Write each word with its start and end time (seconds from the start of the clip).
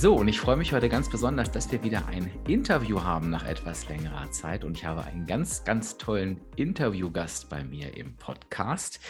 So, 0.00 0.14
und 0.14 0.28
ich 0.28 0.38
freue 0.38 0.56
mich 0.56 0.72
heute 0.72 0.88
ganz 0.88 1.10
besonders, 1.10 1.50
dass 1.50 1.72
wir 1.72 1.82
wieder 1.82 2.06
ein 2.06 2.30
Interview 2.46 3.02
haben 3.02 3.30
nach 3.30 3.44
etwas 3.44 3.88
längerer 3.88 4.30
Zeit. 4.30 4.62
Und 4.62 4.76
ich 4.76 4.84
habe 4.84 5.02
einen 5.02 5.26
ganz, 5.26 5.64
ganz 5.64 5.98
tollen 5.98 6.40
Interviewgast 6.54 7.48
bei 7.48 7.64
mir 7.64 7.96
im 7.96 8.16
Podcast. 8.16 9.00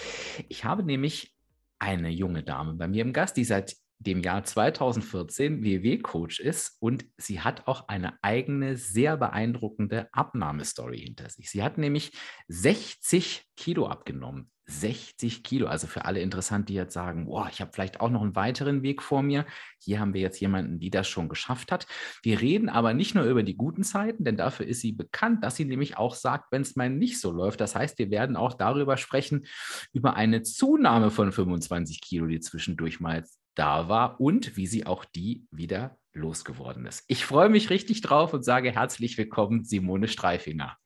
Ich 0.48 0.64
habe 0.64 0.82
nämlich 0.82 1.36
eine 1.78 2.08
junge 2.08 2.42
Dame 2.42 2.72
bei 2.72 2.88
mir 2.88 3.02
im 3.02 3.12
Gast, 3.12 3.36
die 3.36 3.44
seit 3.44 3.76
dem 3.98 4.22
Jahr 4.22 4.44
2014 4.44 5.62
WW-Coach 5.62 6.40
ist 6.40 6.78
und 6.80 7.04
sie 7.18 7.42
hat 7.42 7.66
auch 7.66 7.88
eine 7.88 8.14
eigene, 8.22 8.78
sehr 8.78 9.18
beeindruckende 9.18 10.08
Abnahmestory 10.12 11.00
hinter 11.00 11.28
sich. 11.28 11.50
Sie 11.50 11.62
hat 11.62 11.76
nämlich 11.76 12.12
60 12.48 13.44
Kilo 13.56 13.88
abgenommen. 13.88 14.50
60 14.68 15.42
Kilo. 15.42 15.66
Also 15.66 15.86
für 15.86 16.04
alle 16.04 16.20
interessant, 16.20 16.68
die 16.68 16.74
jetzt 16.74 16.92
sagen, 16.92 17.26
boah, 17.26 17.48
ich 17.50 17.60
habe 17.60 17.70
vielleicht 17.72 18.00
auch 18.00 18.10
noch 18.10 18.22
einen 18.22 18.36
weiteren 18.36 18.82
Weg 18.82 19.02
vor 19.02 19.22
mir. 19.22 19.46
Hier 19.80 19.98
haben 19.98 20.14
wir 20.14 20.20
jetzt 20.20 20.40
jemanden, 20.40 20.78
die 20.78 20.90
das 20.90 21.08
schon 21.08 21.28
geschafft 21.28 21.72
hat. 21.72 21.86
Wir 22.22 22.40
reden 22.40 22.68
aber 22.68 22.94
nicht 22.94 23.14
nur 23.14 23.24
über 23.24 23.42
die 23.42 23.56
guten 23.56 23.82
Zeiten, 23.82 24.24
denn 24.24 24.36
dafür 24.36 24.66
ist 24.66 24.80
sie 24.80 24.92
bekannt, 24.92 25.42
dass 25.42 25.56
sie 25.56 25.64
nämlich 25.64 25.96
auch 25.96 26.14
sagt, 26.14 26.52
wenn 26.52 26.62
es 26.62 26.76
mal 26.76 26.90
nicht 26.90 27.20
so 27.20 27.32
läuft. 27.32 27.60
Das 27.60 27.74
heißt, 27.74 27.98
wir 27.98 28.10
werden 28.10 28.36
auch 28.36 28.54
darüber 28.54 28.96
sprechen, 28.96 29.46
über 29.92 30.14
eine 30.14 30.42
Zunahme 30.42 31.10
von 31.10 31.32
25 31.32 32.00
Kilo, 32.00 32.26
die 32.26 32.40
zwischendurch 32.40 33.00
mal 33.00 33.24
da 33.54 33.88
war 33.88 34.20
und 34.20 34.56
wie 34.56 34.66
sie 34.66 34.86
auch 34.86 35.04
die 35.04 35.46
wieder 35.50 35.96
losgeworden 36.12 36.86
ist. 36.86 37.04
Ich 37.08 37.24
freue 37.24 37.48
mich 37.48 37.70
richtig 37.70 38.02
drauf 38.02 38.34
und 38.34 38.44
sage 38.44 38.70
herzlich 38.72 39.16
willkommen, 39.18 39.64
Simone 39.64 40.08
Streifinger. 40.08 40.76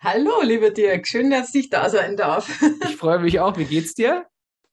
Hallo, 0.00 0.42
lieber 0.42 0.70
Dirk, 0.70 1.06
schön, 1.06 1.30
dass 1.30 1.54
ich 1.54 1.70
da 1.70 1.88
sein 1.88 2.16
darf. 2.16 2.48
Ich 2.84 2.96
freue 2.96 3.18
mich 3.18 3.40
auch. 3.40 3.56
Wie 3.56 3.64
geht's 3.64 3.94
dir? 3.94 4.26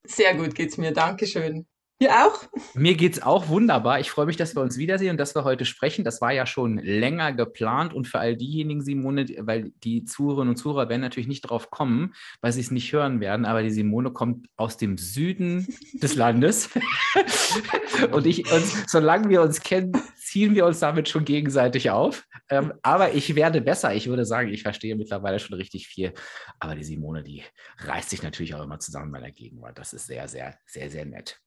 Sehr 0.06 0.36
gut 0.36 0.56
geht's 0.56 0.78
mir, 0.78 0.92
Dankeschön. 0.92 1.68
Dir 2.02 2.26
auch? 2.26 2.42
Mir 2.74 2.96
geht 2.96 3.14
es 3.14 3.22
auch 3.22 3.48
wunderbar. 3.48 4.00
Ich 4.00 4.10
freue 4.10 4.26
mich, 4.26 4.36
dass 4.36 4.56
wir 4.56 4.64
uns 4.64 4.80
wiedersehen 4.80 5.12
und 5.12 5.18
dass 5.20 5.36
wir 5.36 5.44
heute 5.44 5.66
sprechen. 5.66 6.04
Das 6.04 6.20
war 6.20 6.34
ja 6.34 6.48
schon 6.48 6.80
länger 6.80 7.32
geplant 7.32 7.94
und 7.94 8.08
für 8.08 8.20
all 8.20 8.36
diejenigen, 8.36 8.82
Simone, 8.82 9.28
weil 9.42 9.72
die 9.84 10.04
Zuhörerinnen 10.06 10.50
und 10.50 10.56
Zuhörer 10.56 10.90
werden 10.90 11.02
natürlich 11.02 11.28
nicht 11.28 11.42
drauf 11.42 11.70
kommen, 11.70 12.16
weil 12.42 12.54
sie 12.54 12.62
es 12.62 12.72
nicht 12.72 12.92
hören 12.92 13.20
werden, 13.20 13.46
aber 13.46 13.62
die 13.62 13.70
Simone 13.70 14.10
kommt 14.10 14.48
aus 14.58 14.78
dem 14.78 14.98
Süden 14.98 15.68
des 15.94 16.16
Landes. 16.16 16.70
und 18.12 18.26
ich, 18.26 18.52
und 18.52 18.66
solange 18.88 19.30
wir 19.30 19.44
uns 19.44 19.62
kennen, 19.62 19.94
ziehen 20.32 20.56
wir 20.56 20.66
uns 20.66 20.80
damit 20.80 21.10
schon 21.10 21.26
gegenseitig 21.26 21.90
auf. 21.90 22.26
Ähm, 22.50 22.72
aber 22.84 23.14
ich 23.14 23.36
werde 23.36 23.60
besser. 23.60 23.94
Ich 23.94 24.08
würde 24.08 24.24
sagen, 24.24 24.48
ich 24.48 24.64
verstehe 24.64 24.96
mittlerweile 24.96 25.40
schon 25.40 25.58
richtig 25.58 25.88
viel. 25.88 26.14
Aber 26.58 26.74
die 26.74 26.86
Simone, 26.86 27.22
die 27.22 27.44
reißt 27.80 28.10
sich 28.10 28.24
natürlich 28.24 28.56
auch 28.56 28.64
immer 28.64 28.80
zusammen 28.80 29.12
bei 29.12 29.20
der 29.20 29.34
Gegenwart. 29.34 29.78
Das 29.78 29.92
ist 29.92 30.08
sehr, 30.08 30.30
sehr, 30.30 30.58
sehr, 30.66 30.90
sehr 30.90 31.06
nett. 31.06 31.38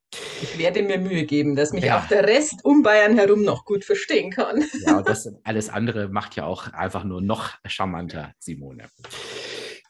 Ich 0.42 0.58
werde 0.58 0.82
mir 0.82 0.98
Mühe 0.98 1.24
geben, 1.24 1.56
dass 1.56 1.72
mich 1.72 1.84
ja. 1.84 1.98
auch 1.98 2.06
der 2.08 2.24
Rest 2.24 2.62
um 2.62 2.82
Bayern 2.82 3.16
herum 3.16 3.42
noch 3.42 3.64
gut 3.64 3.84
verstehen 3.86 4.30
kann. 4.30 4.62
Ja, 4.86 4.98
und 4.98 5.08
das 5.08 5.28
alles 5.44 5.70
andere 5.70 6.08
macht 6.08 6.36
ja 6.36 6.44
auch 6.44 6.70
einfach 6.74 7.04
nur 7.04 7.22
noch 7.22 7.52
charmanter, 7.66 8.34
Simone. 8.38 8.84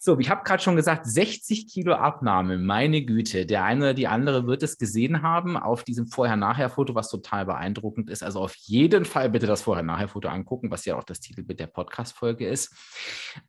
So, 0.06 0.18
ich 0.18 0.28
habe 0.28 0.44
gerade 0.44 0.62
schon 0.62 0.76
gesagt, 0.76 1.06
60 1.06 1.66
Kilo 1.66 1.94
Abnahme, 1.94 2.58
meine 2.58 3.06
Güte. 3.06 3.46
Der 3.46 3.64
eine 3.64 3.80
oder 3.80 3.94
die 3.94 4.06
andere 4.06 4.46
wird 4.46 4.62
es 4.62 4.76
gesehen 4.76 5.22
haben 5.22 5.56
auf 5.56 5.82
diesem 5.82 6.08
Vorher-Nachher-Foto, 6.08 6.94
was 6.94 7.08
total 7.08 7.46
beeindruckend 7.46 8.10
ist. 8.10 8.22
Also 8.22 8.40
auf 8.40 8.54
jeden 8.54 9.06
Fall 9.06 9.30
bitte 9.30 9.46
das 9.46 9.62
Vorher-Nachher-Foto 9.62 10.28
angucken, 10.28 10.70
was 10.70 10.84
ja 10.84 10.96
auch 10.96 11.04
das 11.04 11.20
Titelbild 11.20 11.58
der 11.58 11.68
Podcast-Folge 11.68 12.46
ist. 12.46 12.76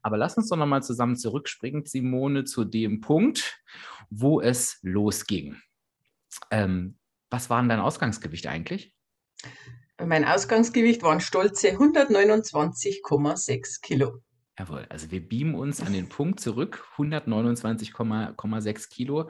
Aber 0.01 0.15
lass 0.15 0.37
uns 0.37 0.47
doch 0.47 0.55
nochmal 0.55 0.81
zusammen 0.81 1.17
zurückspringen, 1.17 1.83
Simone, 1.83 2.45
zu 2.45 2.63
dem 2.63 3.01
Punkt, 3.01 3.61
wo 4.09 4.39
es 4.39 4.79
losging. 4.81 5.57
Ähm, 6.51 6.97
was 7.29 7.49
war 7.49 7.59
denn 7.59 7.67
dein 7.67 7.81
Ausgangsgewicht 7.81 8.47
eigentlich? 8.47 8.95
Mein 10.01 10.23
Ausgangsgewicht 10.23 11.03
waren 11.03 11.19
stolze 11.19 11.71
129,6 11.71 13.81
Kilo. 13.81 14.21
Jawohl, 14.57 14.85
also 14.89 15.11
wir 15.11 15.27
beamen 15.27 15.55
uns 15.55 15.81
an 15.81 15.91
den 15.93 16.07
Punkt 16.07 16.39
zurück, 16.39 16.87
129,6 16.97 18.89
Kilo. 18.89 19.29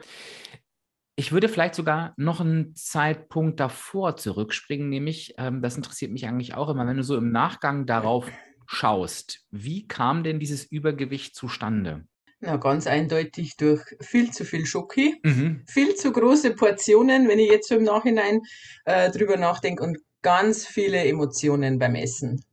Ich 1.16 1.32
würde 1.32 1.48
vielleicht 1.48 1.74
sogar 1.74 2.14
noch 2.16 2.40
einen 2.40 2.76
Zeitpunkt 2.76 3.58
davor 3.58 4.16
zurückspringen, 4.16 4.88
nämlich, 4.88 5.34
ähm, 5.38 5.62
das 5.62 5.76
interessiert 5.76 6.12
mich 6.12 6.26
eigentlich 6.26 6.54
auch 6.54 6.68
immer, 6.68 6.86
wenn 6.86 6.96
du 6.96 7.02
so 7.02 7.16
im 7.16 7.32
Nachgang 7.32 7.86
darauf 7.86 8.30
schaust, 8.66 9.44
wie 9.50 9.86
kam 9.86 10.22
denn 10.22 10.38
dieses 10.38 10.64
Übergewicht 10.64 11.34
zustande? 11.34 12.04
Na, 12.40 12.56
ganz 12.56 12.86
eindeutig 12.86 13.56
durch 13.56 13.82
viel 14.00 14.30
zu 14.30 14.44
viel 14.44 14.66
Schoki, 14.66 15.18
mhm. 15.22 15.62
viel 15.66 15.94
zu 15.94 16.12
große 16.12 16.54
Portionen, 16.54 17.28
wenn 17.28 17.38
ich 17.38 17.50
jetzt 17.50 17.68
so 17.68 17.76
im 17.76 17.84
Nachhinein 17.84 18.42
äh, 18.84 19.10
drüber 19.10 19.38
nachdenke 19.38 19.82
und 19.82 19.98
ganz 20.20 20.66
viele 20.66 21.04
Emotionen 21.04 21.78
beim 21.78 21.94
Essen. 21.94 22.44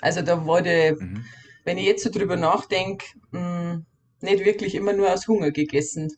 Also 0.00 0.22
da 0.22 0.46
wurde, 0.46 0.96
mhm. 0.98 1.24
Wenn 1.64 1.78
ich 1.78 1.86
jetzt 1.86 2.04
so 2.04 2.10
drüber 2.10 2.36
nachdenke, 2.36 3.06
hm, 3.32 3.86
nicht 4.20 4.44
wirklich 4.44 4.74
immer 4.74 4.92
nur 4.92 5.12
aus 5.12 5.26
Hunger 5.28 5.50
gegessen, 5.50 6.10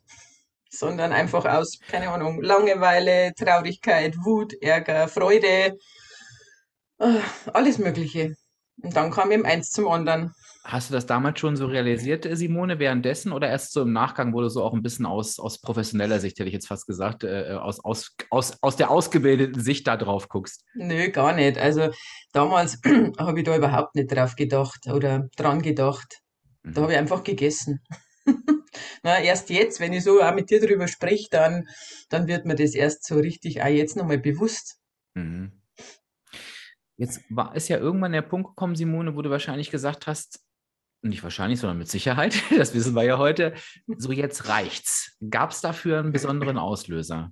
sondern 0.71 1.13
einfach 1.13 1.45
aus, 1.45 1.79
keine 1.89 2.11
Ahnung, 2.11 2.43
Langeweile, 2.43 3.33
Traurigkeit, 3.35 4.17
Wut, 4.25 4.55
Ärger, 4.63 5.09
Freude, 5.09 5.77
äh, 6.99 7.19
alles 7.53 7.79
Mögliche. 7.79 8.35
Und 8.83 8.97
dann 8.97 9.11
kam 9.11 9.31
eben 9.31 9.45
eins 9.45 9.71
zum 9.71 9.89
anderen. 9.89 10.33
Hast 10.65 10.91
du 10.91 10.95
das 10.95 11.07
damals 11.07 11.41
schon 11.41 11.57
so 11.57 11.67
realisiert, 11.67 12.27
Simone, 12.31 12.79
währenddessen 12.79 13.33
oder 13.33 13.49
erst 13.49 13.73
so 13.73 13.83
im 13.83 13.93
Nachgang, 13.93 14.33
wo 14.33 14.41
du 14.41 14.49
so 14.49 14.63
auch 14.63 14.73
ein 14.73 14.83
bisschen 14.83 15.07
aus, 15.07 15.41
aus 15.41 15.61
professioneller 15.61 16.21
Sicht, 16.21 16.39
hätte 16.39 16.49
ich 16.49 16.55
jetzt 16.55 16.69
fast 16.69 16.87
gesagt, 16.87 17.25
äh, 17.25 17.55
aus, 17.61 17.85
aus, 17.85 18.15
aus, 18.31 18.59
aus 18.63 18.77
der 18.77 18.91
ausgebildeten 18.91 19.61
Sicht 19.61 19.89
da 19.89 19.97
drauf 19.97 20.29
guckst? 20.29 20.65
Nö, 20.75 21.11
gar 21.11 21.35
nicht. 21.35 21.59
Also 21.59 21.91
damals 22.33 22.81
habe 23.19 23.41
ich 23.41 23.45
da 23.45 23.57
überhaupt 23.57 23.97
nicht 23.97 24.15
drauf 24.15 24.37
gedacht 24.37 24.87
oder 24.87 25.29
dran 25.37 25.63
gedacht. 25.63 26.21
Mhm. 26.63 26.75
Da 26.75 26.83
habe 26.83 26.93
ich 26.93 26.99
einfach 26.99 27.25
gegessen. 27.25 27.81
Na, 29.03 29.21
erst 29.21 29.51
jetzt, 29.51 29.81
wenn 29.81 29.93
ich 29.93 30.05
so 30.05 30.23
auch 30.23 30.35
mit 30.35 30.49
dir 30.49 30.61
drüber 30.61 30.87
spreche, 30.87 31.27
dann, 31.29 31.67
dann 32.09 32.29
wird 32.29 32.47
mir 32.47 32.55
das 32.55 32.75
erst 32.75 33.05
so 33.05 33.17
richtig 33.17 33.63
auch 33.63 33.67
jetzt 33.67 33.97
nochmal 33.97 34.19
bewusst. 34.19 34.79
Mhm. 35.15 35.51
Jetzt 36.97 37.21
war, 37.31 37.57
ist 37.57 37.67
ja 37.69 37.79
irgendwann 37.79 38.13
der 38.13 38.23
Punkt 38.23 38.51
gekommen, 38.51 38.77
Simone, 38.77 39.17
wo 39.17 39.23
du 39.23 39.31
wahrscheinlich 39.31 39.73
gesagt 39.73 40.07
hast, 40.07 40.39
nicht 41.03 41.23
wahrscheinlich, 41.23 41.61
sondern 41.61 41.79
mit 41.79 41.89
Sicherheit, 41.89 42.35
das 42.57 42.75
wissen 42.75 42.95
wir 42.95 43.03
ja 43.03 43.19
heute, 43.19 43.55
so 43.97 44.13
jetzt 44.13 44.49
reicht's. 44.49 45.17
Gab 45.31 45.51
es 45.51 45.61
dafür 45.61 45.99
einen 45.99 46.13
besonderen 46.13 46.59
Auslöser? 46.59 47.31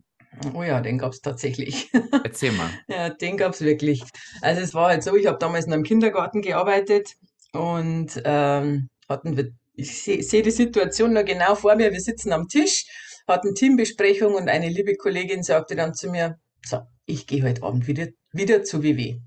Oh 0.54 0.62
ja, 0.62 0.80
den 0.80 0.98
gab 0.98 1.12
es 1.12 1.20
tatsächlich. 1.20 1.90
Erzähl 2.24 2.52
mal. 2.52 2.70
ja, 2.88 3.10
den 3.10 3.36
gab 3.36 3.52
es 3.52 3.62
wirklich. 3.62 4.02
Also 4.42 4.60
es 4.60 4.74
war 4.74 4.88
halt 4.88 5.02
so, 5.02 5.16
ich 5.16 5.26
habe 5.26 5.38
damals 5.38 5.66
in 5.66 5.72
einem 5.72 5.82
Kindergarten 5.82 6.42
gearbeitet 6.42 7.14
und 7.52 8.20
ähm, 8.24 8.88
hatten 9.08 9.36
wir, 9.36 9.50
ich 9.74 10.02
sehe 10.02 10.22
seh 10.22 10.42
die 10.42 10.50
Situation 10.50 11.12
noch 11.12 11.24
genau 11.24 11.54
vor 11.54 11.74
mir, 11.74 11.92
wir 11.92 12.00
sitzen 12.00 12.32
am 12.32 12.46
Tisch, 12.46 12.84
hatten 13.26 13.54
Teambesprechung 13.54 14.34
und 14.34 14.48
eine 14.48 14.68
liebe 14.68 14.96
Kollegin 14.96 15.42
sagte 15.42 15.74
dann 15.74 15.94
zu 15.94 16.10
mir, 16.10 16.36
so, 16.64 16.80
ich 17.06 17.26
gehe 17.26 17.42
heute 17.42 17.62
Abend 17.62 17.86
wieder, 17.86 18.08
wieder 18.32 18.62
zu 18.62 18.82
WW. 18.82 19.18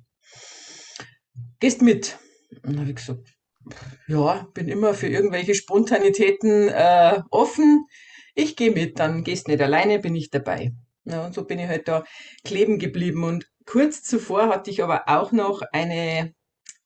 Gehst 1.60 1.82
mit? 1.82 2.18
Und 2.64 2.74
dann 2.74 2.80
habe 2.82 2.90
ich 2.90 2.96
gesagt, 2.96 3.34
ja, 4.08 4.48
bin 4.54 4.68
immer 4.68 4.94
für 4.94 5.08
irgendwelche 5.08 5.56
Spontanitäten 5.56 6.70
äh, 6.70 7.22
offen. 7.30 7.86
Ich 8.36 8.56
gehe 8.56 8.72
mit, 8.72 9.00
dann 9.00 9.24
gehst 9.24 9.48
nicht 9.48 9.62
alleine, 9.62 10.00
bin 10.00 10.16
ich 10.16 10.30
dabei. 10.30 10.72
Ja, 11.06 11.26
und 11.26 11.34
so 11.34 11.44
bin 11.44 11.60
ich 11.60 11.68
halt 11.68 11.88
da 11.88 12.04
kleben 12.44 12.80
geblieben. 12.80 13.24
Und 13.24 13.48
kurz 13.66 14.04
zuvor 14.04 14.50
hatte 14.50 14.72
ich 14.72 14.84
aber 14.84 15.04
auch 15.08 15.32
noch 15.32 15.62
eine, 15.72 16.34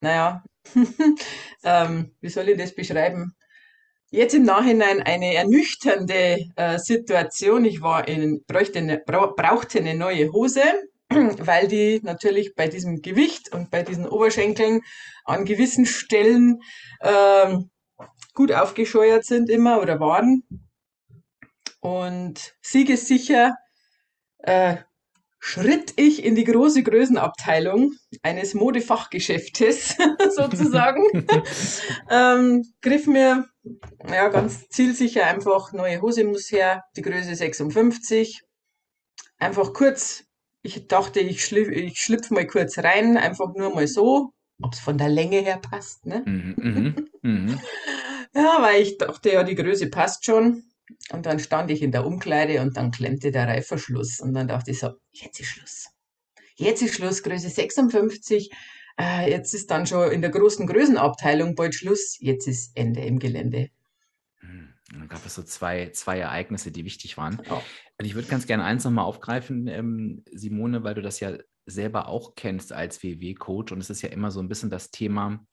naja, 0.01 0.43
ähm, 1.63 2.15
wie 2.21 2.29
soll 2.29 2.49
ich 2.49 2.57
das 2.57 2.75
beschreiben? 2.75 3.33
Jetzt 4.09 4.35
im 4.35 4.43
Nachhinein 4.43 5.01
eine 5.01 5.33
ernüchternde 5.33 6.37
äh, 6.55 6.79
Situation. 6.79 7.65
Ich 7.65 7.81
war 7.81 8.07
in, 8.07 8.43
bräuchte 8.47 8.79
eine, 8.79 8.99
brauchte 8.99 9.79
eine 9.79 9.95
neue 9.95 10.31
Hose 10.31 10.63
weil 11.45 11.67
die 11.67 11.99
natürlich 12.03 12.55
bei 12.55 12.67
diesem 12.67 13.01
Gewicht 13.01 13.53
und 13.53 13.71
bei 13.71 13.83
diesen 13.83 14.07
Oberschenkeln 14.07 14.81
an 15.25 15.45
gewissen 15.45 15.85
Stellen 15.85 16.61
ähm, 17.01 17.69
gut 18.33 18.51
aufgescheuert 18.51 19.25
sind 19.25 19.49
immer 19.49 19.81
oder 19.81 19.99
waren. 19.99 20.43
Und 21.79 22.55
siegessicher 22.61 23.55
äh, 24.39 24.77
schritt 25.39 25.93
ich 25.95 26.23
in 26.23 26.35
die 26.35 26.43
große 26.43 26.83
Größenabteilung 26.83 27.93
eines 28.21 28.53
Modefachgeschäftes 28.53 29.95
sozusagen, 30.35 31.03
ähm, 32.09 32.63
griff 32.81 33.07
mir 33.07 33.47
ja, 34.09 34.29
ganz 34.29 34.67
zielsicher 34.69 35.25
einfach, 35.25 35.73
neue 35.73 36.01
Hose 36.01 36.23
muss 36.23 36.51
her, 36.51 36.83
die 36.95 37.01
Größe 37.01 37.35
56, 37.35 38.41
einfach 39.37 39.73
kurz, 39.73 40.23
ich 40.67 40.87
dachte, 40.87 41.19
ich, 41.21 41.45
schlüpf, 41.45 41.69
ich 41.69 41.99
schlüpfe 41.99 42.33
mal 42.33 42.45
kurz 42.45 42.77
rein, 42.77 43.17
einfach 43.17 43.53
nur 43.55 43.73
mal 43.73 43.87
so, 43.87 44.33
ob 44.61 44.73
es 44.73 44.79
von 44.79 44.97
der 44.97 45.07
Länge 45.07 45.37
her 45.37 45.57
passt, 45.57 46.05
ne? 46.05 46.23
Mhm, 46.25 46.55
mhm, 46.57 47.09
mhm. 47.21 47.59
Ja, 48.35 48.57
weil 48.61 48.81
ich 48.81 48.97
dachte, 48.97 49.31
ja, 49.31 49.43
die 49.43 49.55
Größe 49.55 49.89
passt 49.89 50.25
schon. 50.25 50.63
Und 51.11 51.25
dann 51.25 51.39
stand 51.39 51.71
ich 51.71 51.81
in 51.81 51.91
der 51.91 52.05
Umkleide 52.05 52.61
und 52.61 52.77
dann 52.77 52.91
klemmte 52.91 53.31
der 53.31 53.47
Reiferschluss. 53.47 54.19
Und 54.19 54.33
dann 54.33 54.47
dachte 54.47 54.71
ich 54.71 54.79
so, 54.79 54.91
jetzt 55.11 55.39
ist 55.39 55.47
Schluss. 55.47 55.87
Jetzt 56.55 56.81
ist 56.81 56.95
Schluss, 56.95 57.23
Größe 57.23 57.49
56. 57.49 58.51
Äh, 58.99 59.31
jetzt 59.31 59.53
ist 59.53 59.71
dann 59.71 59.87
schon 59.87 60.11
in 60.11 60.21
der 60.21 60.29
großen 60.29 60.67
Größenabteilung 60.67 61.55
bald 61.55 61.73
Schluss. 61.73 62.17
Jetzt 62.19 62.47
ist 62.47 62.71
Ende 62.75 63.01
im 63.01 63.17
Gelände. 63.17 63.69
Dann 64.91 65.07
gab 65.07 65.25
es 65.25 65.35
so 65.35 65.43
zwei, 65.43 65.89
zwei 65.89 66.19
Ereignisse, 66.19 66.71
die 66.71 66.85
wichtig 66.85 67.17
waren. 67.17 67.41
Oh. 67.49 67.61
Und 67.97 68.05
ich 68.05 68.15
würde 68.15 68.27
ganz 68.27 68.47
gerne 68.47 68.63
eins 68.63 68.85
nochmal 68.85 69.05
aufgreifen, 69.05 69.67
ähm, 69.67 70.23
Simone, 70.31 70.83
weil 70.83 70.95
du 70.95 71.01
das 71.01 71.19
ja 71.19 71.37
selber 71.65 72.07
auch 72.07 72.35
kennst 72.35 72.71
als 72.71 73.03
WW-Coach. 73.03 73.73
Und 73.73 73.79
es 73.79 73.89
ist 73.89 74.01
ja 74.01 74.09
immer 74.09 74.31
so 74.31 74.39
ein 74.39 74.47
bisschen 74.47 74.69
das 74.69 74.91
Thema, 74.91 75.45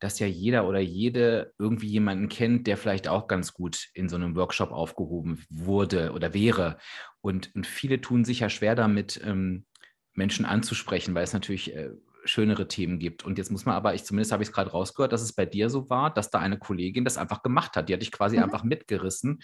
dass 0.00 0.18
ja 0.18 0.26
jeder 0.26 0.68
oder 0.68 0.80
jede 0.80 1.54
irgendwie 1.58 1.88
jemanden 1.88 2.28
kennt, 2.28 2.66
der 2.66 2.76
vielleicht 2.76 3.08
auch 3.08 3.26
ganz 3.28 3.54
gut 3.54 3.88
in 3.94 4.10
so 4.10 4.16
einem 4.16 4.36
Workshop 4.36 4.70
aufgehoben 4.70 5.42
wurde 5.48 6.12
oder 6.12 6.34
wäre. 6.34 6.76
Und, 7.22 7.54
und 7.54 7.66
viele 7.66 8.00
tun 8.00 8.24
sich 8.24 8.40
ja 8.40 8.50
schwer 8.50 8.74
damit, 8.74 9.20
ähm, 9.24 9.64
Menschen 10.12 10.44
anzusprechen, 10.44 11.14
weil 11.14 11.24
es 11.24 11.32
natürlich 11.32 11.74
äh, 11.74 11.90
schönere 12.24 12.68
Themen 12.68 12.98
gibt. 12.98 13.24
Und 13.24 13.38
jetzt 13.38 13.50
muss 13.50 13.64
man 13.64 13.74
aber, 13.74 13.94
ich 13.94 14.04
zumindest 14.04 14.32
habe 14.32 14.42
ich 14.42 14.48
es 14.48 14.54
gerade 14.54 14.70
rausgehört, 14.70 15.12
dass 15.12 15.22
es 15.22 15.32
bei 15.32 15.46
dir 15.46 15.70
so 15.70 15.88
war, 15.90 16.12
dass 16.12 16.30
da 16.30 16.38
eine 16.38 16.58
Kollegin 16.58 17.04
das 17.04 17.16
einfach 17.16 17.42
gemacht 17.42 17.76
hat. 17.76 17.88
Die 17.88 17.94
hat 17.94 18.02
dich 18.02 18.12
quasi 18.12 18.36
mhm. 18.36 18.44
einfach 18.44 18.64
mitgerissen 18.64 19.40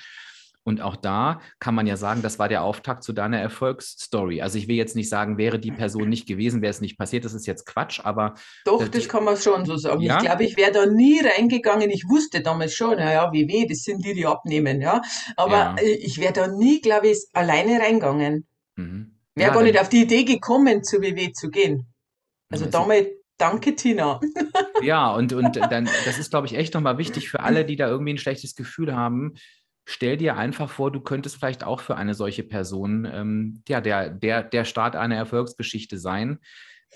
und 0.62 0.82
auch 0.82 0.96
da 0.96 1.40
kann 1.58 1.74
man 1.74 1.86
ja 1.86 1.96
sagen, 1.96 2.20
das 2.22 2.38
war 2.38 2.48
der 2.48 2.62
Auftakt 2.62 3.02
zu 3.02 3.12
deiner 3.12 3.38
Erfolgsstory. 3.38 4.42
Also 4.42 4.58
ich 4.58 4.68
will 4.68 4.76
jetzt 4.76 4.94
nicht 4.94 5.08
sagen, 5.08 5.38
wäre 5.38 5.58
die 5.58 5.72
Person 5.72 6.08
nicht 6.08 6.28
gewesen, 6.28 6.60
wäre 6.60 6.70
es 6.70 6.82
nicht 6.82 6.98
passiert, 6.98 7.24
das 7.24 7.32
ist 7.32 7.46
jetzt 7.46 7.64
Quatsch, 7.64 8.00
aber. 8.04 8.34
Doch, 8.66 8.80
das, 8.80 8.90
das 8.90 9.08
kann 9.08 9.24
man 9.24 9.36
schon 9.38 9.64
so 9.64 9.76
sagen. 9.76 10.02
Ja? 10.02 10.18
Ich 10.18 10.24
glaube, 10.24 10.44
ich 10.44 10.56
wäre 10.56 10.72
da 10.72 10.86
nie 10.86 11.20
reingegangen. 11.20 11.90
Ich 11.90 12.04
wusste 12.08 12.42
damals 12.42 12.74
schon, 12.74 12.96
naja, 12.96 13.32
wie 13.32 13.48
weh, 13.48 13.66
das 13.66 13.78
sind 13.78 14.04
die, 14.04 14.12
die 14.12 14.26
abnehmen, 14.26 14.82
ja. 14.82 15.00
Aber 15.36 15.56
ja. 15.56 15.76
Äh, 15.80 15.92
ich 15.92 16.18
wäre 16.18 16.34
da 16.34 16.46
nie, 16.46 16.80
glaube 16.80 17.08
ich, 17.08 17.18
alleine 17.32 17.80
reingegangen. 17.80 18.46
Mhm. 18.76 19.16
Wäre 19.34 19.48
ja, 19.48 19.54
gar 19.54 19.62
nicht 19.62 19.80
auf 19.80 19.88
die 19.88 20.02
Idee 20.02 20.24
gekommen, 20.24 20.84
zu 20.84 21.00
WW 21.00 21.32
zu 21.32 21.48
gehen. 21.50 21.86
Also 22.50 22.66
damals 22.66 23.08
Danke, 23.38 23.74
Tina. 23.74 24.20
Ja, 24.82 25.12
und, 25.12 25.32
und 25.32 25.56
dann, 25.56 25.88
das 26.06 26.18
ist, 26.18 26.30
glaube 26.30 26.46
ich, 26.46 26.54
echt 26.54 26.72
nochmal 26.72 26.98
wichtig 26.98 27.30
für 27.30 27.40
alle, 27.40 27.64
die 27.66 27.76
da 27.76 27.88
irgendwie 27.88 28.14
ein 28.14 28.18
schlechtes 28.18 28.54
Gefühl 28.54 28.94
haben 28.94 29.34
stell 29.90 30.16
dir 30.16 30.36
einfach 30.36 30.70
vor, 30.70 30.92
du 30.92 31.00
könntest 31.00 31.36
vielleicht 31.36 31.64
auch 31.64 31.80
für 31.80 31.96
eine 31.96 32.14
solche 32.14 32.44
Person 32.44 33.08
ähm, 33.12 33.62
ja, 33.68 33.80
der, 33.80 34.10
der, 34.10 34.42
der 34.42 34.64
Start 34.64 34.94
einer 34.94 35.16
Erfolgsgeschichte 35.16 35.98
sein. 35.98 36.38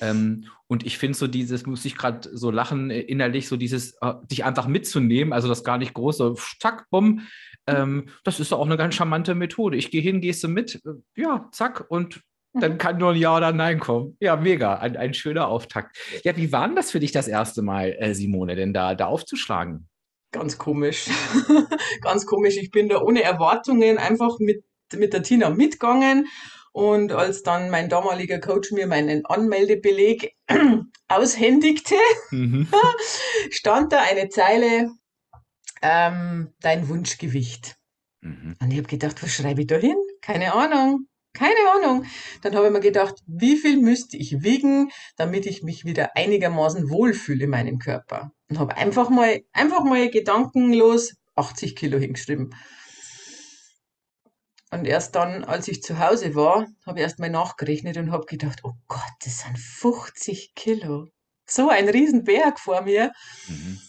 Ähm, 0.00 0.46
und 0.66 0.84
ich 0.86 0.98
finde 0.98 1.16
so 1.16 1.26
dieses, 1.26 1.66
muss 1.66 1.84
ich 1.84 1.96
gerade 1.96 2.28
so 2.32 2.50
lachen, 2.50 2.90
äh, 2.90 3.00
innerlich 3.00 3.48
so 3.48 3.56
dieses, 3.56 3.96
äh, 4.00 4.14
dich 4.30 4.44
einfach 4.44 4.66
mitzunehmen, 4.66 5.32
also 5.32 5.48
das 5.48 5.64
gar 5.64 5.78
nicht 5.78 5.94
groß, 5.94 6.16
so 6.16 6.34
zack, 6.60 6.86
bumm, 6.90 7.26
ähm, 7.66 8.08
das 8.24 8.40
ist 8.40 8.52
auch 8.52 8.66
eine 8.66 8.76
ganz 8.76 8.94
charmante 8.94 9.34
Methode. 9.34 9.76
Ich 9.76 9.90
gehe 9.90 10.02
hin, 10.02 10.20
gehst 10.20 10.42
du 10.42 10.48
mit, 10.48 10.80
äh, 10.84 11.20
ja, 11.20 11.48
zack, 11.52 11.84
und 11.88 12.20
dann 12.54 12.78
kann 12.78 12.98
nur 12.98 13.10
ein 13.10 13.16
Ja 13.16 13.36
oder 13.36 13.52
Nein 13.52 13.80
kommen. 13.80 14.16
Ja, 14.20 14.36
mega, 14.36 14.76
ein, 14.76 14.96
ein 14.96 15.14
schöner 15.14 15.48
Auftakt. 15.48 15.96
Ja, 16.22 16.36
wie 16.36 16.52
war 16.52 16.66
denn 16.66 16.76
das 16.76 16.90
für 16.90 17.00
dich 17.00 17.12
das 17.12 17.28
erste 17.28 17.62
Mal, 17.62 17.96
äh, 17.98 18.14
Simone, 18.14 18.54
denn 18.54 18.72
da, 18.72 18.94
da 18.94 19.06
aufzuschlagen? 19.06 19.88
Ganz 20.30 20.58
komisch. 20.58 21.08
Ganz 22.00 22.26
komisch. 22.26 22.56
Ich 22.56 22.70
bin 22.70 22.88
da 22.88 23.00
ohne 23.00 23.22
Erwartungen 23.22 23.98
einfach 23.98 24.38
mit, 24.38 24.64
mit 24.94 25.12
der 25.12 25.22
Tina 25.22 25.50
mitgegangen. 25.50 26.26
Und 26.72 27.12
als 27.12 27.44
dann 27.44 27.70
mein 27.70 27.88
damaliger 27.88 28.40
Coach 28.40 28.72
mir 28.72 28.88
meinen 28.88 29.24
Anmeldebeleg 29.26 30.34
aushändigte, 31.08 31.94
mhm. 32.30 32.66
stand 33.50 33.92
da 33.92 34.02
eine 34.02 34.28
Zeile, 34.28 34.90
ähm, 35.82 36.52
dein 36.60 36.88
Wunschgewicht. 36.88 37.76
Mhm. 38.22 38.56
Und 38.60 38.70
ich 38.72 38.78
habe 38.78 38.88
gedacht, 38.88 39.22
was 39.22 39.32
schreibe 39.32 39.60
ich 39.60 39.66
da 39.68 39.76
hin? 39.76 39.96
Keine 40.20 40.52
Ahnung. 40.54 41.06
Keine 41.34 41.58
Ahnung. 41.74 42.06
Dann 42.42 42.54
habe 42.54 42.66
ich 42.66 42.72
mir 42.72 42.80
gedacht, 42.80 43.16
wie 43.26 43.56
viel 43.56 43.76
müsste 43.76 44.16
ich 44.16 44.42
wiegen, 44.42 44.90
damit 45.16 45.46
ich 45.46 45.62
mich 45.62 45.84
wieder 45.84 46.16
einigermaßen 46.16 46.88
wohlfühle 46.88 47.44
in 47.44 47.50
meinem 47.50 47.78
Körper. 47.78 48.30
Und 48.48 48.58
habe 48.58 48.76
einfach 48.76 49.10
mal, 49.10 49.42
einfach 49.52 49.84
mal 49.84 50.08
gedankenlos 50.08 51.14
80 51.34 51.74
Kilo 51.74 51.98
hingeschrieben. 51.98 52.54
Und 54.70 54.86
erst 54.86 55.14
dann, 55.14 55.44
als 55.44 55.68
ich 55.68 55.82
zu 55.82 55.98
Hause 55.98 56.34
war, 56.34 56.66
habe 56.86 56.98
ich 56.98 57.02
erst 57.02 57.18
mal 57.18 57.30
nachgerechnet 57.30 57.96
und 57.96 58.12
habe 58.12 58.26
gedacht, 58.26 58.60
oh 58.62 58.72
Gott, 58.88 59.12
das 59.24 59.40
sind 59.40 59.58
50 59.58 60.54
Kilo. 60.54 61.08
So 61.46 61.68
ein 61.68 61.88
Riesenberg 61.88 62.58
vor 62.58 62.82
mir. 62.82 63.12
Mhm. 63.48 63.80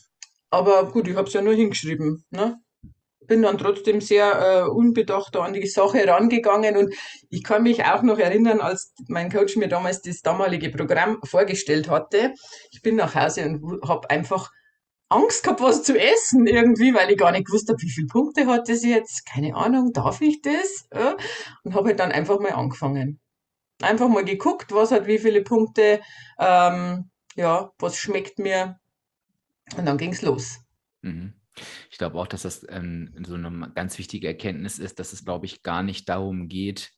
Aber 0.49 0.91
gut, 0.91 1.07
ich 1.07 1.15
habe 1.15 1.27
es 1.27 1.33
ja 1.33 1.41
nur 1.41 1.53
hingeschrieben. 1.53 2.23
Ne? 2.29 2.57
Bin 3.27 3.41
dann 3.41 3.57
trotzdem 3.57 4.01
sehr 4.01 4.65
äh, 4.65 4.69
unbedacht 4.69 5.35
an 5.37 5.53
die 5.53 5.67
Sache 5.67 5.99
herangegangen 5.99 6.77
und 6.77 6.93
ich 7.29 7.43
kann 7.43 7.63
mich 7.63 7.83
auch 7.85 8.01
noch 8.03 8.19
erinnern, 8.19 8.61
als 8.61 8.93
mein 9.07 9.31
Coach 9.31 9.55
mir 9.57 9.67
damals 9.67 10.01
das 10.01 10.21
damalige 10.21 10.69
Programm 10.69 11.19
vorgestellt 11.23 11.89
hatte. 11.89 12.33
Ich 12.71 12.81
bin 12.81 12.95
nach 12.95 13.15
Hause 13.15 13.45
und 13.45 13.87
habe 13.87 14.09
einfach 14.09 14.51
Angst 15.09 15.43
gehabt, 15.43 15.61
was 15.61 15.83
zu 15.83 15.97
essen 15.97 16.47
irgendwie, 16.47 16.93
weil 16.93 17.11
ich 17.11 17.17
gar 17.17 17.31
nicht 17.31 17.45
gewusst 17.45 17.69
habe, 17.69 17.81
wie 17.81 17.89
viele 17.89 18.07
Punkte 18.07 18.47
hat 18.47 18.69
das 18.69 18.83
jetzt. 18.83 19.25
Keine 19.25 19.55
Ahnung, 19.55 19.93
darf 19.93 20.21
ich 20.21 20.41
das? 20.41 20.87
Ja, 20.93 21.15
und 21.63 21.75
habe 21.75 21.89
halt 21.89 21.99
dann 21.99 22.11
einfach 22.11 22.39
mal 22.39 22.53
angefangen. 22.53 23.19
Einfach 23.81 24.07
mal 24.07 24.25
geguckt, 24.25 24.73
was 24.73 24.91
hat 24.91 25.05
wie 25.05 25.19
viele 25.19 25.43
Punkte, 25.43 26.01
ähm, 26.39 27.09
ja, 27.35 27.71
was 27.77 27.97
schmeckt 27.97 28.39
mir. 28.39 28.79
Und 29.77 29.85
dann 29.85 29.97
ging's 29.97 30.21
los. 30.21 30.59
Mhm. 31.01 31.33
Ich 31.89 31.97
glaube 31.97 32.19
auch, 32.19 32.27
dass 32.27 32.43
das 32.43 32.65
ähm, 32.69 33.13
so 33.25 33.35
eine 33.35 33.71
ganz 33.73 33.97
wichtige 33.97 34.27
Erkenntnis 34.27 34.79
ist, 34.79 34.99
dass 34.99 35.13
es, 35.13 35.23
glaube 35.23 35.45
ich, 35.45 35.63
gar 35.63 35.83
nicht 35.83 36.09
darum 36.09 36.47
geht, 36.47 36.91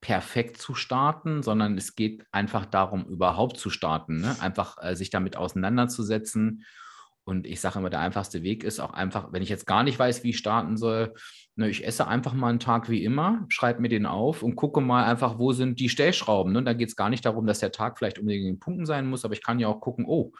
perfekt 0.00 0.56
zu 0.56 0.74
starten, 0.74 1.42
sondern 1.42 1.76
es 1.76 1.94
geht 1.94 2.24
einfach 2.32 2.64
darum, 2.64 3.04
überhaupt 3.04 3.58
zu 3.58 3.70
starten, 3.70 4.20
ne? 4.20 4.36
einfach 4.40 4.76
äh, 4.80 4.96
sich 4.96 5.10
damit 5.10 5.36
auseinanderzusetzen. 5.36 6.64
Und 7.24 7.46
ich 7.46 7.60
sage 7.60 7.78
immer, 7.78 7.90
der 7.90 8.00
einfachste 8.00 8.42
Weg 8.42 8.64
ist 8.64 8.80
auch 8.80 8.92
einfach, 8.94 9.32
wenn 9.32 9.42
ich 9.42 9.50
jetzt 9.50 9.66
gar 9.66 9.82
nicht 9.82 9.98
weiß, 9.98 10.24
wie 10.24 10.30
ich 10.30 10.38
starten 10.38 10.78
soll, 10.78 11.12
ne, 11.54 11.68
ich 11.68 11.86
esse 11.86 12.08
einfach 12.08 12.32
mal 12.32 12.48
einen 12.48 12.60
Tag 12.60 12.88
wie 12.88 13.04
immer, 13.04 13.44
schreibe 13.48 13.82
mir 13.82 13.88
den 13.88 14.06
auf 14.06 14.42
und 14.42 14.56
gucke 14.56 14.80
mal 14.80 15.04
einfach, 15.04 15.38
wo 15.38 15.52
sind 15.52 15.78
die 15.78 15.90
Stellschrauben. 15.90 16.52
Ne? 16.52 16.62
Da 16.62 16.72
geht 16.72 16.88
es 16.88 16.96
gar 16.96 17.10
nicht 17.10 17.24
darum, 17.24 17.46
dass 17.46 17.60
der 17.60 17.72
Tag 17.72 17.98
vielleicht 17.98 18.18
unbedingt 18.18 18.46
in 18.46 18.54
den 18.54 18.60
Punkten 18.60 18.86
sein 18.86 19.06
muss, 19.06 19.24
aber 19.24 19.34
ich 19.34 19.44
kann 19.44 19.60
ja 19.60 19.68
auch 19.68 19.80
gucken, 19.80 20.06
oh, 20.08 20.32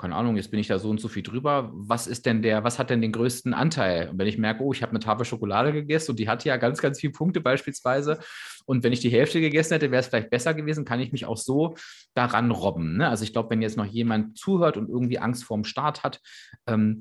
keine 0.00 0.16
Ahnung, 0.16 0.36
jetzt 0.36 0.50
bin 0.50 0.58
ich 0.58 0.66
da 0.66 0.78
so 0.78 0.88
und 0.88 0.98
so 0.98 1.08
viel 1.08 1.22
drüber. 1.22 1.70
Was 1.74 2.06
ist 2.06 2.24
denn 2.24 2.40
der, 2.40 2.64
was 2.64 2.78
hat 2.78 2.88
denn 2.88 3.02
den 3.02 3.12
größten 3.12 3.52
Anteil? 3.52 4.08
Und 4.08 4.18
wenn 4.18 4.26
ich 4.26 4.38
merke, 4.38 4.62
oh, 4.62 4.72
ich 4.72 4.82
habe 4.82 4.90
eine 4.90 4.98
Tafel 4.98 5.26
Schokolade 5.26 5.74
gegessen 5.74 6.12
und 6.12 6.18
die 6.18 6.28
hat 6.28 6.44
ja 6.46 6.56
ganz, 6.56 6.80
ganz 6.80 7.00
viele 7.00 7.12
Punkte 7.12 7.42
beispielsweise. 7.42 8.18
Und 8.64 8.82
wenn 8.82 8.94
ich 8.94 9.00
die 9.00 9.10
Hälfte 9.10 9.40
gegessen 9.40 9.74
hätte, 9.74 9.90
wäre 9.90 10.00
es 10.00 10.06
vielleicht 10.06 10.30
besser 10.30 10.54
gewesen, 10.54 10.86
kann 10.86 11.00
ich 11.00 11.12
mich 11.12 11.26
auch 11.26 11.36
so 11.36 11.74
daran 12.14 12.50
robben. 12.50 12.96
Ne? 12.96 13.08
Also 13.08 13.24
ich 13.24 13.34
glaube, 13.34 13.50
wenn 13.50 13.60
jetzt 13.60 13.76
noch 13.76 13.84
jemand 13.84 14.38
zuhört 14.38 14.78
und 14.78 14.88
irgendwie 14.88 15.18
Angst 15.18 15.44
vorm 15.44 15.64
Start 15.64 16.02
hat, 16.02 16.20
ähm, 16.66 17.00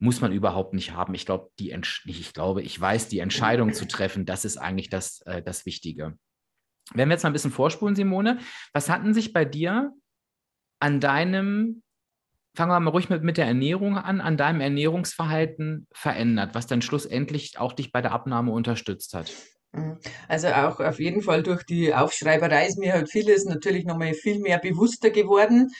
muss 0.00 0.20
man 0.20 0.32
überhaupt 0.32 0.74
nicht 0.74 0.92
haben. 0.92 1.14
Ich 1.14 1.26
glaube, 1.26 1.50
die 1.60 1.72
ich 2.04 2.32
glaube, 2.32 2.62
ich 2.62 2.80
weiß, 2.80 3.06
die 3.08 3.20
Entscheidung 3.20 3.72
zu 3.72 3.86
treffen, 3.86 4.26
das 4.26 4.44
ist 4.44 4.56
eigentlich 4.56 4.90
das, 4.90 5.20
äh, 5.22 5.40
das 5.40 5.66
Wichtige. 5.66 6.18
Wenn 6.94 7.08
wir 7.08 7.14
jetzt 7.14 7.22
mal 7.22 7.30
ein 7.30 7.34
bisschen 7.34 7.52
vorspulen, 7.52 7.94
Simone, 7.94 8.40
was 8.72 8.90
hatten 8.90 9.14
sich 9.14 9.32
bei 9.32 9.44
dir 9.44 9.92
an 10.80 10.98
deinem 10.98 11.83
fangen 12.54 12.70
wir 12.70 12.80
mal 12.80 12.90
ruhig 12.90 13.08
mit, 13.08 13.22
mit 13.22 13.36
der 13.36 13.46
Ernährung 13.46 13.98
an, 13.98 14.20
an 14.20 14.36
deinem 14.36 14.60
Ernährungsverhalten 14.60 15.86
verändert, 15.92 16.54
was 16.54 16.66
dann 16.66 16.82
schlussendlich 16.82 17.58
auch 17.58 17.72
dich 17.72 17.92
bei 17.92 18.00
der 18.00 18.12
Abnahme 18.12 18.52
unterstützt 18.52 19.14
hat? 19.14 19.32
Mhm. 19.72 19.98
Also 20.28 20.48
auch 20.48 20.80
auf 20.80 21.00
jeden 21.00 21.22
Fall 21.22 21.42
durch 21.42 21.64
die 21.64 21.94
Aufschreiberei 21.94 22.66
ist 22.66 22.78
mir 22.78 22.92
halt 22.92 23.10
vieles 23.10 23.44
natürlich 23.44 23.84
nochmal 23.84 24.14
viel 24.14 24.38
mehr 24.38 24.58
bewusster 24.58 25.10
geworden. 25.10 25.70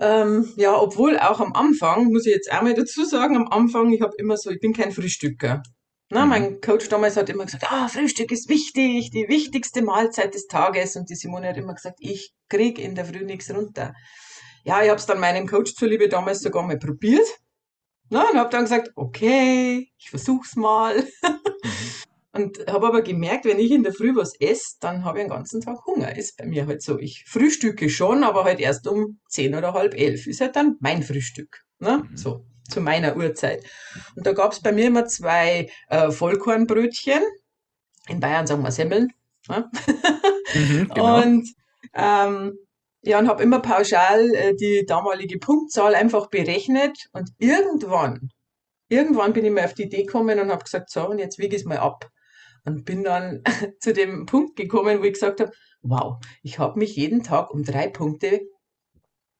Ähm, 0.00 0.52
ja, 0.56 0.80
obwohl 0.80 1.18
auch 1.18 1.40
am 1.40 1.52
Anfang, 1.54 2.12
muss 2.12 2.26
ich 2.26 2.32
jetzt 2.32 2.52
auch 2.52 2.62
mal 2.62 2.74
dazu 2.74 3.04
sagen, 3.04 3.36
am 3.36 3.48
Anfang, 3.48 3.92
ich 3.92 4.00
habe 4.00 4.14
immer 4.18 4.36
so, 4.36 4.50
ich 4.50 4.60
bin 4.60 4.72
kein 4.72 4.92
Frühstücker. 4.92 5.62
Na, 6.10 6.24
mhm. 6.24 6.30
Mein 6.30 6.60
Coach 6.60 6.88
damals 6.88 7.16
hat 7.16 7.28
immer 7.28 7.44
gesagt, 7.44 7.66
ah, 7.70 7.88
Frühstück 7.88 8.30
ist 8.30 8.48
wichtig, 8.48 9.10
die 9.10 9.28
wichtigste 9.28 9.82
Mahlzeit 9.82 10.34
des 10.34 10.46
Tages. 10.46 10.96
Und 10.96 11.10
die 11.10 11.16
Simone 11.16 11.48
hat 11.48 11.56
immer 11.56 11.74
gesagt, 11.74 11.98
ich 11.98 12.32
krieg 12.48 12.78
in 12.78 12.94
der 12.94 13.04
Früh 13.04 13.24
nichts 13.24 13.52
runter. 13.52 13.94
Ja, 14.68 14.82
ich 14.82 14.90
habe 14.90 14.98
es 14.98 15.06
dann 15.06 15.18
meinem 15.18 15.46
Coach 15.46 15.74
zuliebe 15.74 16.10
damals 16.10 16.42
sogar 16.42 16.62
mal 16.62 16.78
probiert. 16.78 17.26
Na, 18.10 18.28
und 18.28 18.38
habe 18.38 18.50
dann 18.50 18.64
gesagt, 18.64 18.90
okay, 18.96 19.90
ich 19.96 20.10
versuch's 20.10 20.56
mal. 20.56 21.06
Und 22.32 22.58
habe 22.68 22.86
aber 22.86 23.00
gemerkt, 23.00 23.46
wenn 23.46 23.58
ich 23.58 23.70
in 23.70 23.82
der 23.82 23.94
Früh 23.94 24.14
was 24.14 24.38
esse, 24.38 24.76
dann 24.80 25.04
habe 25.04 25.18
ich 25.18 25.24
den 25.24 25.30
ganzen 25.30 25.62
Tag 25.62 25.78
Hunger. 25.86 26.14
Ist 26.14 26.36
bei 26.36 26.44
mir 26.44 26.66
halt 26.66 26.82
so. 26.82 26.98
Ich 26.98 27.24
frühstücke 27.26 27.88
schon, 27.88 28.22
aber 28.22 28.44
halt 28.44 28.60
erst 28.60 28.86
um 28.86 29.18
zehn 29.28 29.54
oder 29.54 29.72
halb 29.72 29.94
elf. 29.94 30.26
Ist 30.26 30.42
halt 30.42 30.54
dann 30.54 30.76
mein 30.80 31.02
Frühstück. 31.02 31.64
Ne? 31.78 32.04
Mhm. 32.08 32.16
So, 32.16 32.44
zu 32.70 32.82
meiner 32.82 33.16
Uhrzeit. 33.16 33.64
Und 34.14 34.26
da 34.26 34.34
gab 34.34 34.52
es 34.52 34.60
bei 34.60 34.70
mir 34.70 34.88
immer 34.88 35.06
zwei 35.06 35.70
äh, 35.88 36.10
Vollkornbrötchen. 36.10 37.22
In 38.06 38.20
Bayern 38.20 38.46
sagen 38.46 38.62
wir 38.62 38.70
Semmeln. 38.70 39.08
Ne? 39.48 39.70
Mhm, 40.54 40.88
genau. 40.94 41.22
Und 41.22 41.48
ähm, 41.94 42.58
ja, 43.02 43.18
und 43.18 43.28
habe 43.28 43.42
immer 43.42 43.60
pauschal 43.60 44.34
äh, 44.34 44.54
die 44.54 44.84
damalige 44.86 45.38
Punktzahl 45.38 45.94
einfach 45.94 46.28
berechnet 46.28 47.08
und 47.12 47.30
irgendwann, 47.38 48.30
irgendwann 48.88 49.32
bin 49.32 49.44
ich 49.44 49.52
mal 49.52 49.64
auf 49.64 49.74
die 49.74 49.84
Idee 49.84 50.02
gekommen 50.02 50.38
und 50.40 50.50
habe 50.50 50.64
gesagt, 50.64 50.90
so, 50.90 51.08
und 51.08 51.18
jetzt 51.18 51.38
wiege 51.38 51.56
ich 51.56 51.62
es 51.62 51.68
mal 51.68 51.78
ab. 51.78 52.10
Und 52.64 52.84
bin 52.84 53.04
dann 53.04 53.42
zu 53.80 53.92
dem 53.92 54.26
Punkt 54.26 54.56
gekommen, 54.56 54.98
wo 55.00 55.04
ich 55.04 55.14
gesagt 55.14 55.40
habe, 55.40 55.52
wow, 55.82 56.16
ich 56.42 56.58
habe 56.58 56.78
mich 56.78 56.96
jeden 56.96 57.22
Tag 57.22 57.52
um 57.52 57.62
drei 57.62 57.88
Punkte 57.88 58.40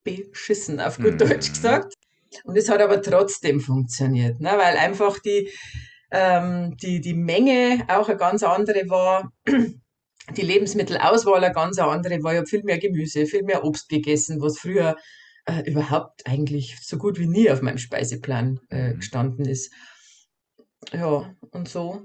beschissen, 0.05 0.81
auf 0.81 0.97
gut 0.97 1.15
mhm. 1.15 1.19
Deutsch 1.19 1.51
gesagt. 1.51 1.95
Und 2.45 2.57
es 2.57 2.69
hat 2.69 2.81
aber 2.81 3.03
trotzdem 3.03 3.61
funktioniert, 3.61 4.41
ne? 4.41 4.53
weil 4.57 4.77
einfach 4.77 5.19
die, 5.19 5.51
ähm, 6.11 6.77
die, 6.77 7.01
die 7.01 7.15
Menge 7.15 7.85
auch 7.89 8.09
eine 8.09 8.19
ganz 8.19 8.43
andere 8.43 8.89
war 8.89 9.33
die 10.37 10.43
Lebensmittelauswahl 10.43 11.43
eine 11.43 11.55
ganz 11.55 11.79
andere 11.79 12.23
war. 12.23 12.33
Ich 12.33 12.39
habe 12.39 12.47
viel 12.47 12.63
mehr 12.63 12.79
Gemüse, 12.79 13.27
viel 13.27 13.43
mehr 13.43 13.65
Obst 13.65 13.89
gegessen, 13.89 14.41
was 14.41 14.59
früher 14.59 14.97
äh, 15.47 15.63
überhaupt 15.69 16.27
eigentlich 16.27 16.77
so 16.83 16.99
gut 16.99 17.19
wie 17.19 17.27
nie 17.27 17.51
auf 17.51 17.63
meinem 17.63 17.79
Speiseplan 17.79 18.61
äh, 18.71 18.91
mhm. 18.91 18.97
gestanden 18.97 19.47
ist. 19.47 19.73
Ja, 20.93 21.35
und 21.51 21.69
so 21.69 22.03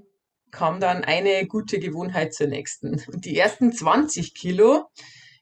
kam 0.51 0.79
dann 0.79 1.03
eine 1.03 1.47
gute 1.47 1.79
Gewohnheit 1.79 2.33
zur 2.33 2.47
nächsten. 2.47 3.01
Und 3.11 3.25
die 3.25 3.37
ersten 3.37 3.73
20 3.73 4.35
Kilo 4.35 4.85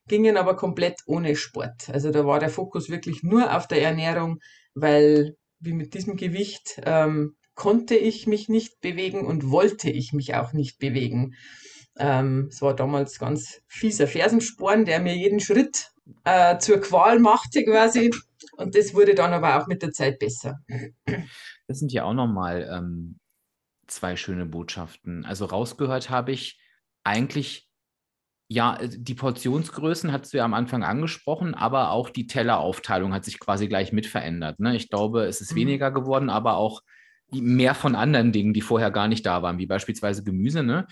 gingen 0.07 0.37
aber 0.37 0.55
komplett 0.55 1.01
ohne 1.05 1.35
Sport. 1.35 1.89
Also 1.89 2.11
da 2.11 2.25
war 2.25 2.39
der 2.39 2.49
Fokus 2.49 2.89
wirklich 2.89 3.21
nur 3.21 3.55
auf 3.55 3.67
der 3.67 3.81
Ernährung, 3.81 4.39
weil 4.73 5.35
wie 5.59 5.73
mit 5.73 5.93
diesem 5.93 6.15
Gewicht 6.15 6.81
ähm, 6.85 7.35
konnte 7.55 7.95
ich 7.95 8.25
mich 8.25 8.49
nicht 8.49 8.79
bewegen 8.81 9.25
und 9.25 9.51
wollte 9.51 9.89
ich 9.89 10.13
mich 10.13 10.33
auch 10.33 10.53
nicht 10.53 10.79
bewegen. 10.79 11.35
Ähm, 11.97 12.47
es 12.49 12.61
war 12.61 12.75
damals 12.75 13.19
ganz 13.19 13.61
fieser 13.67 14.07
Fersensporn, 14.07 14.85
der 14.85 14.99
mir 14.99 15.15
jeden 15.15 15.39
Schritt 15.39 15.91
äh, 16.23 16.57
zur 16.57 16.79
Qual 16.79 17.19
machte 17.19 17.63
quasi. 17.63 18.11
Und 18.57 18.75
das 18.75 18.93
wurde 18.93 19.15
dann 19.15 19.33
aber 19.33 19.61
auch 19.61 19.67
mit 19.67 19.81
der 19.81 19.91
Zeit 19.91 20.19
besser. 20.19 20.59
Das 21.67 21.79
sind 21.79 21.93
ja 21.93 22.03
auch 22.03 22.13
nochmal 22.13 22.69
ähm, 22.69 23.17
zwei 23.87 24.15
schöne 24.15 24.45
Botschaften. 24.45 25.25
Also 25.25 25.45
rausgehört 25.45 26.09
habe 26.09 26.31
ich 26.31 26.59
eigentlich, 27.03 27.69
ja, 28.49 28.77
die 28.81 29.15
Portionsgrößen 29.15 30.11
hast 30.11 30.33
du 30.33 30.37
ja 30.37 30.45
am 30.45 30.53
Anfang 30.53 30.83
angesprochen, 30.83 31.55
aber 31.55 31.91
auch 31.91 32.09
die 32.09 32.27
Telleraufteilung 32.27 33.13
hat 33.13 33.25
sich 33.25 33.39
quasi 33.39 33.67
gleich 33.67 33.93
mit 33.93 34.05
verändert. 34.05 34.59
Ne? 34.59 34.75
Ich 34.75 34.89
glaube, 34.89 35.25
es 35.25 35.39
ist 35.39 35.53
mhm. 35.53 35.59
weniger 35.59 35.91
geworden, 35.91 36.29
aber 36.29 36.57
auch 36.57 36.81
mehr 37.31 37.75
von 37.75 37.95
anderen 37.95 38.31
Dingen, 38.31 38.53
die 38.53 38.61
vorher 38.61 38.91
gar 38.91 39.07
nicht 39.07 39.25
da 39.25 39.41
waren, 39.41 39.57
wie 39.57 39.65
beispielsweise 39.65 40.23
Gemüse. 40.23 40.63
Ne? 40.63 40.87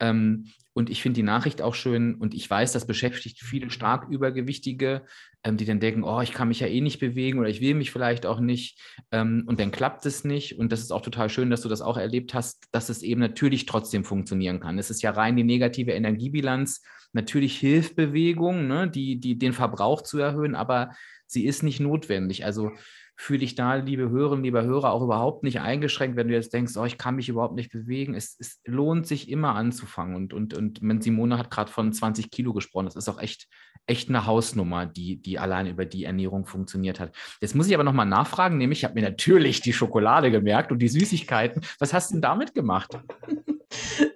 Ähm, 0.00 0.46
und 0.74 0.88
ich 0.88 1.02
finde 1.02 1.16
die 1.16 1.22
Nachricht 1.22 1.60
auch 1.60 1.74
schön 1.74 2.14
und 2.14 2.32
ich 2.32 2.48
weiß, 2.48 2.72
das 2.72 2.86
beschäftigt 2.86 3.40
viele 3.40 3.70
stark 3.70 4.08
Übergewichtige, 4.08 5.02
ähm, 5.44 5.58
die 5.58 5.66
dann 5.66 5.80
denken, 5.80 6.02
oh, 6.02 6.22
ich 6.22 6.32
kann 6.32 6.48
mich 6.48 6.60
ja 6.60 6.66
eh 6.66 6.80
nicht 6.80 6.98
bewegen 6.98 7.38
oder 7.38 7.48
ich 7.48 7.60
will 7.60 7.74
mich 7.74 7.90
vielleicht 7.90 8.24
auch 8.24 8.40
nicht 8.40 8.80
ähm, 9.10 9.44
und 9.46 9.60
dann 9.60 9.70
klappt 9.70 10.06
es 10.06 10.24
nicht. 10.24 10.58
Und 10.58 10.72
das 10.72 10.80
ist 10.80 10.90
auch 10.90 11.02
total 11.02 11.28
schön, 11.28 11.50
dass 11.50 11.60
du 11.60 11.68
das 11.68 11.82
auch 11.82 11.98
erlebt 11.98 12.32
hast, 12.32 12.68
dass 12.72 12.88
es 12.88 13.02
eben 13.02 13.20
natürlich 13.20 13.66
trotzdem 13.66 14.04
funktionieren 14.04 14.60
kann. 14.60 14.78
Es 14.78 14.90
ist 14.90 15.02
ja 15.02 15.10
rein 15.10 15.36
die 15.36 15.44
negative 15.44 15.92
Energiebilanz. 15.92 16.82
Natürlich 17.12 17.58
hilft 17.58 17.94
Bewegung, 17.94 18.66
ne, 18.66 18.88
die, 18.88 19.20
die, 19.20 19.38
den 19.38 19.52
Verbrauch 19.52 20.00
zu 20.00 20.18
erhöhen, 20.18 20.54
aber 20.54 20.92
sie 21.26 21.44
ist 21.44 21.62
nicht 21.62 21.80
notwendig. 21.80 22.46
Also 22.46 22.70
fühle 23.16 23.40
dich 23.40 23.54
da, 23.54 23.74
liebe 23.74 24.10
Hörerinnen, 24.10 24.44
lieber 24.44 24.64
Hörer, 24.64 24.92
auch 24.92 25.02
überhaupt 25.02 25.42
nicht 25.42 25.60
eingeschränkt, 25.60 26.16
wenn 26.16 26.28
du 26.28 26.34
jetzt 26.34 26.52
denkst, 26.52 26.76
oh, 26.76 26.84
ich 26.84 26.98
kann 26.98 27.16
mich 27.16 27.28
überhaupt 27.28 27.54
nicht 27.54 27.70
bewegen. 27.70 28.14
Es, 28.14 28.36
es 28.38 28.60
lohnt 28.64 29.06
sich 29.06 29.28
immer 29.28 29.54
anzufangen. 29.54 30.16
Und, 30.16 30.34
und, 30.34 30.54
und 30.54 31.02
Simone 31.02 31.38
hat 31.38 31.50
gerade 31.50 31.70
von 31.70 31.92
20 31.92 32.30
Kilo 32.30 32.52
gesprochen. 32.52 32.86
Das 32.86 32.96
ist 32.96 33.08
auch 33.08 33.20
echt, 33.20 33.48
echt 33.86 34.08
eine 34.08 34.26
Hausnummer, 34.26 34.86
die, 34.86 35.20
die 35.20 35.38
allein 35.38 35.66
über 35.66 35.84
die 35.84 36.04
Ernährung 36.04 36.46
funktioniert 36.46 37.00
hat. 37.00 37.14
Jetzt 37.40 37.54
muss 37.54 37.68
ich 37.68 37.74
aber 37.74 37.84
nochmal 37.84 38.06
nachfragen, 38.06 38.58
nämlich 38.58 38.80
ich 38.80 38.84
habe 38.84 38.94
mir 38.94 39.02
natürlich 39.02 39.60
die 39.60 39.72
Schokolade 39.72 40.30
gemerkt 40.30 40.72
und 40.72 40.80
die 40.80 40.88
Süßigkeiten. 40.88 41.62
Was 41.78 41.92
hast 41.92 42.10
du 42.10 42.14
denn 42.14 42.22
damit 42.22 42.54
gemacht? 42.54 42.98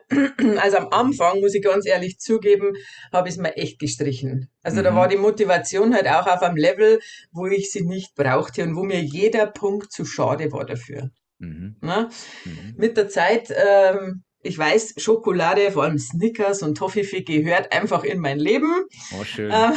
Also 0.58 0.78
am 0.78 0.88
Anfang, 0.90 1.40
muss 1.40 1.54
ich 1.54 1.62
ganz 1.62 1.86
ehrlich 1.86 2.18
zugeben, 2.18 2.74
habe 3.12 3.28
ich 3.28 3.34
es 3.34 3.40
mir 3.40 3.56
echt 3.56 3.78
gestrichen. 3.78 4.48
Also 4.62 4.78
mhm. 4.78 4.84
da 4.84 4.94
war 4.94 5.08
die 5.08 5.16
Motivation 5.16 5.94
halt 5.94 6.06
auch 6.06 6.26
auf 6.26 6.42
einem 6.42 6.56
Level, 6.56 7.00
wo 7.32 7.46
ich 7.46 7.70
sie 7.70 7.82
nicht 7.82 8.14
brauchte 8.14 8.62
und 8.62 8.76
wo 8.76 8.84
mir 8.84 9.02
jeder 9.02 9.46
Punkt 9.46 9.92
zu 9.92 10.04
schade 10.04 10.52
war 10.52 10.64
dafür. 10.64 11.10
Mhm. 11.38 11.76
Mhm. 11.80 12.74
Mit 12.76 12.96
der 12.96 13.08
Zeit, 13.08 13.52
ähm, 13.54 14.22
ich 14.42 14.56
weiß, 14.56 14.94
Schokolade, 14.98 15.72
vor 15.72 15.84
allem 15.84 15.98
Snickers 15.98 16.62
und 16.62 16.76
Toffifee 16.76 17.22
gehört 17.22 17.72
einfach 17.72 18.04
in 18.04 18.20
mein 18.20 18.38
Leben. 18.38 18.72
Oh, 19.18 19.24
schön. 19.24 19.50
Ähm, 19.52 19.72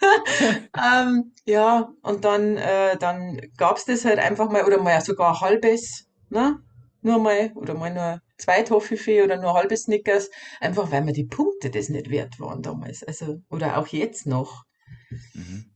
ähm, 0.76 1.32
ja, 1.44 1.92
und 2.02 2.24
dann, 2.24 2.56
äh, 2.56 2.96
dann 2.98 3.40
gab 3.56 3.76
es 3.76 3.84
das 3.84 4.04
halt 4.04 4.18
einfach 4.18 4.50
mal, 4.50 4.64
oder 4.64 4.80
mal 4.80 5.00
sogar 5.02 5.40
halbes, 5.40 6.06
ne? 6.30 6.58
Nur 7.02 7.18
mal, 7.18 7.52
oder 7.54 7.74
mal 7.74 7.92
nur 7.92 8.20
zwei 8.40 8.62
Toffifee 8.62 9.22
oder 9.22 9.40
nur 9.40 9.54
halbe 9.54 9.76
Snickers, 9.76 10.30
einfach 10.60 10.90
weil 10.90 11.04
mir 11.04 11.12
die 11.12 11.24
Punkte 11.24 11.70
das 11.70 11.88
nicht 11.88 12.10
wert 12.10 12.40
waren 12.40 12.62
damals. 12.62 13.02
Also, 13.02 13.42
oder 13.50 13.78
auch 13.78 13.86
jetzt 13.88 14.26
noch. 14.26 14.64
Mhm. 15.34 15.66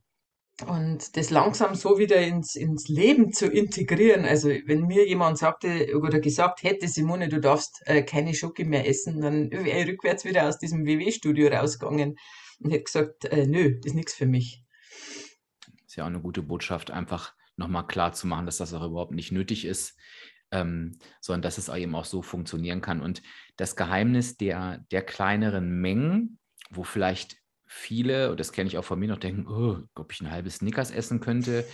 Und 0.69 1.17
das 1.17 1.31
langsam 1.31 1.75
so 1.75 1.99
wieder 1.99 2.21
ins, 2.21 2.55
ins 2.55 2.87
Leben 2.89 3.33
zu 3.33 3.51
integrieren. 3.51 4.25
Also, 4.25 4.49
wenn 4.49 4.83
mir 4.83 5.07
jemand 5.07 5.39
sagte 5.39 5.97
oder 5.97 6.21
gesagt 6.21 6.63
hätte, 6.63 6.87
Simone, 6.87 7.29
du 7.29 7.41
darfst 7.41 7.83
äh, 7.87 8.03
keine 8.03 8.35
Schoki 8.35 8.65
mehr 8.65 8.89
essen, 8.89 9.21
dann 9.21 9.51
wäre 9.51 9.81
ich 9.81 9.89
rückwärts 9.89 10.25
wieder 10.25 10.49
aus 10.49 10.59
diesem 10.59 10.87
WW-Studio 10.87 11.49
rausgegangen 11.49 12.17
und 12.61 12.71
hätte 12.71 12.85
gesagt, 12.85 13.25
äh, 13.25 13.47
nö, 13.47 13.77
das 13.79 13.87
ist 13.87 13.95
nichts 13.95 14.15
für 14.15 14.27
mich. 14.27 14.63
Ist 15.87 15.97
ja 15.97 16.05
auch 16.05 16.09
eine 16.09 16.21
gute 16.21 16.43
Botschaft, 16.43 16.93
einfach 16.93 17.35
nochmal 17.57 17.87
klar 17.87 18.13
zu 18.13 18.29
machen, 18.29 18.47
dass 18.47 18.59
das 18.59 18.75
auch 18.75 18.87
überhaupt 18.87 19.13
nicht 19.13 19.33
nötig 19.33 19.65
ist 19.65 19.97
ähm, 20.51 20.99
sondern 21.21 21.43
dass 21.43 21.59
es 21.59 21.69
eben 21.69 21.95
auch 21.95 22.05
so 22.05 22.23
funktionieren 22.23 22.81
kann. 22.81 23.01
Und 23.01 23.23
das 23.57 23.77
Geheimnis 23.77 24.37
der, 24.37 24.79
der 24.91 25.03
kleineren 25.03 25.81
Mengen, 25.81 26.39
wo 26.71 26.85
vielleicht 26.85 27.37
viele, 27.67 28.31
und 28.31 28.41
das 28.41 28.53
kenne 28.53 28.69
ich 28.69 28.79
auch 28.79 28.85
von 28.85 28.99
mir 28.99 29.09
noch, 29.09 29.19
denken, 29.19 29.47
oh, 29.49 29.79
ob 29.95 30.13
ich 30.13 30.21
ein 30.21 30.31
halbes 30.31 30.57
Snickers 30.57 30.91
essen 30.91 31.21
könnte. 31.21 31.65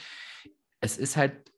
Es 0.80 0.96
ist 0.96 1.16
halt, 1.16 1.50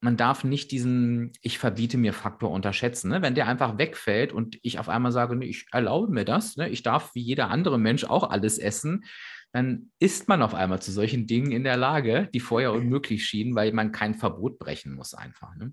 man 0.00 0.16
darf 0.16 0.44
nicht 0.44 0.70
diesen 0.70 1.32
Ich 1.40 1.58
verbiete 1.58 1.96
mir 1.96 2.12
Faktor 2.12 2.50
unterschätzen. 2.50 3.10
Ne? 3.10 3.22
Wenn 3.22 3.34
der 3.34 3.48
einfach 3.48 3.78
wegfällt 3.78 4.32
und 4.32 4.58
ich 4.62 4.78
auf 4.78 4.88
einmal 4.88 5.12
sage, 5.12 5.34
nee, 5.34 5.46
ich 5.46 5.66
erlaube 5.72 6.12
mir 6.12 6.24
das, 6.24 6.56
ne? 6.56 6.68
ich 6.68 6.82
darf 6.82 7.14
wie 7.14 7.22
jeder 7.22 7.50
andere 7.50 7.78
Mensch 7.78 8.04
auch 8.04 8.30
alles 8.30 8.58
essen, 8.58 9.04
dann 9.52 9.90
ist 9.98 10.28
man 10.28 10.42
auf 10.42 10.54
einmal 10.54 10.82
zu 10.82 10.92
solchen 10.92 11.26
Dingen 11.26 11.50
in 11.50 11.64
der 11.64 11.78
Lage, 11.78 12.28
die 12.34 12.40
vorher 12.40 12.72
unmöglich 12.72 13.24
schienen, 13.24 13.54
weil 13.54 13.72
man 13.72 13.90
kein 13.90 14.14
Verbot 14.14 14.58
brechen 14.58 14.94
muss 14.94 15.14
einfach. 15.14 15.54
Ne? 15.56 15.72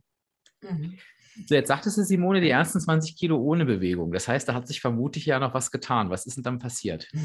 Mhm. 0.63 0.97
So, 1.47 1.55
jetzt 1.55 1.67
sagtest 1.67 1.97
du, 1.97 2.03
Simone, 2.03 2.41
die 2.41 2.49
ersten 2.49 2.79
20 2.79 3.17
Kilo 3.17 3.37
ohne 3.37 3.65
Bewegung. 3.65 4.11
Das 4.11 4.27
heißt, 4.27 4.47
da 4.47 4.53
hat 4.53 4.67
sich 4.67 4.81
vermutlich 4.81 5.25
ja 5.25 5.39
noch 5.39 5.55
was 5.55 5.71
getan. 5.71 6.11
Was 6.11 6.27
ist 6.27 6.37
denn 6.37 6.43
dann 6.43 6.59
passiert? 6.59 7.07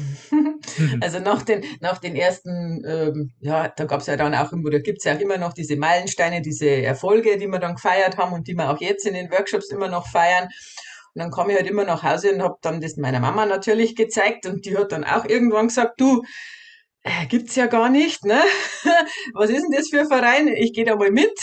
Also 1.01 1.19
nach 1.19 1.41
den, 1.41 1.63
nach 1.79 1.97
den 1.97 2.15
ersten, 2.15 2.83
ähm, 2.85 3.31
ja, 3.39 3.69
da 3.69 3.85
gab 3.85 4.01
es 4.01 4.07
ja 4.07 4.17
dann 4.17 4.35
auch 4.35 4.51
immer, 4.51 4.69
da 4.69 4.79
gibt 4.79 4.99
es 4.99 5.05
ja 5.05 5.15
auch 5.15 5.19
immer 5.19 5.37
noch 5.37 5.53
diese 5.53 5.77
Meilensteine, 5.77 6.41
diese 6.41 6.69
Erfolge, 6.69 7.37
die 7.37 7.47
wir 7.47 7.59
dann 7.59 7.75
gefeiert 7.75 8.17
haben 8.17 8.33
und 8.33 8.47
die 8.47 8.53
wir 8.53 8.69
auch 8.69 8.79
jetzt 8.79 9.07
in 9.07 9.13
den 9.13 9.31
Workshops 9.31 9.71
immer 9.71 9.87
noch 9.87 10.07
feiern. 10.07 10.45
Und 11.13 11.23
dann 11.23 11.31
komme 11.31 11.53
ich 11.53 11.57
halt 11.57 11.69
immer 11.69 11.85
nach 11.85 12.03
Hause 12.03 12.33
und 12.33 12.43
habe 12.43 12.57
dann 12.61 12.81
das 12.81 12.97
meiner 12.97 13.19
Mama 13.19 13.45
natürlich 13.45 13.95
gezeigt 13.95 14.45
und 14.45 14.65
die 14.65 14.77
hat 14.77 14.91
dann 14.91 15.03
auch 15.05 15.25
irgendwann 15.25 15.67
gesagt, 15.69 15.99
du, 15.99 16.23
äh, 17.03 17.25
gibt's 17.27 17.55
ja 17.55 17.67
gar 17.67 17.89
nicht, 17.89 18.25
ne? 18.25 18.41
Was 19.33 19.49
ist 19.49 19.63
denn 19.63 19.71
das 19.71 19.89
für 19.89 20.01
ein 20.01 20.07
Verein? 20.07 20.47
Ich 20.49 20.73
gehe 20.73 20.85
da 20.85 20.95
mal 20.95 21.11
mit. 21.11 21.39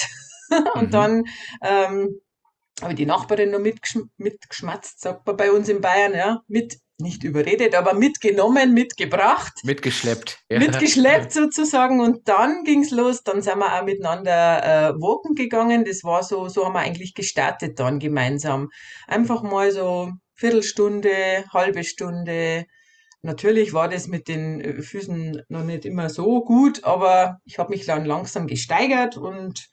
und 0.74 0.88
mhm. 0.88 0.90
dann 0.90 1.24
ähm, 1.62 2.20
habe 2.80 2.92
ich 2.92 2.96
die 2.96 3.06
Nachbarin 3.06 3.50
noch 3.50 3.58
mitgesch 3.58 3.98
mitgeschmatzt, 4.18 5.00
sagt 5.00 5.26
man 5.26 5.36
bei 5.36 5.50
uns 5.50 5.68
in 5.68 5.80
Bayern, 5.80 6.14
ja, 6.14 6.42
mit, 6.46 6.78
nicht 6.98 7.24
überredet, 7.24 7.74
aber 7.74 7.94
mitgenommen, 7.94 8.74
mitgebracht. 8.74 9.52
Mitgeschleppt. 9.64 10.38
Ja. 10.50 10.58
Mitgeschleppt 10.58 11.32
sozusagen. 11.32 12.00
Und 12.00 12.28
dann 12.28 12.64
ging's 12.64 12.90
los, 12.90 13.22
dann 13.22 13.42
sind 13.42 13.58
wir 13.58 13.78
auch 13.78 13.84
miteinander 13.84 14.62
äh, 14.64 14.94
walken 14.94 15.34
gegangen. 15.34 15.84
Das 15.84 16.04
war 16.04 16.22
so, 16.22 16.48
so 16.48 16.64
haben 16.64 16.74
wir 16.74 16.80
eigentlich 16.80 17.14
gestartet 17.14 17.78
dann 17.78 17.98
gemeinsam. 17.98 18.68
Einfach 19.06 19.42
mal 19.42 19.70
so 19.72 20.10
Viertelstunde, 20.34 21.44
halbe 21.52 21.84
Stunde. 21.84 22.66
Natürlich 23.22 23.72
war 23.72 23.88
das 23.88 24.06
mit 24.06 24.28
den 24.28 24.60
äh, 24.60 24.82
Füßen 24.82 25.42
noch 25.48 25.64
nicht 25.64 25.84
immer 25.84 26.08
so 26.10 26.44
gut, 26.44 26.84
aber 26.84 27.38
ich 27.44 27.58
habe 27.58 27.70
mich 27.70 27.86
dann 27.86 28.04
langsam 28.04 28.46
gesteigert 28.46 29.16
und 29.16 29.68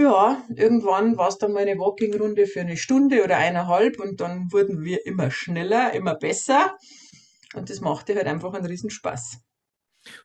ja, 0.00 0.42
irgendwann 0.54 1.16
war 1.16 1.28
es 1.28 1.38
dann 1.38 1.52
mal 1.52 1.60
eine 1.60 1.78
Walking-Runde 1.78 2.46
für 2.46 2.60
eine 2.60 2.76
Stunde 2.76 3.22
oder 3.22 3.36
eineinhalb 3.36 4.00
und 4.00 4.20
dann 4.20 4.50
wurden 4.52 4.84
wir 4.84 5.06
immer 5.06 5.30
schneller, 5.30 5.92
immer 5.92 6.14
besser. 6.14 6.76
Und 7.54 7.70
das 7.70 7.80
machte 7.80 8.14
halt 8.14 8.26
einfach 8.26 8.54
einen 8.54 8.66
Riesenspaß. 8.66 9.40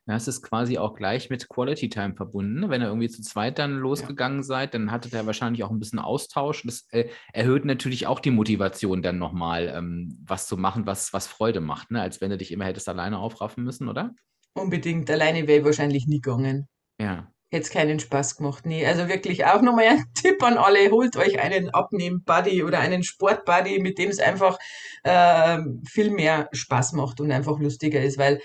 Ja, 0.08 0.16
es 0.16 0.28
ist 0.28 0.42
quasi 0.42 0.78
auch 0.78 0.94
gleich 0.94 1.30
mit 1.30 1.50
Quality 1.50 1.90
Time 1.90 2.16
verbunden. 2.16 2.70
Wenn 2.70 2.82
ihr 2.82 2.88
irgendwie 2.88 3.10
zu 3.10 3.22
zweit 3.22 3.60
dann 3.60 3.78
losgegangen 3.78 4.40
ja. 4.40 4.44
seid, 4.44 4.74
dann 4.74 4.92
hattet 4.92 5.14
ihr 5.14 5.26
wahrscheinlich 5.26 5.64
auch 5.64 5.72
ein 5.72 5.80
bisschen 5.80 6.00
Austausch. 6.00 6.64
Das 6.64 6.88
äh, 6.92 7.10
erhöht 7.34 7.66
natürlich 7.66 8.08
auch 8.08 8.20
die 8.20 8.32
Motivation, 8.32 9.02
dann 9.02 9.18
nochmal 9.18 9.74
ähm, 9.76 10.18
was 10.26 10.48
zu 10.48 10.56
machen, 10.58 10.86
was, 10.86 11.12
was 11.12 11.28
Freude 11.28 11.60
macht, 11.60 11.92
ne? 11.92 12.02
als 12.02 12.22
wenn 12.22 12.30
du 12.30 12.38
dich 12.38 12.52
immer 12.52 12.66
hättest 12.66 12.88
alleine 12.88 13.20
aufraffen 13.20 13.64
müssen, 13.64 13.90
oder? 13.90 14.16
Unbedingt. 14.54 15.10
Alleine 15.12 15.48
wäre 15.48 15.60
ich 15.60 15.66
wahrscheinlich 15.66 16.08
nie 16.08 16.22
gegangen. 16.22 16.68
Ja. 17.00 17.30
Es 17.52 17.70
keinen 17.70 18.00
Spaß 18.00 18.38
gemacht. 18.38 18.66
Nee, 18.66 18.86
also 18.86 19.08
wirklich 19.08 19.46
auch 19.46 19.62
nochmal 19.62 19.86
ein 19.86 20.06
Tipp 20.14 20.42
an 20.44 20.58
alle. 20.58 20.90
Holt 20.92 21.16
euch 21.16 21.40
einen 21.40 21.70
Abnehm-Buddy 21.70 22.64
oder 22.64 22.80
einen 22.80 23.04
Sport-Buddy, 23.04 23.80
mit 23.80 23.98
dem 23.98 24.10
es 24.10 24.20
einfach 24.20 24.58
äh, 25.04 25.60
viel 25.88 26.12
mehr 26.12 26.50
Spaß 26.52 26.94
macht 26.94 27.22
und 27.22 27.32
einfach 27.32 27.60
lustiger 27.60 28.02
ist, 28.02 28.18
weil 28.18 28.42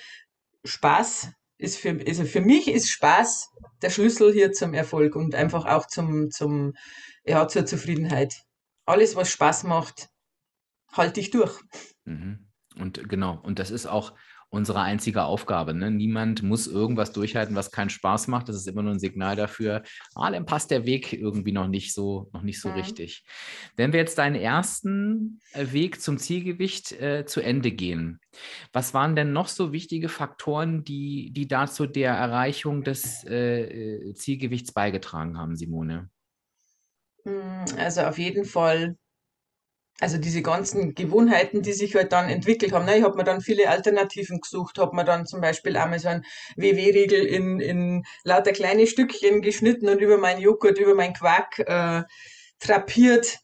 Spaß 0.65 1.33
ist 1.59 1.79
für, 1.79 1.99
also 2.07 2.25
für 2.25 2.41
mich 2.41 2.69
ist 2.69 2.91
Spaß 2.91 3.51
der 3.83 3.91
Schlüssel 3.91 4.33
hier 4.33 4.53
zum 4.53 4.75
Erfolg 4.75 5.17
und 5.17 5.35
einfach 5.35 5.67
auch 5.67 5.87
zum, 5.87 6.31
zum, 6.31 6.75
ja, 7.25 7.49
zur 7.49 7.67
Zufriedenheit. 7.67 8.35
Alles, 8.87 9.17
was 9.17 9.31
Spaß 9.31 9.65
macht, 9.65 10.09
halte 10.93 11.21
ich 11.21 11.31
durch. 11.31 11.61
Mhm. 12.05 12.51
Und 12.77 13.09
genau, 13.09 13.39
und 13.43 13.59
das 13.59 13.71
ist 13.71 13.87
auch, 13.87 14.15
unsere 14.51 14.81
einzige 14.83 15.23
Aufgabe. 15.23 15.75
Ne? 15.75 15.91
Niemand 15.91 16.43
muss 16.43 16.67
irgendwas 16.67 17.13
durchhalten, 17.13 17.55
was 17.55 17.71
keinen 17.71 17.89
Spaß 17.89 18.29
macht. 18.29 18.49
Das 18.49 18.57
ist 18.57 18.67
immer 18.67 18.83
nur 18.83 18.93
ein 18.93 18.99
Signal 18.99 19.37
dafür, 19.37 19.83
ah, 20.15 20.31
dann 20.31 20.45
passt 20.45 20.71
der 20.71 20.85
Weg 20.85 21.13
irgendwie 21.13 21.53
noch 21.53 21.69
nicht 21.69 21.95
so, 21.95 22.29
noch 22.33 22.43
nicht 22.43 22.61
so 22.61 22.69
mhm. 22.69 22.75
richtig. 22.75 23.25
Wenn 23.77 23.93
wir 23.93 24.01
jetzt 24.01 24.19
deinen 24.19 24.35
ersten 24.35 25.41
äh, 25.53 25.73
Weg 25.73 26.01
zum 26.01 26.19
Zielgewicht 26.19 26.93
äh, 26.93 27.25
zu 27.25 27.41
Ende 27.41 27.71
gehen, 27.71 28.21
was 28.73 28.93
waren 28.93 29.15
denn 29.15 29.33
noch 29.33 29.49
so 29.49 29.73
wichtige 29.73 30.09
Faktoren, 30.09 30.85
die, 30.85 31.31
die 31.33 31.47
dazu 31.47 31.87
der 31.87 32.13
Erreichung 32.13 32.83
des 32.83 33.25
äh, 33.25 33.63
äh 33.63 34.15
Zielgewichts 34.15 34.73
beigetragen 34.73 35.39
haben, 35.39 35.57
Simone? 35.57 36.11
Hm, 37.25 37.65
also 37.79 38.03
auf 38.03 38.19
jeden 38.19 38.45
Fall 38.45 38.97
also 40.01 40.17
diese 40.17 40.43
ganzen 40.43 40.95
Gewohnheiten, 40.95 41.63
die 41.63 41.75
sich 41.75 41.95
halt 41.95 42.13
dann 42.13 42.29
entwickelt 42.29 42.73
haben. 42.73 42.87
Ne? 42.87 42.99
Ich 42.99 43.05
habe 43.05 43.17
mir 43.17 43.25
dann 43.25 43.43
viele 43.43 43.69
Alternativen 43.69 44.41
gesucht, 44.41 44.79
habe 44.79 44.97
mir 44.97 45.05
dann 45.05 45.27
zum 45.27 45.41
Beispiel 45.41 45.77
einmal 45.77 45.99
so 45.99 46.09
einen 46.09 46.25
WW-Riegel 46.57 47.25
in, 47.27 47.61
in 47.61 48.05
lauter 48.25 48.53
kleine 48.53 48.87
Stückchen 48.87 49.43
geschnitten 49.43 49.89
und 49.89 50.01
über 50.01 50.17
meinen 50.17 50.41
Joghurt, 50.41 50.79
über 50.79 50.95
meinen 50.95 51.13
Quark 51.13 51.59
äh, 51.59 52.03
trapiert. 52.59 53.39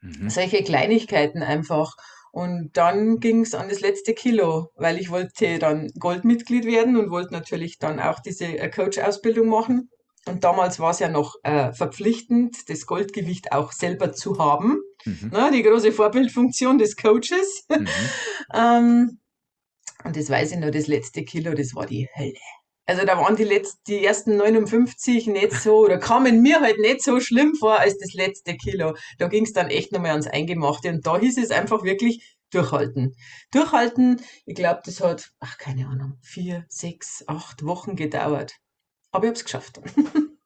Mhm. 0.00 0.30
Solche 0.30 0.64
Kleinigkeiten 0.64 1.42
einfach. 1.42 1.94
Und 2.32 2.70
dann 2.76 3.20
ging 3.20 3.42
es 3.42 3.54
an 3.54 3.68
das 3.68 3.80
letzte 3.80 4.14
Kilo, 4.14 4.70
weil 4.76 4.98
ich 4.98 5.10
wollte 5.10 5.58
dann 5.58 5.90
Goldmitglied 5.98 6.64
werden 6.64 6.96
und 6.96 7.10
wollte 7.10 7.32
natürlich 7.32 7.78
dann 7.78 8.00
auch 8.00 8.20
diese 8.20 8.46
äh, 8.46 8.70
Coach-Ausbildung 8.70 9.48
machen. 9.48 9.90
Und 10.26 10.44
damals 10.44 10.78
war 10.78 10.90
es 10.90 10.98
ja 10.98 11.08
noch 11.08 11.36
äh, 11.42 11.72
verpflichtend, 11.72 12.68
das 12.68 12.86
Goldgewicht 12.86 13.52
auch 13.52 13.72
selber 13.72 14.12
zu 14.12 14.38
haben. 14.38 14.80
Mhm. 15.04 15.30
Ne, 15.32 15.50
die 15.52 15.62
große 15.62 15.92
Vorbildfunktion 15.92 16.78
des 16.78 16.96
Coaches. 16.96 17.64
Mhm. 17.68 17.88
ähm, 18.54 19.20
und 20.04 20.16
das 20.16 20.30
weiß 20.30 20.52
ich 20.52 20.58
noch, 20.58 20.70
das 20.70 20.86
letzte 20.86 21.24
Kilo, 21.24 21.54
das 21.54 21.74
war 21.74 21.86
die 21.86 22.08
Hölle. 22.14 22.38
Also 22.86 23.04
da 23.04 23.18
waren 23.18 23.36
die, 23.36 23.44
letzten, 23.44 23.80
die 23.86 24.04
ersten 24.04 24.36
59 24.36 25.26
nicht 25.26 25.52
so, 25.52 25.80
oder 25.80 25.98
kamen 25.98 26.40
mir 26.40 26.60
halt 26.60 26.78
nicht 26.78 27.02
so 27.02 27.20
schlimm 27.20 27.54
vor 27.54 27.78
als 27.78 27.98
das 27.98 28.14
letzte 28.14 28.56
Kilo. 28.56 28.94
Da 29.18 29.28
ging 29.28 29.44
es 29.44 29.52
dann 29.52 29.68
echt 29.68 29.92
nochmal 29.92 30.12
ans 30.12 30.26
Eingemachte. 30.26 30.88
Und 30.88 31.06
da 31.06 31.18
hieß 31.18 31.36
es 31.36 31.50
einfach 31.50 31.84
wirklich 31.84 32.36
durchhalten. 32.50 33.14
Durchhalten, 33.50 34.22
ich 34.46 34.54
glaube, 34.54 34.80
das 34.84 35.00
hat, 35.00 35.28
ach 35.38 35.58
keine 35.58 35.86
Ahnung, 35.86 36.14
vier, 36.22 36.64
sechs, 36.68 37.24
acht 37.26 37.62
Wochen 37.62 37.94
gedauert. 37.94 38.54
Aber 39.10 39.24
ich 39.24 39.28
habe 39.28 39.38
es 39.38 39.44
geschafft. 39.44 39.80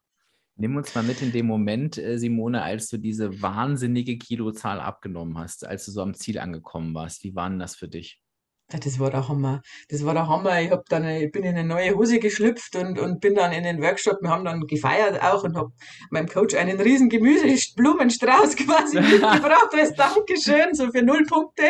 Nimm 0.57 0.77
uns 0.77 0.95
mal 0.95 1.03
mit 1.03 1.23
in 1.23 1.33
dem 1.33 1.47
Moment, 1.47 1.99
äh, 1.99 2.19
Simone, 2.19 2.63
als 2.63 2.89
du 2.89 2.99
diese 2.99 3.43
wahnsinnige 3.43 4.19
Kilozahl 4.19 4.81
abgenommen 4.81 5.39
hast, 5.39 5.67
als 5.67 5.87
du 5.87 5.93
so 5.93 6.03
am 6.03 6.15
Ziel 6.15 6.39
angekommen 6.39 6.95
warst. 6.95 7.25
Wie 7.25 7.35
war 7.35 7.49
denn 7.49 7.59
das 7.59 7.75
für 7.75 7.89
dich? 7.89 8.23
Das 8.69 8.99
war 8.99 9.11
der 9.11 9.29
Hammer. 9.29 9.61
Das 9.89 10.05
war 10.05 10.15
der 10.15 10.29
Hammer. 10.29 10.61
Ich 10.63 10.71
hab 10.71 10.89
dann, 10.89 11.07
ich 11.07 11.31
bin 11.31 11.43
in 11.43 11.57
eine 11.57 11.67
neue 11.67 11.95
Hose 11.95 12.19
geschlüpft 12.19 12.77
und, 12.77 12.99
und 12.99 13.21
bin 13.21 13.35
dann 13.35 13.53
in 13.53 13.65
den 13.65 13.83
Workshop. 13.83 14.19
Wir 14.23 14.31
haben 14.31 14.45
dann 14.45 14.67
gefeiert 14.67 15.23
auch 15.23 15.45
und 15.45 15.57
habe 15.57 15.73
meinem 16.11 16.29
Coach 16.29 16.55
einen 16.55 16.81
riesen 16.81 17.09
Gemüseblumenstrauß 17.09 18.57
quasi 18.65 19.01
mitgebracht 19.01 19.71
als 19.73 19.95
Dankeschön, 19.95 20.75
so 20.75 20.91
für 20.91 21.03
null 21.03 21.25
Punkte. 21.27 21.65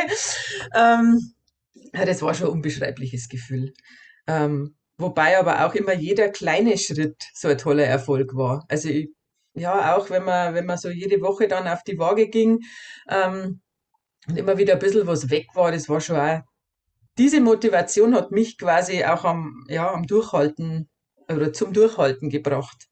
Ähm, 0.75 1.33
das 1.93 2.23
war 2.23 2.35
schon 2.35 2.49
ein 2.49 2.53
unbeschreibliches 2.53 3.29
Gefühl. 3.29 3.73
Ähm, 4.27 4.77
Wobei 4.99 5.39
aber 5.39 5.67
auch 5.67 5.75
immer 5.75 5.95
jeder 5.95 6.29
kleine 6.29 6.79
Schritt 6.79 7.17
so 7.35 7.49
ein 7.49 7.59
toller 7.59 7.85
Erfolg 7.85 8.35
war. 8.35 8.65
Also 8.69 8.89
ich, 8.89 9.09
ja, 9.55 9.97
auch 9.97 10.11
wenn 10.11 10.25
man, 10.25 10.55
wenn 10.55 10.67
man 10.67 10.79
so 10.79 10.89
jede 10.91 11.21
Woche 11.21 11.49
dann 11.49 11.69
auf 11.69 11.83
die 11.83 11.99
Waage 11.99 12.29
ging 12.29 12.61
ähm, 13.09 13.61
und 14.29 14.37
immer 14.39 14.59
wieder 14.59 14.75
ein 14.75 14.79
bisschen 14.79 15.07
was 15.07 15.31
weg 15.31 15.49
war, 15.55 15.73
das 15.73 15.89
war 15.89 16.01
schon 16.01 16.17
auch, 16.17 16.41
diese 17.19 17.41
Motivation 17.41 18.15
hat 18.15 18.31
mich 18.31 18.57
quasi 18.59 19.05
auch 19.05 19.25
am, 19.25 19.65
ja, 19.69 19.93
am 19.93 20.07
Durchhalten 20.07 20.89
oder 21.29 21.53
zum 21.53 21.73
Durchhalten 21.73 22.31
gebracht. 22.31 22.87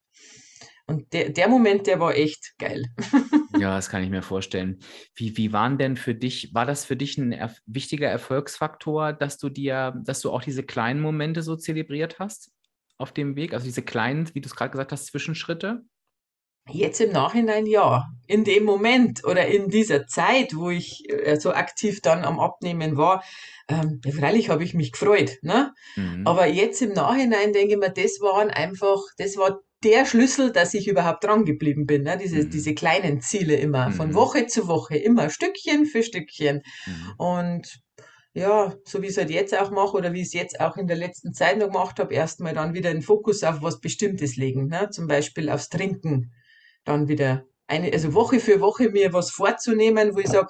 Und 0.87 1.13
der, 1.13 1.31
der 1.31 1.49
Moment, 1.49 1.87
der 1.87 2.01
war 2.01 2.15
echt 2.15 2.55
geil. 2.59 2.85
Ja, 3.61 3.77
das 3.77 3.91
kann 3.91 4.03
ich 4.03 4.11
mir 4.11 4.23
vorstellen. 4.23 4.81
Wie, 5.15 5.37
wie 5.37 5.53
waren 5.53 5.77
denn 5.77 5.97
für 5.97 6.15
dich, 6.15 6.55
war 6.55 6.67
das 6.67 6.85
für 6.85 6.97
dich 6.97 7.19
ein 7.19 7.33
er 7.33 7.55
wichtiger 7.67 8.09
Erfolgsfaktor, 8.09 9.13
dass 9.13 9.39
du 9.39 9.49
dir, 9.51 10.01
dass 10.05 10.21
du 10.21 10.31
auch 10.31 10.43
diese 10.43 10.63
kleinen 10.63 11.01
Momente 11.01 11.43
so 11.43 11.57
zelebriert 11.57 12.19
hast 12.19 12.53
auf 12.97 13.13
dem 13.13 13.37
Weg? 13.37 13.53
Also 13.53 13.67
diese 13.67 13.83
kleinen, 13.83 14.35
wie 14.35 14.41
du 14.41 14.49
es 14.49 14.57
gerade 14.57 14.71
gesagt 14.71 14.93
hast, 14.93 15.07
Zwischenschritte? 15.07 15.85
Jetzt 16.69 17.01
im 17.01 17.13
Nachhinein 17.13 17.67
ja. 17.67 18.09
In 18.27 18.45
dem 18.45 18.65
Moment 18.65 19.25
oder 19.25 19.47
in 19.47 19.69
dieser 19.69 20.07
Zeit, 20.07 20.55
wo 20.55 20.71
ich 20.71 21.09
äh, 21.11 21.39
so 21.39 21.53
aktiv 21.53 22.01
dann 22.01 22.25
am 22.25 22.39
Abnehmen 22.39 22.97
war, 22.97 23.25
ähm, 23.69 24.01
freilich 24.17 24.51
habe 24.51 24.63
ich 24.63 24.75
mich 24.75 24.93
gefreut. 24.93 25.39
Ne? 25.43 25.75
Mhm. 25.97 26.27
Aber 26.27 26.47
jetzt 26.47 26.81
im 26.83 26.93
Nachhinein 26.93 27.53
denke 27.53 27.75
ich 27.75 27.79
mir, 27.79 27.91
das 27.91 28.21
waren 28.21 28.51
einfach, 28.51 29.01
das 29.19 29.37
war 29.37 29.61
der 29.83 30.05
Schlüssel, 30.05 30.53
dass 30.53 30.75
ich 30.75 30.89
überhaupt 30.89 31.25
dran 31.25 31.45
geblieben 31.45 31.87
bin. 31.87 32.03
Ne? 32.03 32.19
Diese, 32.19 32.43
mhm. 32.43 32.51
diese 32.51 32.75
kleinen 32.75 33.21
Ziele 33.21 33.57
immer, 33.57 33.91
von 33.93 34.11
mhm. 34.11 34.15
Woche 34.15 34.47
zu 34.47 34.69
Woche, 34.69 34.97
immer 34.97 35.31
Stückchen 35.31 35.87
für 35.87 36.03
Stückchen. 36.03 36.63
Mhm. 36.87 37.15
Und 37.17 37.81
ja, 38.33 38.75
so 38.85 39.03
wie 39.03 39.07
ich 39.07 39.13
es 39.13 39.19
halt 39.19 39.31
jetzt 39.31 39.59
auch 39.59 39.71
mache 39.71 39.97
oder 39.97 40.13
wie 40.13 40.21
ich 40.21 40.29
es 40.29 40.33
jetzt 40.35 40.61
auch 40.61 40.77
in 40.77 40.87
der 40.87 40.97
letzten 40.97 41.33
Zeit 41.33 41.59
noch 41.59 41.67
gemacht 41.67 41.99
habe, 41.99 42.15
erstmal 42.15 42.55
dann 42.55 42.75
wieder 42.75 42.93
den 42.93 43.03
Fokus 43.03 43.43
auf 43.43 43.63
was 43.63 43.81
Bestimmtes 43.81 44.37
legen. 44.37 44.67
Ne? 44.67 44.91
Zum 44.91 45.07
Beispiel 45.07 45.49
aufs 45.49 45.69
Trinken. 45.69 46.33
Dann 46.85 47.09
wieder 47.09 47.45
eine, 47.67 47.93
also 47.93 48.15
Woche 48.15 48.41
für 48.41 48.61
Woche 48.61 48.91
mir 48.91 49.13
was 49.13 49.31
vorzunehmen, 49.31 50.15
wo 50.15 50.21
ich 50.21 50.29
sage, 50.29 50.49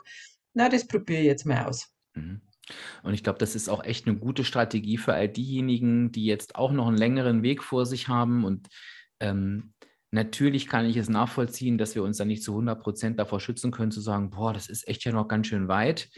na, 0.53 0.69
das 0.69 0.87
probiere 0.87 1.21
ich 1.21 1.27
jetzt 1.27 1.47
mal 1.47 1.67
aus. 1.67 1.89
Mhm. 2.15 2.41
Und 3.03 3.15
ich 3.15 3.25
glaube, 3.25 3.39
das 3.39 3.55
ist 3.55 3.69
auch 3.69 3.85
echt 3.85 4.07
eine 4.07 4.17
gute 4.17 4.45
Strategie 4.45 4.97
für 4.97 5.15
all 5.15 5.29
diejenigen, 5.29 6.13
die 6.13 6.27
jetzt 6.27 6.55
auch 6.57 6.73
noch 6.73 6.87
einen 6.87 6.97
längeren 6.97 7.43
Weg 7.43 7.63
vor 7.63 7.87
sich 7.87 8.09
haben 8.09 8.45
und 8.45 8.69
ähm, 9.21 9.73
natürlich 10.11 10.67
kann 10.67 10.87
ich 10.87 10.97
es 10.97 11.09
nachvollziehen, 11.09 11.79
dass 11.79 11.95
wir 11.95 12.03
uns 12.03 12.17
dann 12.17 12.29
nicht 12.29 12.43
zu 12.43 12.53
100 12.53 12.81
Prozent 12.81 13.19
davor 13.19 13.41
schützen 13.41 13.71
können, 13.71 13.93
zu 13.93 14.01
sagen, 14.01 14.31
boah, 14.31 14.53
das 14.53 14.69
ist 14.69 14.89
echt 14.89 15.05
ja 15.05 15.13
noch 15.13 15.29
ganz 15.29 15.47
schön 15.47 15.69
weit. 15.69 16.11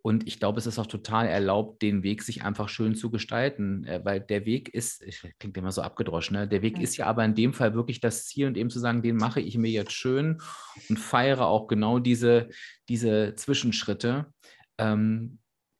Und 0.00 0.28
ich 0.28 0.38
glaube, 0.38 0.58
es 0.58 0.66
ist 0.66 0.78
auch 0.78 0.86
total 0.86 1.26
erlaubt, 1.26 1.82
den 1.82 2.02
Weg 2.02 2.22
sich 2.22 2.44
einfach 2.44 2.68
schön 2.68 2.94
zu 2.94 3.10
gestalten, 3.10 3.84
äh, 3.84 4.00
weil 4.04 4.20
der 4.20 4.46
Weg 4.46 4.68
ist, 4.68 5.04
klingt 5.38 5.56
immer 5.56 5.72
so 5.72 5.82
abgedroschen, 5.82 6.36
ne? 6.36 6.48
der 6.48 6.62
Weg 6.62 6.76
ja. 6.76 6.84
ist 6.84 6.96
ja 6.96 7.06
aber 7.06 7.24
in 7.24 7.34
dem 7.34 7.52
Fall 7.52 7.74
wirklich 7.74 8.00
das 8.00 8.26
Ziel 8.26 8.46
und 8.46 8.56
eben 8.56 8.70
zu 8.70 8.78
sagen, 8.78 9.02
den 9.02 9.16
mache 9.16 9.40
ich 9.40 9.58
mir 9.58 9.70
jetzt 9.70 9.92
schön 9.92 10.40
und 10.88 10.98
feiere 10.98 11.46
auch 11.46 11.66
genau 11.66 11.98
diese, 11.98 12.48
diese 12.88 13.34
Zwischenschritte. 13.34 14.32
Ähm, 14.78 15.38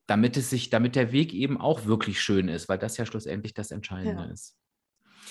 damit 0.08 0.38
es 0.38 0.48
sich, 0.48 0.70
damit 0.70 0.96
der 0.96 1.12
Weg 1.12 1.34
eben 1.34 1.60
auch 1.60 1.84
wirklich 1.84 2.20
schön 2.20 2.48
ist, 2.48 2.68
weil 2.68 2.78
das 2.78 2.96
ja 2.96 3.04
schlussendlich 3.04 3.52
das 3.52 3.70
Entscheidende 3.70 4.24
ja. 4.24 4.30
ist. 4.30 4.57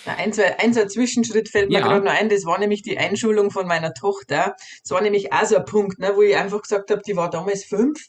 Ein, 0.06 0.34
zwei, 0.34 0.60
ein, 0.60 0.74
zwei 0.74 0.86
Zwischenschritt 0.86 1.50
fällt 1.50 1.70
mir 1.70 1.80
ja. 1.80 1.88
gerade 1.88 2.06
noch 2.06 2.14
ein, 2.14 2.30
das 2.30 2.46
war 2.46 2.60
nämlich 2.60 2.82
die 2.82 2.98
Einschulung 2.98 3.52
von 3.52 3.68
meiner 3.68 3.94
Tochter. 3.94 4.56
Das 4.82 4.92
war 4.92 5.02
nämlich 5.02 5.34
auch 5.34 5.46
so 5.46 5.58
ein 5.58 5.66
Punkt, 5.66 6.00
ne, 6.00 6.12
wo 6.16 6.22
ich 6.22 6.36
einfach 6.36 6.62
gesagt 6.62 6.92
habe, 6.92 7.02
die 7.06 7.16
war 7.16 7.30
damals 7.30 7.66
fünf, 7.66 8.00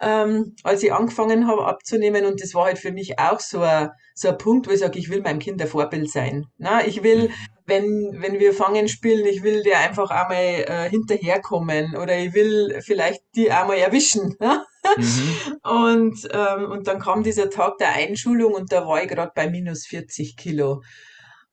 ähm, 0.00 0.54
als 0.62 0.82
ich 0.82 0.92
angefangen 0.92 1.48
habe 1.48 1.66
abzunehmen 1.66 2.24
und 2.24 2.42
das 2.42 2.54
war 2.54 2.66
halt 2.66 2.78
für 2.78 2.92
mich 2.92 3.18
auch 3.18 3.40
so 3.40 3.62
ein, 3.62 3.90
so 4.14 4.28
ein 4.28 4.38
Punkt, 4.38 4.68
wo 4.68 4.72
ich 4.72 4.80
sage, 4.80 4.98
ich 4.98 5.10
will 5.10 5.22
meinem 5.22 5.40
Kind 5.40 5.60
ein 5.60 5.68
Vorbild 5.68 6.10
sein. 6.10 6.46
Ne? 6.58 6.82
Ich 6.86 7.02
will, 7.02 7.28
mhm. 7.28 7.32
wenn, 7.66 8.16
wenn 8.20 8.38
wir 8.38 8.52
Fangen 8.52 8.88
spielen, 8.88 9.26
ich 9.26 9.42
will 9.42 9.62
der 9.62 9.80
einfach 9.80 10.10
einmal 10.10 10.64
äh, 10.66 10.90
hinterherkommen 10.90 11.96
oder 11.96 12.16
ich 12.16 12.32
will 12.32 12.80
vielleicht 12.84 13.22
die 13.34 13.50
einmal 13.50 13.78
erwischen. 13.78 14.36
Ne? 14.48 14.64
Mhm. 14.96 15.56
Und, 15.70 16.28
ähm, 16.32 16.70
und 16.70 16.86
dann 16.86 17.00
kam 17.00 17.22
dieser 17.22 17.50
Tag 17.50 17.76
der 17.78 17.92
Einschulung 17.94 18.54
und 18.54 18.72
da 18.72 18.86
war 18.86 19.02
ich 19.02 19.08
gerade 19.08 19.32
bei 19.34 19.50
minus 19.50 19.86
40 19.86 20.36
Kilo 20.36 20.80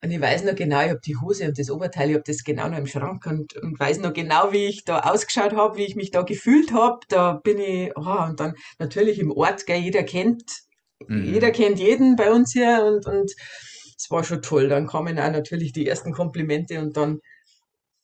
Und 0.06 0.12
ich 0.12 0.22
weiß 0.22 0.44
noch 0.44 0.54
genau, 0.54 0.84
ich 0.84 0.90
habe 0.92 1.02
die 1.04 1.18
Hose 1.18 1.48
und 1.48 1.58
das 1.58 1.72
Oberteil, 1.72 2.10
ich 2.10 2.14
habe 2.14 2.24
das 2.28 2.44
genau 2.44 2.70
noch 2.70 2.78
im 2.78 2.86
Schrank 2.86 3.26
und, 3.26 3.56
und 3.56 3.80
weiß 3.80 3.98
noch 4.02 4.14
genau, 4.14 4.52
wie 4.52 4.68
ich 4.68 4.86
da 4.86 5.00
ausgeschaut 5.00 5.56
habe, 5.56 5.78
wie 5.78 5.86
ich 5.86 5.96
mich 5.96 6.12
da 6.12 6.22
gefühlt 6.22 6.74
habe. 6.74 7.00
Da 7.10 7.34
bin 7.34 7.58
ich, 7.58 7.92
oh, 7.96 8.24
und 8.28 8.40
dann 8.40 8.54
natürlich 8.78 9.18
im 9.18 9.32
Ort, 9.32 9.66
gell, 9.66 9.80
jeder 9.80 10.04
kennt, 10.04 10.44
mhm. 11.08 11.24
jeder 11.26 11.50
kennt 11.50 11.80
jeden 11.80 12.16
bei 12.18 12.32
uns 12.32 12.54
hier 12.54 12.84
und, 12.86 13.08
und 13.08 13.32
es 13.98 14.12
war 14.12 14.24
schon 14.24 14.44
toll. 14.44 14.70
Dann 14.70 14.86
kamen 14.86 15.18
auch 15.18 15.32
natürlich 15.32 15.74
die 15.74 15.88
ersten 15.88 16.12
Komplimente 16.12 16.80
und 16.80 16.96
dann 16.96 17.20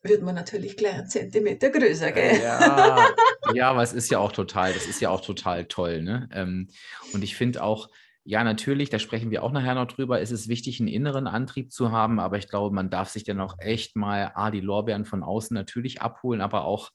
wird 0.01 0.23
man 0.23 0.33
natürlich 0.33 0.77
gleich 0.77 0.95
einen 0.95 1.07
Zentimeter 1.07 1.69
größer, 1.69 2.11
gell? 2.13 2.41
Ja, 2.41 3.09
ja, 3.53 3.69
aber 3.69 3.83
es 3.83 3.93
ist 3.93 4.09
ja 4.09 4.17
auch 4.17 4.31
total, 4.31 4.73
das 4.73 4.87
ist 4.87 5.01
ja 5.01 5.11
auch 5.11 5.21
total 5.21 5.65
toll, 5.65 6.01
ne? 6.01 6.27
Ähm, 6.33 6.69
und 7.13 7.23
ich 7.23 7.35
finde 7.35 7.61
auch, 7.61 7.89
ja, 8.23 8.43
natürlich, 8.43 8.89
da 8.89 8.99
sprechen 8.99 9.31
wir 9.31 9.43
auch 9.43 9.51
nachher 9.51 9.75
noch 9.75 9.88
drüber, 9.88 10.19
ist 10.19 10.31
es 10.31 10.47
wichtig, 10.47 10.79
einen 10.79 10.89
inneren 10.89 11.27
Antrieb 11.27 11.71
zu 11.71 11.91
haben, 11.91 12.19
aber 12.19 12.38
ich 12.38 12.47
glaube, 12.47 12.73
man 12.73 12.89
darf 12.89 13.10
sich 13.10 13.23
dann 13.23 13.39
auch 13.41 13.55
echt 13.60 13.95
mal, 13.95 14.31
ah, 14.36 14.51
die 14.51 14.62
Lorbeeren 14.62 15.05
von 15.05 15.23
außen 15.23 15.55
natürlich 15.55 16.01
abholen, 16.01 16.41
aber 16.41 16.65
auch 16.65 16.91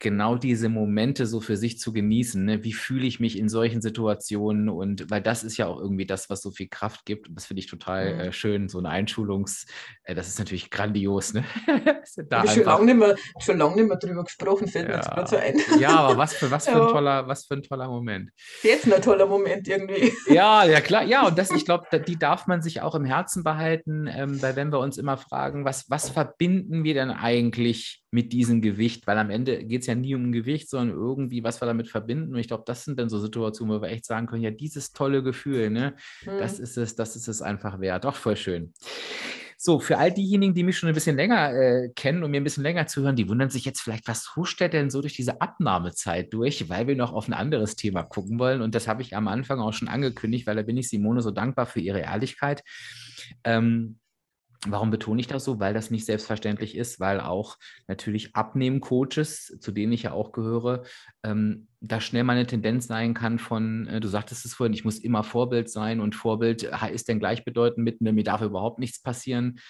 genau 0.00 0.36
diese 0.36 0.68
Momente 0.68 1.26
so 1.26 1.40
für 1.40 1.56
sich 1.56 1.78
zu 1.78 1.92
genießen. 1.92 2.44
Ne? 2.44 2.62
Wie 2.64 2.72
fühle 2.72 3.06
ich 3.06 3.18
mich 3.18 3.38
in 3.38 3.48
solchen 3.48 3.80
Situationen? 3.80 4.68
Und 4.68 5.10
weil 5.10 5.20
das 5.20 5.42
ist 5.42 5.56
ja 5.56 5.66
auch 5.66 5.80
irgendwie 5.80 6.06
das, 6.06 6.30
was 6.30 6.40
so 6.40 6.50
viel 6.50 6.68
Kraft 6.68 7.04
gibt. 7.04 7.28
Und 7.28 7.34
das 7.34 7.46
finde 7.46 7.60
ich 7.60 7.66
total 7.66 8.14
mhm. 8.14 8.20
äh, 8.20 8.32
schön. 8.32 8.68
So 8.68 8.78
eine 8.78 8.90
Einschulungs, 8.90 9.66
äh, 10.04 10.14
das 10.14 10.28
ist 10.28 10.38
natürlich 10.38 10.70
grandios. 10.70 11.34
Ne? 11.34 11.44
da 12.28 12.44
ich 12.44 12.52
schon 12.52 12.64
lange 12.64 12.84
nicht 12.84 12.98
mehr, 12.98 13.16
schon 13.40 13.58
lange 13.58 13.76
nicht 13.76 13.88
mehr 13.88 13.96
drüber 13.96 14.24
gesprochen, 14.24 14.68
fällt 14.68 14.88
ja. 14.88 14.90
mir 14.90 14.96
jetzt 14.96 15.10
gerade 15.10 15.28
so 15.28 15.36
ein. 15.36 15.80
ja, 15.80 15.90
aber 15.90 16.16
was 16.16 16.34
für, 16.34 16.50
was, 16.50 16.64
für 16.68 16.78
ja. 16.78 16.86
ein 16.86 16.92
toller, 16.92 17.28
was 17.28 17.46
für 17.46 17.54
ein 17.54 17.62
toller 17.62 17.88
Moment. 17.88 18.30
Jetzt 18.62 18.90
ein 18.92 19.02
toller 19.02 19.26
Moment 19.26 19.66
irgendwie. 19.66 20.12
ja, 20.32 20.64
ja, 20.64 20.80
klar. 20.80 21.02
Ja, 21.02 21.26
und 21.26 21.36
das, 21.38 21.50
ich 21.50 21.64
glaube, 21.64 21.86
die 22.06 22.18
darf 22.18 22.46
man 22.46 22.62
sich 22.62 22.82
auch 22.82 22.94
im 22.94 23.04
Herzen 23.04 23.42
behalten, 23.42 24.06
ähm, 24.06 24.40
weil 24.40 24.54
wenn 24.54 24.72
wir 24.72 24.78
uns 24.78 24.96
immer 24.96 25.16
fragen, 25.16 25.64
was, 25.64 25.90
was 25.90 26.08
verbinden 26.08 26.84
wir 26.84 26.94
denn 26.94 27.10
eigentlich 27.10 28.02
mit 28.10 28.32
diesem 28.32 28.62
Gewicht? 28.62 29.06
Weil 29.06 29.18
am 29.18 29.30
Ende 29.30 29.64
geht 29.64 29.82
es 29.82 29.86
ja 29.86 29.94
nie 29.94 30.14
um 30.14 30.32
Gewicht, 30.32 30.70
sondern 30.70 30.96
irgendwie, 30.96 31.44
was 31.44 31.60
wir 31.60 31.66
damit 31.66 31.88
verbinden. 31.88 32.34
Und 32.34 32.40
ich 32.40 32.48
glaube, 32.48 32.64
das 32.66 32.84
sind 32.84 32.98
dann 32.98 33.08
so 33.08 33.18
Situationen, 33.18 33.76
wo 33.76 33.82
wir 33.82 33.90
echt 33.90 34.04
sagen 34.04 34.26
können, 34.26 34.42
ja, 34.42 34.50
dieses 34.50 34.92
tolle 34.92 35.22
Gefühl, 35.22 35.70
ne, 35.70 35.94
mhm. 36.24 36.38
das 36.38 36.58
ist 36.58 36.76
es, 36.76 36.96
das 36.96 37.16
ist 37.16 37.28
es 37.28 37.42
einfach 37.42 37.80
wert. 37.80 38.04
Doch, 38.04 38.16
voll 38.16 38.36
schön. 38.36 38.72
So, 39.60 39.80
für 39.80 39.98
all 39.98 40.12
diejenigen, 40.12 40.54
die 40.54 40.62
mich 40.62 40.78
schon 40.78 40.88
ein 40.88 40.94
bisschen 40.94 41.16
länger 41.16 41.52
äh, 41.52 41.88
kennen 41.96 42.22
und 42.22 42.30
mir 42.30 42.40
ein 42.40 42.44
bisschen 42.44 42.62
länger 42.62 42.86
zuhören, 42.86 43.16
die 43.16 43.28
wundern 43.28 43.50
sich 43.50 43.64
jetzt 43.64 43.80
vielleicht, 43.80 44.06
was 44.06 44.36
huscht 44.36 44.60
der 44.60 44.68
denn 44.68 44.88
so 44.88 45.00
durch 45.00 45.14
diese 45.14 45.40
Abnahmezeit 45.40 46.32
durch, 46.32 46.68
weil 46.68 46.86
wir 46.86 46.94
noch 46.94 47.12
auf 47.12 47.26
ein 47.26 47.32
anderes 47.32 47.74
Thema 47.74 48.04
gucken 48.04 48.38
wollen. 48.38 48.62
Und 48.62 48.76
das 48.76 48.86
habe 48.86 49.02
ich 49.02 49.16
am 49.16 49.26
Anfang 49.26 49.58
auch 49.58 49.72
schon 49.72 49.88
angekündigt, 49.88 50.46
weil 50.46 50.54
da 50.54 50.62
bin 50.62 50.76
ich 50.76 50.88
Simone 50.88 51.22
so 51.22 51.32
dankbar 51.32 51.66
für 51.66 51.80
ihre 51.80 52.02
Ehrlichkeit. 52.02 52.62
Ähm, 53.42 53.98
Warum 54.66 54.90
betone 54.90 55.20
ich 55.20 55.28
das 55.28 55.44
so? 55.44 55.60
Weil 55.60 55.72
das 55.72 55.92
nicht 55.92 56.04
selbstverständlich 56.04 56.76
ist, 56.76 56.98
weil 56.98 57.20
auch 57.20 57.58
natürlich 57.86 58.34
Abnehmen-Coaches, 58.34 59.58
zu 59.60 59.70
denen 59.70 59.92
ich 59.92 60.02
ja 60.02 60.12
auch 60.12 60.32
gehöre, 60.32 60.82
ähm, 61.22 61.68
da 61.80 62.00
schnell 62.00 62.24
mal 62.24 62.32
eine 62.32 62.46
Tendenz 62.46 62.88
sein 62.88 63.14
kann 63.14 63.38
von, 63.38 63.86
äh, 63.86 64.00
du 64.00 64.08
sagtest 64.08 64.44
es 64.44 64.54
vorhin, 64.54 64.74
ich 64.74 64.84
muss 64.84 64.98
immer 64.98 65.22
Vorbild 65.22 65.70
sein 65.70 66.00
und 66.00 66.16
Vorbild 66.16 66.64
ist 66.92 67.08
dann 67.08 67.20
gleichbedeutend 67.20 67.84
mit, 67.84 68.00
mir 68.00 68.24
darf 68.24 68.42
überhaupt 68.42 68.80
nichts 68.80 69.00
passieren. 69.00 69.60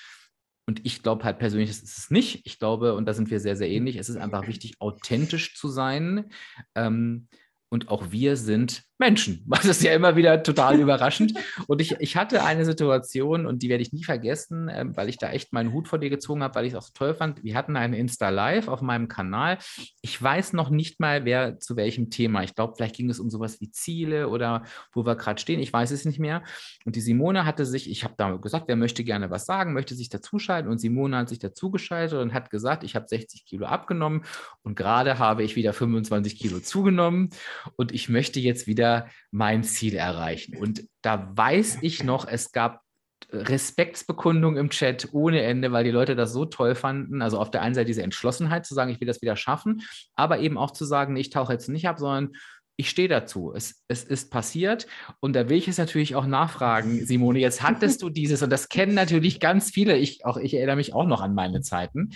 Und 0.66 0.84
ich 0.84 1.02
glaube 1.02 1.24
halt 1.24 1.38
persönlich, 1.38 1.68
das 1.68 1.80
ist 1.80 1.98
es 1.98 2.10
nicht. 2.10 2.42
Ich 2.44 2.58
glaube, 2.58 2.94
und 2.94 3.06
da 3.06 3.12
sind 3.12 3.30
wir 3.30 3.40
sehr, 3.40 3.56
sehr 3.56 3.70
ähnlich, 3.70 3.96
es 3.96 4.08
ist 4.08 4.16
einfach 4.16 4.46
wichtig, 4.46 4.74
authentisch 4.80 5.54
zu 5.54 5.68
sein. 5.68 6.30
Ähm, 6.74 7.28
und 7.70 7.88
auch 7.88 8.10
wir 8.10 8.36
sind 8.36 8.87
Menschen. 8.98 9.44
Das 9.58 9.64
ist 9.64 9.82
ja 9.82 9.92
immer 9.92 10.14
wieder 10.14 10.42
total 10.42 10.78
überraschend. 10.78 11.34
Und 11.66 11.80
ich, 11.80 11.96
ich 11.98 12.16
hatte 12.16 12.44
eine 12.44 12.64
Situation, 12.64 13.44
und 13.44 13.62
die 13.62 13.68
werde 13.68 13.82
ich 13.82 13.92
nie 13.92 14.04
vergessen, 14.04 14.68
äh, 14.68 14.84
weil 14.94 15.08
ich 15.08 15.18
da 15.18 15.30
echt 15.30 15.52
meinen 15.52 15.72
Hut 15.72 15.88
vor 15.88 15.98
dir 15.98 16.10
gezogen 16.10 16.42
habe, 16.42 16.54
weil 16.54 16.64
ich 16.64 16.72
es 16.72 16.78
auch 16.78 16.82
so 16.82 16.92
toll 16.94 17.14
fand. 17.14 17.42
Wir 17.42 17.56
hatten 17.56 17.76
einen 17.76 17.92
Insta-Live 17.92 18.68
auf 18.68 18.80
meinem 18.80 19.08
Kanal. 19.08 19.58
Ich 20.00 20.22
weiß 20.22 20.52
noch 20.52 20.70
nicht 20.70 21.00
mal, 21.00 21.24
wer 21.24 21.58
zu 21.58 21.76
welchem 21.76 22.08
Thema. 22.08 22.44
Ich 22.44 22.54
glaube, 22.54 22.74
vielleicht 22.76 22.96
ging 22.96 23.10
es 23.10 23.18
um 23.18 23.30
sowas 23.30 23.60
wie 23.60 23.70
Ziele 23.70 24.28
oder 24.28 24.62
wo 24.92 25.04
wir 25.04 25.16
gerade 25.16 25.40
stehen. 25.40 25.60
Ich 25.60 25.72
weiß 25.72 25.90
es 25.90 26.04
nicht 26.04 26.20
mehr. 26.20 26.42
Und 26.84 26.94
die 26.94 27.00
Simone 27.00 27.44
hatte 27.44 27.66
sich, 27.66 27.90
ich 27.90 28.04
habe 28.04 28.14
da 28.16 28.36
gesagt, 28.36 28.68
wer 28.68 28.76
möchte 28.76 29.02
gerne 29.02 29.28
was 29.28 29.44
sagen, 29.44 29.72
möchte 29.72 29.94
sich 29.94 30.08
dazuschalten. 30.08 30.70
Und 30.70 30.78
Simone 30.78 31.16
hat 31.16 31.28
sich 31.28 31.40
dazugeschaltet 31.40 32.18
und 32.18 32.32
hat 32.32 32.50
gesagt, 32.50 32.84
ich 32.84 32.94
habe 32.94 33.08
60 33.08 33.44
Kilo 33.44 33.66
abgenommen 33.66 34.24
und 34.62 34.76
gerade 34.76 35.18
habe 35.18 35.42
ich 35.42 35.56
wieder 35.56 35.72
25 35.72 36.38
Kilo 36.38 36.60
zugenommen 36.60 37.30
und 37.76 37.92
ich 37.92 38.08
möchte 38.08 38.40
jetzt 38.40 38.66
wieder 38.66 38.87
mein 39.30 39.64
Ziel 39.64 39.94
erreichen. 39.94 40.56
Und 40.56 40.84
da 41.02 41.30
weiß 41.36 41.78
ich 41.82 42.04
noch, 42.04 42.26
es 42.26 42.52
gab 42.52 42.82
Respektsbekundung 43.30 44.56
im 44.56 44.70
Chat 44.70 45.08
ohne 45.12 45.42
Ende, 45.42 45.70
weil 45.72 45.84
die 45.84 45.90
Leute 45.90 46.16
das 46.16 46.32
so 46.32 46.46
toll 46.46 46.74
fanden. 46.74 47.20
Also 47.20 47.38
auf 47.38 47.50
der 47.50 47.62
einen 47.62 47.74
Seite 47.74 47.86
diese 47.86 48.02
Entschlossenheit 48.02 48.64
zu 48.64 48.74
sagen, 48.74 48.90
ich 48.90 49.00
will 49.00 49.08
das 49.08 49.20
wieder 49.20 49.36
schaffen, 49.36 49.82
aber 50.14 50.38
eben 50.38 50.56
auch 50.56 50.70
zu 50.70 50.84
sagen, 50.84 51.16
ich 51.16 51.30
tauche 51.30 51.52
jetzt 51.52 51.68
nicht 51.68 51.88
ab, 51.88 51.98
sondern 51.98 52.32
ich 52.78 52.90
stehe 52.90 53.08
dazu. 53.08 53.52
Es, 53.54 53.82
es 53.88 54.04
ist 54.04 54.30
passiert 54.30 54.86
und 55.18 55.34
da 55.34 55.48
will 55.48 55.58
ich 55.58 55.66
es 55.66 55.78
natürlich 55.78 56.14
auch 56.14 56.26
nachfragen, 56.26 57.04
Simone. 57.04 57.40
Jetzt 57.40 57.60
hattest 57.60 58.02
du 58.02 58.08
dieses 58.08 58.40
und 58.40 58.50
das 58.50 58.68
kennen 58.68 58.94
natürlich 58.94 59.40
ganz 59.40 59.70
viele. 59.70 59.96
Ich, 59.96 60.24
auch 60.24 60.36
ich 60.36 60.54
erinnere 60.54 60.76
mich 60.76 60.94
auch 60.94 61.04
noch 61.04 61.20
an 61.20 61.34
meine 61.34 61.60
Zeiten. 61.60 62.10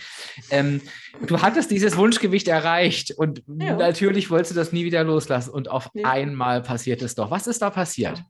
Ähm, 0.51 0.81
du 1.27 1.43
hattest 1.43 1.73
dieses 1.73 1.97
Wunschgewicht 1.97 2.47
erreicht 2.47 3.11
und 3.11 3.43
ja. 3.49 3.77
natürlich 3.77 4.31
wolltest 4.31 4.53
du 4.53 4.55
das 4.55 4.73
nie 4.73 4.85
wieder 4.85 5.03
loslassen 5.03 5.51
und 5.51 5.69
auf 5.69 5.89
ja. 5.95 6.09
einmal 6.09 6.63
passiert 6.63 7.03
es 7.03 7.17
doch. 7.17 7.33
Was 7.33 7.49
ist 7.49 7.61
da 7.61 7.71
passiert? 7.71 8.23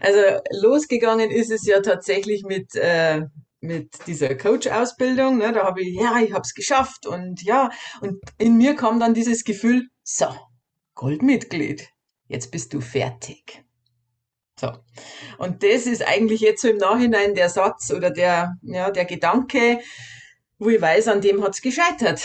Also 0.00 0.20
losgegangen 0.62 1.32
ist 1.32 1.50
es 1.50 1.66
ja 1.66 1.80
tatsächlich 1.80 2.44
mit 2.44 2.76
äh, 2.76 3.22
mit 3.60 3.90
dieser 4.06 4.36
Coach-Ausbildung. 4.36 5.38
Ne? 5.38 5.52
Da 5.52 5.64
habe 5.64 5.82
ich, 5.82 5.94
ja, 5.94 6.18
ich 6.20 6.32
habe 6.32 6.42
es 6.42 6.54
geschafft 6.54 7.06
und 7.06 7.42
ja, 7.42 7.70
und 8.00 8.20
in 8.38 8.56
mir 8.56 8.74
kam 8.74 9.00
dann 9.00 9.14
dieses 9.14 9.44
Gefühl, 9.44 9.88
so, 10.02 10.26
Goldmitglied, 10.94 11.88
jetzt 12.28 12.50
bist 12.50 12.72
du 12.72 12.80
fertig. 12.80 13.64
So. 14.58 14.72
Und 15.38 15.62
das 15.62 15.86
ist 15.86 16.06
eigentlich 16.06 16.40
jetzt 16.40 16.62
so 16.62 16.68
im 16.68 16.76
Nachhinein 16.76 17.34
der 17.34 17.48
Satz 17.48 17.90
oder 17.90 18.10
der, 18.10 18.54
ja, 18.62 18.90
der 18.90 19.04
Gedanke, 19.04 19.80
wo 20.58 20.68
ich 20.68 20.80
weiß, 20.80 21.08
an 21.08 21.20
dem 21.20 21.42
hat 21.42 21.54
es 21.54 21.62
gescheitert. 21.62 22.22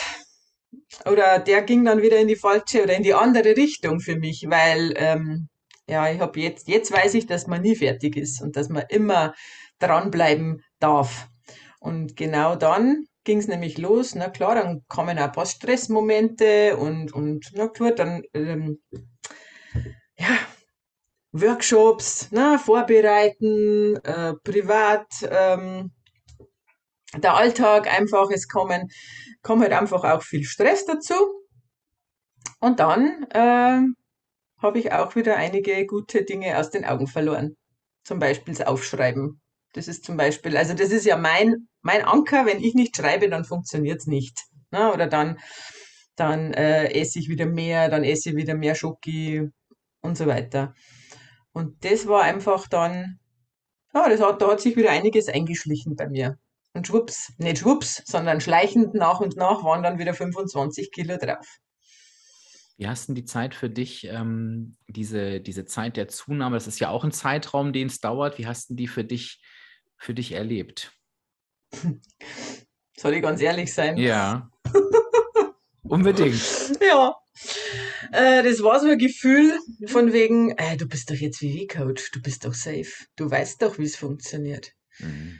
Oder 1.05 1.39
der 1.39 1.63
ging 1.63 1.85
dann 1.85 2.01
wieder 2.01 2.17
in 2.17 2.27
die 2.27 2.35
falsche 2.35 2.83
oder 2.83 2.95
in 2.95 3.03
die 3.03 3.13
andere 3.13 3.55
Richtung 3.55 3.99
für 3.99 4.15
mich, 4.17 4.45
weil 4.47 4.93
ähm, 4.97 5.49
ja, 5.87 6.11
ich 6.11 6.19
habe 6.19 6.39
jetzt, 6.39 6.67
jetzt 6.67 6.91
weiß 6.91 7.13
ich, 7.15 7.25
dass 7.25 7.47
man 7.47 7.61
nie 7.61 7.75
fertig 7.75 8.17
ist 8.17 8.41
und 8.41 8.55
dass 8.55 8.69
man 8.69 8.83
immer 8.89 9.33
dranbleiben 9.79 10.61
darf. 10.79 11.27
Und 11.79 12.15
genau 12.15 12.55
dann 12.55 13.06
ging 13.27 13.39
es 13.39 13.47
nämlich 13.47 13.77
los. 13.77 14.15
Na 14.15 14.29
klar, 14.29 14.55
dann 14.55 14.85
kommen 14.87 15.19
auch 15.19 15.25
ein 15.25 15.31
paar 15.33 15.45
Stressmomente 15.45 16.77
und, 16.77 17.13
und 17.13 17.51
na 17.53 17.67
klar, 17.67 17.91
dann 17.91 18.23
ähm, 18.33 18.81
ja, 20.17 20.39
Workshops 21.33 22.29
na, 22.31 22.57
vorbereiten, 22.57 23.97
äh, 23.97 24.33
privat, 24.43 25.07
ähm, 25.29 25.91
der 27.17 27.35
Alltag 27.35 27.93
einfach, 27.93 28.31
es 28.31 28.47
kommen, 28.47 28.87
kommt 29.41 29.61
halt 29.61 29.73
einfach 29.73 30.05
auch 30.05 30.23
viel 30.23 30.45
Stress 30.45 30.85
dazu. 30.85 31.13
Und 32.59 32.79
dann 32.79 33.27
äh, 33.31 33.81
habe 34.61 34.79
ich 34.79 34.93
auch 34.93 35.15
wieder 35.15 35.35
einige 35.35 35.85
gute 35.85 36.23
Dinge 36.23 36.57
aus 36.57 36.69
den 36.69 36.85
Augen 36.85 37.07
verloren. 37.07 37.57
Zum 38.05 38.19
Beispiel 38.19 38.53
das 38.53 38.65
Aufschreiben. 38.65 39.41
Das 39.73 39.89
ist 39.89 40.05
zum 40.05 40.15
Beispiel, 40.15 40.55
also 40.55 40.73
das 40.73 40.91
ist 40.91 41.05
ja 41.05 41.17
mein 41.17 41.67
mein 41.87 42.03
Anker, 42.03 42.45
wenn 42.45 42.61
ich 42.61 42.73
nicht 42.75 42.97
schreibe, 42.97 43.29
dann 43.29 43.45
funktioniert 43.45 44.01
es 44.01 44.07
nicht. 44.07 44.37
Ne? 44.71 44.91
Oder 44.91 45.07
dann, 45.07 45.39
dann 46.17 46.53
äh, 46.53 46.91
esse 46.91 47.17
ich 47.17 47.29
wieder 47.29 47.45
mehr, 47.45 47.87
dann 47.87 48.03
esse 48.03 48.31
ich 48.31 48.35
wieder 48.35 48.55
mehr 48.55 48.75
Schoki 48.75 49.49
und 50.01 50.17
so 50.17 50.27
weiter. 50.27 50.73
Und 51.53 51.85
das 51.85 52.05
war 52.05 52.23
einfach 52.23 52.67
dann, 52.67 53.19
ja, 53.93 54.09
das 54.09 54.19
hat, 54.19 54.41
da 54.41 54.51
hat 54.51 54.59
sich 54.59 54.75
wieder 54.75 54.91
einiges 54.91 55.29
eingeschlichen 55.29 55.95
bei 55.95 56.09
mir. 56.09 56.37
Und 56.73 56.87
schwupps, 56.87 57.31
nicht 57.37 57.59
schwupps, 57.59 58.03
sondern 58.05 58.41
schleichend 58.41 58.93
nach 58.93 59.21
und 59.21 59.37
nach 59.37 59.63
waren 59.63 59.81
dann 59.81 59.97
wieder 59.97 60.13
25 60.13 60.91
Kilo 60.91 61.15
drauf. 61.15 61.47
Wie 62.75 62.87
hast 62.87 63.07
denn 63.07 63.15
die 63.15 63.23
Zeit 63.23 63.55
für 63.55 63.69
dich, 63.69 64.05
ähm, 64.07 64.75
diese, 64.89 65.39
diese 65.39 65.63
Zeit 65.63 65.95
der 65.95 66.09
Zunahme, 66.09 66.57
das 66.57 66.67
ist 66.67 66.81
ja 66.81 66.89
auch 66.89 67.05
ein 67.05 67.13
Zeitraum, 67.13 67.71
den 67.71 67.87
es 67.87 68.01
dauert, 68.01 68.37
wie 68.37 68.45
hast 68.45 68.71
du 68.71 68.75
die 68.75 68.89
für 68.89 69.05
dich, 69.05 69.41
für 69.95 70.13
dich 70.13 70.33
erlebt? 70.33 70.91
Soll 72.97 73.13
ich 73.13 73.21
ganz 73.21 73.41
ehrlich 73.41 73.73
sein? 73.73 73.97
Ja. 73.97 74.49
Unbedingt. 75.83 76.41
ja. 76.81 77.15
Äh, 78.11 78.43
das 78.43 78.63
war 78.63 78.79
so 78.79 78.87
ein 78.87 78.97
Gefühl 78.97 79.53
von 79.85 80.11
wegen, 80.13 80.51
äh, 80.57 80.77
du 80.77 80.87
bist 80.87 81.09
doch 81.09 81.15
jetzt 81.15 81.41
WW-Coach, 81.41 82.11
du 82.11 82.21
bist 82.21 82.45
doch 82.45 82.53
safe, 82.53 83.05
du 83.15 83.29
weißt 83.29 83.61
doch, 83.61 83.77
wie 83.77 83.83
es 83.83 83.95
funktioniert. 83.95 84.73
Mhm. 84.99 85.39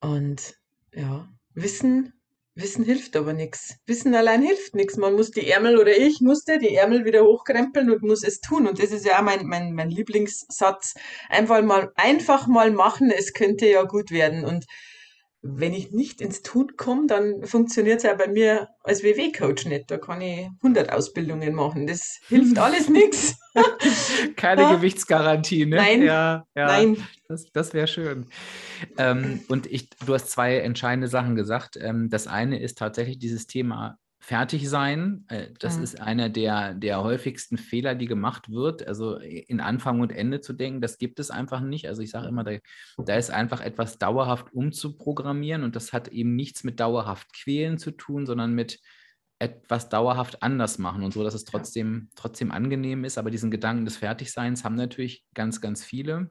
Und 0.00 0.54
ja, 0.92 1.28
wissen, 1.54 2.18
Wissen 2.58 2.84
hilft 2.84 3.14
aber 3.14 3.34
nichts. 3.34 3.76
Wissen 3.86 4.16
allein 4.16 4.42
hilft 4.42 4.74
nichts. 4.74 4.96
Man 4.96 5.14
muss 5.14 5.30
die 5.30 5.48
Ärmel 5.48 5.78
oder 5.78 5.96
ich 5.96 6.20
musste 6.20 6.58
die 6.58 6.74
Ärmel 6.74 7.04
wieder 7.04 7.22
hochkrempeln 7.22 7.88
und 7.88 8.02
muss 8.02 8.24
es 8.24 8.40
tun. 8.40 8.66
Und 8.66 8.82
das 8.82 8.90
ist 8.90 9.06
ja 9.06 9.18
auch 9.18 9.22
mein, 9.22 9.46
mein, 9.46 9.74
mein 9.74 9.90
Lieblingssatz. 9.90 10.94
Einfach 11.28 11.62
mal, 11.62 11.92
einfach 11.94 12.48
mal 12.48 12.72
machen, 12.72 13.12
es 13.12 13.32
könnte 13.32 13.68
ja 13.68 13.84
gut 13.84 14.10
werden. 14.10 14.44
Und 14.44 14.64
wenn 15.42 15.72
ich 15.72 15.92
nicht 15.92 16.20
ins 16.20 16.42
Tun 16.42 16.76
komme, 16.76 17.06
dann 17.06 17.44
funktioniert 17.44 17.98
es 17.98 18.02
ja 18.02 18.14
bei 18.14 18.26
mir 18.26 18.68
als 18.82 19.02
WW-Coach 19.02 19.66
nicht. 19.66 19.90
Da 19.90 19.96
kann 19.96 20.20
ich 20.20 20.48
100 20.62 20.92
Ausbildungen 20.92 21.54
machen. 21.54 21.86
Das 21.86 22.18
hilft 22.28 22.58
alles 22.58 22.88
nichts. 22.88 23.38
Keine 24.36 24.62
ja. 24.62 24.74
Gewichtsgarantie, 24.74 25.66
ne? 25.66 25.76
Nein, 25.76 26.02
ja, 26.02 26.44
ja. 26.56 26.66
nein. 26.66 26.96
Das, 27.28 27.46
das 27.52 27.72
wäre 27.72 27.86
schön. 27.86 28.26
Ähm, 28.96 29.40
und 29.48 29.66
ich, 29.66 29.88
du 29.90 30.14
hast 30.14 30.30
zwei 30.30 30.58
entscheidende 30.58 31.08
Sachen 31.08 31.36
gesagt. 31.36 31.78
Ähm, 31.80 32.08
das 32.10 32.26
eine 32.26 32.60
ist 32.60 32.78
tatsächlich 32.78 33.18
dieses 33.18 33.46
Thema 33.46 33.98
fertig 34.28 34.68
sein. 34.68 35.24
Äh, 35.28 35.48
das 35.58 35.78
mhm. 35.78 35.84
ist 35.84 36.00
einer 36.02 36.28
der, 36.28 36.74
der 36.74 37.02
häufigsten 37.02 37.56
Fehler, 37.56 37.94
die 37.94 38.04
gemacht 38.04 38.50
wird. 38.50 38.86
Also 38.86 39.16
in 39.16 39.60
Anfang 39.60 40.00
und 40.00 40.12
Ende 40.12 40.42
zu 40.42 40.52
denken, 40.52 40.82
das 40.82 40.98
gibt 40.98 41.18
es 41.18 41.30
einfach 41.30 41.62
nicht. 41.62 41.88
Also 41.88 42.02
ich 42.02 42.10
sage 42.10 42.28
immer, 42.28 42.44
da, 42.44 42.58
da 42.98 43.16
ist 43.16 43.30
einfach 43.30 43.62
etwas 43.62 43.96
dauerhaft 43.96 44.52
umzuprogrammieren 44.52 45.64
und 45.64 45.76
das 45.76 45.94
hat 45.94 46.08
eben 46.08 46.36
nichts 46.36 46.62
mit 46.62 46.78
dauerhaft 46.78 47.32
quälen 47.32 47.78
zu 47.78 47.90
tun, 47.90 48.26
sondern 48.26 48.54
mit 48.54 48.80
etwas 49.38 49.88
dauerhaft 49.88 50.42
anders 50.42 50.76
machen 50.76 51.04
und 51.04 51.14
so, 51.14 51.24
dass 51.24 51.32
es 51.32 51.44
trotzdem, 51.44 52.10
trotzdem 52.14 52.50
angenehm 52.50 53.04
ist. 53.04 53.16
Aber 53.16 53.30
diesen 53.30 53.50
Gedanken 53.50 53.86
des 53.86 53.96
Fertigseins 53.96 54.62
haben 54.62 54.74
natürlich 54.74 55.24
ganz, 55.32 55.62
ganz 55.62 55.82
viele. 55.82 56.28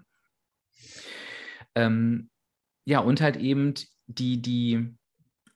Ähm, 1.73 2.29
ja, 2.85 2.99
und 2.99 3.21
halt 3.21 3.37
eben 3.37 3.73
die, 4.05 4.39
die, 4.39 4.95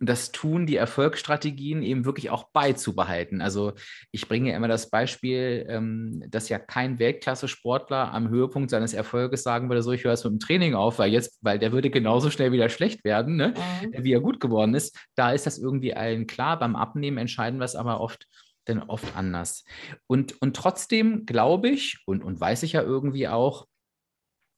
das 0.08 0.32
Tun, 0.32 0.66
die 0.66 0.76
Erfolgsstrategien 0.76 1.84
eben 1.84 2.06
wirklich 2.06 2.30
auch 2.30 2.50
beizubehalten. 2.52 3.42
Also 3.42 3.74
ich 4.12 4.28
bringe 4.28 4.54
immer 4.54 4.68
das 4.68 4.90
Beispiel, 4.90 5.66
ähm, 5.70 6.24
dass 6.28 6.50
ja 6.50 6.60
kein 6.60 7.00
Weltklasse-Sportler 7.00 8.12
am 8.14 8.30
Höhepunkt 8.30 8.72
seines 8.72 8.94
Erfolges 8.94 9.44
sagen 9.44 9.70
würde, 9.70 9.84
so 9.84 9.92
ich 9.92 10.04
höre 10.04 10.14
es 10.14 10.24
mit 10.24 10.34
dem 10.34 10.40
Training 10.40 10.74
auf, 10.74 11.00
weil 11.00 11.12
jetzt, 11.12 11.38
weil 11.42 11.60
der 11.60 11.72
würde 11.72 11.90
genauso 11.90 12.32
schnell 12.32 12.52
wieder 12.52 12.70
schlecht 12.70 13.04
werden, 13.04 13.36
ne? 13.36 13.54
mhm. 13.84 14.04
wie 14.04 14.14
er 14.14 14.22
gut 14.22 14.40
geworden 14.40 14.74
ist. 14.74 14.98
Da 15.16 15.32
ist 15.32 15.46
das 15.46 15.60
irgendwie 15.60 15.94
allen 15.94 16.26
klar. 16.26 16.58
Beim 16.58 16.76
Abnehmen 16.76 17.18
entscheiden 17.18 17.60
wir 17.60 17.66
es 17.66 17.76
aber 17.76 18.02
oft 18.02 18.28
denn 18.68 18.82
oft 18.84 19.16
anders. 19.16 19.64
Und, 20.08 20.40
und 20.42 20.56
trotzdem 20.56 21.26
glaube 21.26 21.70
ich 21.70 22.00
und, 22.06 22.24
und 22.24 22.40
weiß 22.40 22.64
ich 22.64 22.74
ja 22.74 22.82
irgendwie 22.82 23.28
auch, 23.28 23.68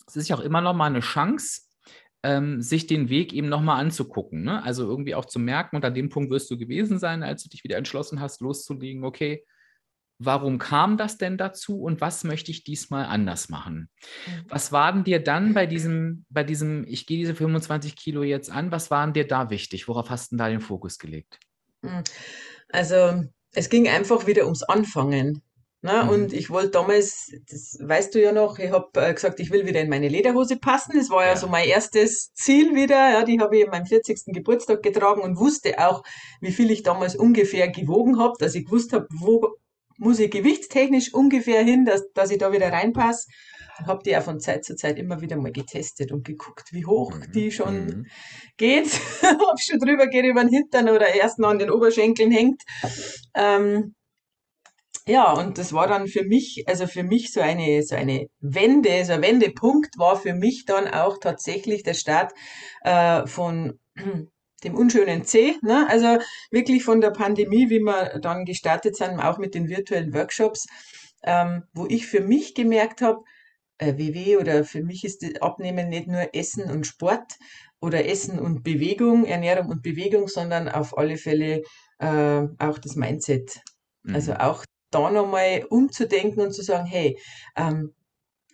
es 0.08 0.16
ist 0.16 0.28
ja 0.28 0.36
auch 0.36 0.42
immer 0.42 0.62
noch 0.62 0.74
mal 0.74 0.88
eine 0.88 1.00
Chance, 1.00 1.62
ähm, 2.24 2.62
sich 2.62 2.88
den 2.88 3.10
Weg 3.10 3.34
eben 3.34 3.50
nochmal 3.50 3.80
anzugucken. 3.80 4.44
Ne? 4.44 4.64
Also 4.64 4.88
irgendwie 4.88 5.16
auch 5.16 5.26
zu 5.26 5.40
merken, 5.40 5.76
und 5.76 5.86
an 5.86 5.94
dem 5.94 6.10
Punkt 6.10 6.32
wirst 6.32 6.50
du 6.50 6.58
gewesen 6.58 6.98
sein, 6.98 7.22
als 7.22 7.44
du 7.44 7.50
dich 7.50 7.64
wieder 7.64 7.78
entschlossen 7.78 8.22
hast, 8.22 8.42
loszulegen, 8.42 9.04
okay, 9.04 9.46
warum 10.20 10.58
kam 10.58 10.98
das 10.98 11.18
denn 11.18 11.38
dazu 11.38 11.82
und 11.82 12.00
was 12.02 12.24
möchte 12.24 12.52
ich 12.52 12.64
diesmal 12.64 13.06
anders 13.06 13.50
machen? 13.50 13.90
Mhm. 14.26 14.46
Was 14.48 14.72
waren 14.72 15.04
dir 15.04 15.22
dann 15.22 15.54
bei 15.54 15.66
diesem, 15.66 16.26
bei 16.30 16.44
diesem, 16.44 16.86
ich 16.88 17.06
gehe 17.06 17.18
diese 17.18 17.36
25 17.36 17.96
Kilo 17.96 18.24
jetzt 18.24 18.50
an, 18.50 18.72
was 18.72 18.90
waren 18.90 19.14
dir 19.14 19.28
da 19.28 19.50
wichtig? 19.50 19.88
Worauf 19.88 20.10
hast 20.10 20.32
du 20.32 20.38
da 20.38 20.50
den 20.50 20.62
Fokus 20.62 20.98
gelegt? 20.98 21.40
Mhm. 21.82 22.04
Also 22.70 23.24
es 23.54 23.70
ging 23.70 23.88
einfach 23.88 24.26
wieder 24.26 24.46
ums 24.46 24.64
Anfangen. 24.64 25.42
Ne? 25.84 26.04
Mhm. 26.04 26.10
Und 26.10 26.34
ich 26.34 26.50
wollte 26.50 26.72
damals, 26.72 27.30
das 27.52 27.78
weißt 27.82 28.16
du 28.16 28.22
ja 28.22 28.32
noch, 28.32 28.58
ich 28.58 28.72
habe 28.72 28.88
äh, 29.02 29.14
gesagt, 29.14 29.42
ich 29.42 29.52
will 29.52 29.68
wieder 29.68 29.82
in 29.82 29.90
meine 29.90 30.08
Lederhose 30.08 30.56
passen. 30.56 30.94
Das 30.96 31.10
war 31.10 31.24
ja, 31.24 31.32
ja 31.32 31.36
so 31.36 31.48
mein 31.48 31.68
erstes 31.68 32.32
Ziel 32.34 32.74
wieder. 32.74 33.12
Ja, 33.12 33.26
die 33.26 33.42
habe 33.42 33.58
ich 33.58 33.66
in 33.66 33.70
meinem 33.70 33.86
40. 33.86 34.34
Geburtstag 34.34 34.82
getragen 34.82 35.22
und 35.22 35.38
wusste 35.38 35.78
auch, 35.86 36.04
wie 36.40 36.54
viel 36.54 36.72
ich 36.72 36.84
damals 36.84 37.18
ungefähr 37.18 37.68
gewogen 37.68 38.18
habe, 38.18 38.34
dass 38.40 38.56
ich 38.56 38.64
gewusst 38.64 38.94
habe, 38.94 39.08
wo 39.12 39.58
muss 39.98 40.20
ich 40.20 40.32
gewichtstechnisch 40.32 41.14
ungefähr 41.14 41.64
hin, 41.64 41.84
dass, 41.84 42.10
dass 42.14 42.32
ich 42.32 42.38
da 42.38 42.54
wieder 42.54 42.72
reinpasse. 42.72 43.28
Habe 43.86 44.04
die 44.06 44.16
auch 44.16 44.24
von 44.24 44.40
Zeit 44.40 44.64
zu 44.64 44.78
Zeit 44.78 44.98
immer 44.98 45.20
wieder 45.20 45.36
mal 45.36 45.52
getestet 45.52 46.14
und 46.14 46.24
geguckt, 46.24 46.70
wie 46.72 46.86
hoch 46.86 47.14
mhm. 47.14 47.32
die 47.34 47.52
schon 47.52 47.86
mhm. 47.86 48.06
geht. 48.56 48.88
ob 49.52 49.60
schon 49.60 49.80
drüber 49.80 50.08
geht 50.08 50.24
über 50.24 50.46
den 50.46 50.50
Hintern 50.50 50.88
oder 50.88 51.14
erst 51.14 51.40
noch 51.40 51.50
an 51.50 51.60
den 51.60 51.72
Oberschenkeln 51.72 52.32
hängt. 52.32 52.62
Ähm, 53.36 53.96
ja, 55.06 55.34
und 55.34 55.58
das 55.58 55.74
war 55.74 55.88
dann 55.88 56.08
für 56.08 56.24
mich, 56.24 56.64
also 56.68 56.88
für 56.88 57.04
mich 57.04 57.34
so 57.34 57.42
eine, 57.42 57.84
so 57.84 57.96
eine 57.96 58.28
Wende, 58.40 59.04
so 59.04 59.14
ein 59.14 59.22
Wendepunkt 59.22 59.98
war 59.98 60.16
für 60.16 60.34
mich 60.34 60.66
dann 60.66 60.88
auch 60.88 61.18
tatsächlich 61.20 61.84
der 61.84 61.94
Start 61.94 62.32
äh, 62.82 63.28
von 63.28 63.80
dem 64.64 64.76
unschönen 64.76 65.26
C, 65.26 65.56
ne? 65.62 65.88
also 65.90 66.20
wirklich 66.52 66.86
von 66.86 67.02
der 67.02 67.12
Pandemie, 67.12 67.70
wie 67.70 67.80
wir 67.80 68.20
dann 68.22 68.46
gestartet 68.46 68.96
sind, 68.96 69.20
auch 69.20 69.38
mit 69.38 69.56
den 69.56 69.68
virtuellen 69.68 70.14
Workshops, 70.14 70.68
ähm, 71.24 71.64
wo 71.74 71.86
ich 71.86 72.08
für 72.08 72.22
mich 72.22 72.56
gemerkt 72.56 73.02
habe, 73.02 73.20
äh, 73.80 73.98
WW 73.98 74.38
oder 74.38 74.64
für 74.64 74.84
mich 74.84 75.04
ist 75.04 75.22
das 75.22 75.42
Abnehmen 75.42 75.90
nicht 75.90 76.08
nur 76.08 76.34
Essen 76.34 76.72
und 76.72 76.88
Sport 76.88 77.34
oder 77.82 78.06
Essen 78.06 78.40
und 78.40 78.64
Bewegung, 78.64 79.26
Ernährung 79.26 79.68
und 79.68 79.82
Bewegung, 79.82 80.30
sondern 80.30 80.70
auf 80.70 80.98
alle 80.98 81.18
Fälle 81.18 81.64
äh, 82.00 82.44
auch 82.60 82.78
das 82.78 82.96
Mindset. 82.96 83.60
Also 84.06 84.32
mhm. 84.32 84.38
auch 84.38 84.64
da 84.94 85.10
nochmal 85.10 85.66
umzudenken 85.70 86.42
und 86.42 86.54
zu 86.54 86.64
sagen, 86.64 86.86
hey, 86.86 87.18
ähm, 87.56 87.94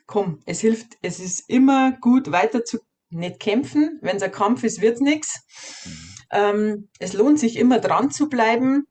komm, 0.06 0.42
es 0.46 0.60
hilft, 0.60 0.98
es 1.02 1.20
ist 1.20 1.50
immer 1.50 1.98
gut, 2.02 2.32
weiter 2.32 2.66
zu 2.66 2.80
nicht 3.12 3.40
kämpfen. 3.40 4.00
Wenn 4.02 4.18
es 4.18 4.24
ein 4.24 4.32
Kampf 4.32 4.64
ist, 4.64 4.82
wird 4.82 4.96
es 4.96 5.02
nichts. 5.02 5.42
Ähm, 6.32 6.90
es 7.00 7.14
lohnt 7.14 7.40
sich 7.40 7.58
immer 7.58 7.80
dran 7.80 8.12
zu 8.12 8.30
bleiben. 8.30 8.86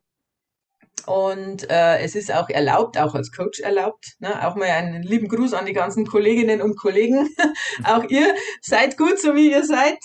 Und 1.07 1.71
äh, 1.71 2.01
es 2.01 2.15
ist 2.15 2.33
auch 2.33 2.51
erlaubt, 2.51 2.99
auch 2.99 3.15
als 3.15 3.33
Coach 3.33 3.61
erlaubt. 3.61 4.17
Ne? 4.19 4.47
Auch 4.47 4.57
mal 4.57 4.69
einen 4.69 5.03
lieben 5.03 5.29
Gruß 5.29 5.55
an 5.55 5.65
die 5.65 5.73
ganzen 5.73 6.07
Kolleginnen 6.07 6.61
und 6.61 6.77
Kollegen. 6.77 7.29
auch 7.85 8.05
ihr 8.09 8.35
seid 8.61 8.99
gut, 8.99 9.19
so 9.19 9.35
wie 9.35 9.51
ihr 9.51 9.65
seid. 9.65 9.99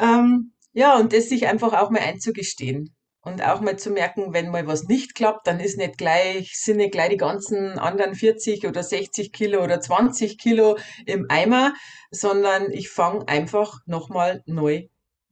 Ähm, 0.00 0.52
ja, 0.72 0.96
und 0.96 1.12
das 1.12 1.28
sich 1.28 1.46
einfach 1.46 1.74
auch 1.74 1.90
mal 1.90 2.00
einzugestehen. 2.00 2.94
Und 3.20 3.42
auch 3.42 3.60
mal 3.60 3.76
zu 3.76 3.90
merken, 3.90 4.32
wenn 4.32 4.50
mal 4.50 4.66
was 4.66 4.84
nicht 4.84 5.14
klappt, 5.14 5.46
dann 5.46 5.60
ist 5.60 5.76
nicht 5.76 5.98
gleich, 5.98 6.56
sind 6.56 6.76
nicht 6.76 6.92
gleich 6.92 7.10
die 7.10 7.16
ganzen 7.16 7.78
anderen 7.78 8.14
40 8.14 8.66
oder 8.66 8.82
60 8.82 9.32
Kilo 9.32 9.62
oder 9.62 9.80
20 9.80 10.38
Kilo 10.38 10.78
im 11.04 11.26
Eimer, 11.28 11.74
sondern 12.10 12.70
ich 12.70 12.90
fange 12.90 13.26
einfach 13.28 13.80
nochmal 13.86 14.42
neu 14.46 14.86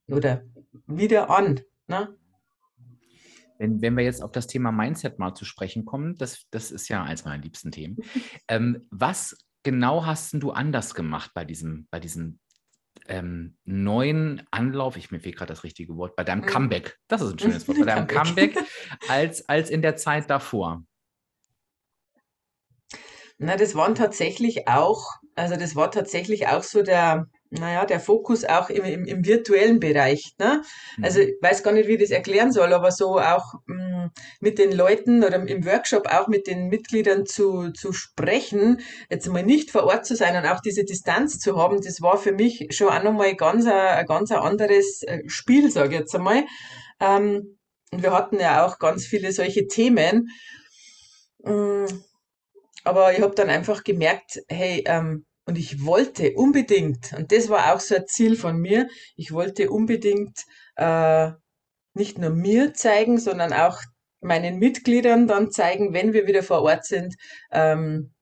oder 0.09 0.43
wieder 0.87 1.31
an. 1.31 1.61
Ne? 1.87 2.15
Wenn, 3.59 3.81
wenn 3.81 3.97
wir 3.97 4.05
jetzt 4.05 4.23
auf 4.23 4.33
das 4.33 4.47
Thema 4.47 4.73
Mindset 4.73 5.19
mal 5.19 5.35
zu 5.35 5.45
sprechen 5.45 5.85
kommen, 5.85 6.17
das, 6.17 6.47
das 6.51 6.71
ist 6.71 6.89
ja 6.89 7.03
eins 7.03 7.25
meiner 7.25 7.43
liebsten 7.43 7.71
Themen. 7.71 7.97
ähm, 8.49 8.87
was 8.91 9.37
genau 9.63 10.05
hast 10.05 10.35
du 10.35 10.51
anders 10.51 10.95
gemacht 10.95 11.31
bei 11.35 11.45
diesem, 11.45 11.87
bei 11.91 12.01
diesem 12.01 12.41
ähm, 13.09 13.57
neuen 13.65 14.47
Anlauf, 14.51 14.97
ich 14.97 15.11
mir 15.11 15.21
fehlt 15.21 15.37
gerade 15.37 15.53
das 15.53 15.65
richtige 15.65 15.97
Wort, 15.97 16.17
bei 16.17 16.25
deinem 16.25 16.43
mhm. 16.43 16.47
Comeback, 16.47 16.99
das 17.09 17.23
ist 17.23 17.33
ein 17.33 17.39
schönes 17.39 17.69
Wort, 17.69 17.79
bei 17.79 17.87
deinem 17.87 18.07
Comeback, 18.09 18.57
als, 19.09 19.49
als 19.49 19.71
in 19.71 19.83
der 19.83 19.97
Zeit 19.97 20.31
davor? 20.31 20.85
Na, 23.39 23.57
das 23.57 23.75
waren 23.75 23.95
tatsächlich 23.95 24.67
auch, 24.67 25.05
also 25.35 25.57
das 25.57 25.77
war 25.77 25.91
tatsächlich 25.91 26.49
auch 26.49 26.63
so 26.63 26.83
der, 26.83 27.27
naja, 27.51 27.85
der 27.85 28.01
Fokus 28.01 28.45
auch 28.45 28.71
im, 28.71 28.85
im, 28.85 29.05
im 29.05 29.25
virtuellen 29.25 29.81
Bereich. 29.81 30.35
Ne? 30.39 30.63
Also 31.03 31.21
mhm. 31.21 31.27
ich 31.29 31.35
weiß 31.41 31.63
gar 31.63 31.73
nicht, 31.73 31.89
wie 31.89 31.95
ich 31.95 32.01
das 32.01 32.11
erklären 32.11 32.53
soll, 32.53 32.73
aber 32.73 32.91
so 32.91 33.19
auch 33.19 33.55
mh, 33.67 34.07
mm, 34.07 34.11
mit 34.41 34.59
den 34.59 34.73
Leuten 34.73 35.25
oder 35.25 35.37
im 35.37 35.65
Workshop 35.65 36.09
auch 36.09 36.29
mit 36.29 36.47
den 36.47 36.69
Mitgliedern 36.69 37.27
zu, 37.27 37.71
zu 37.71 37.93
sprechen, 37.93 38.81
jetzt 39.11 39.29
mal 39.29 39.43
nicht 39.43 39.71
vor 39.71 39.85
Ort 39.85 40.07
zu 40.07 40.17
sein 40.17 40.37
und 40.37 40.51
auch 40.51 40.61
diese 40.61 40.85
Distanz 40.85 41.39
zu 41.39 41.57
haben, 41.57 41.81
das 41.81 42.01
war 42.01 42.19
für 42.19 42.33
mich 42.33 42.69
schon 42.71 42.89
auch 42.89 43.03
nochmal 43.03 43.35
ganz 43.37 43.67
ein, 43.67 44.07
ganz 44.07 44.31
ein 44.31 44.39
anderes 44.39 45.03
äh, 45.03 45.21
Spiel, 45.27 45.71
sage 45.71 45.95
ich 45.95 46.01
jetzt 46.01 46.15
einmal. 46.15 46.45
Ähm, 47.01 47.59
und 47.93 48.03
wir 48.03 48.13
hatten 48.13 48.41
ja 48.41 48.67
auch 48.67 48.79
ganz 48.79 49.07
viele 49.07 49.33
solche 49.33 49.67
Themen. 49.67 50.29
Mm, 51.45 51.87
aber 52.85 53.13
ich 53.13 53.21
habe 53.21 53.35
dann 53.35 53.51
einfach 53.51 53.85
gemerkt, 53.85 54.41
hey, 54.49 54.83
ähm, 54.87 55.25
und 55.47 55.57
ich 55.57 55.85
wollte 55.85 56.35
unbedingt, 56.35 57.13
und 57.17 57.33
das 57.33 57.49
war 57.49 57.73
auch 57.73 57.81
so 57.81 57.95
ein 57.95 58.07
Ziel 58.07 58.37
von 58.37 58.59
mir, 58.59 58.89
ich 59.15 59.33
wollte 59.33 59.71
unbedingt 59.71 60.45
äh, 60.75 61.31
nicht 61.95 62.19
nur 62.19 62.31
mir 62.31 62.75
zeigen, 62.75 63.19
sondern 63.19 63.53
auch 63.53 63.81
meinen 64.21 64.59
Mitgliedern 64.59 65.29
dann 65.29 65.51
zeigen, 65.51 65.95
wenn 65.95 66.13
wir 66.13 66.27
wieder 66.27 66.43
vor 66.43 66.63
Ort 66.63 66.85
sind, 66.85 67.15
ähm, 67.53 68.13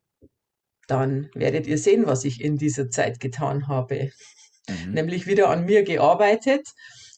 dann 0.87 1.31
werdet 1.35 1.67
ihr 1.67 1.79
sehen, 1.79 2.07
was 2.07 2.25
ich 2.25 2.43
in 2.43 2.59
dieser 2.59 2.91
Zeit 2.91 3.21
getan 3.21 3.69
habe. 3.69 4.11
Mhm. 4.69 4.93
Nämlich 4.93 5.27
wieder 5.27 5.49
an 5.49 5.65
mir 5.65 5.83
gearbeitet 5.83 6.69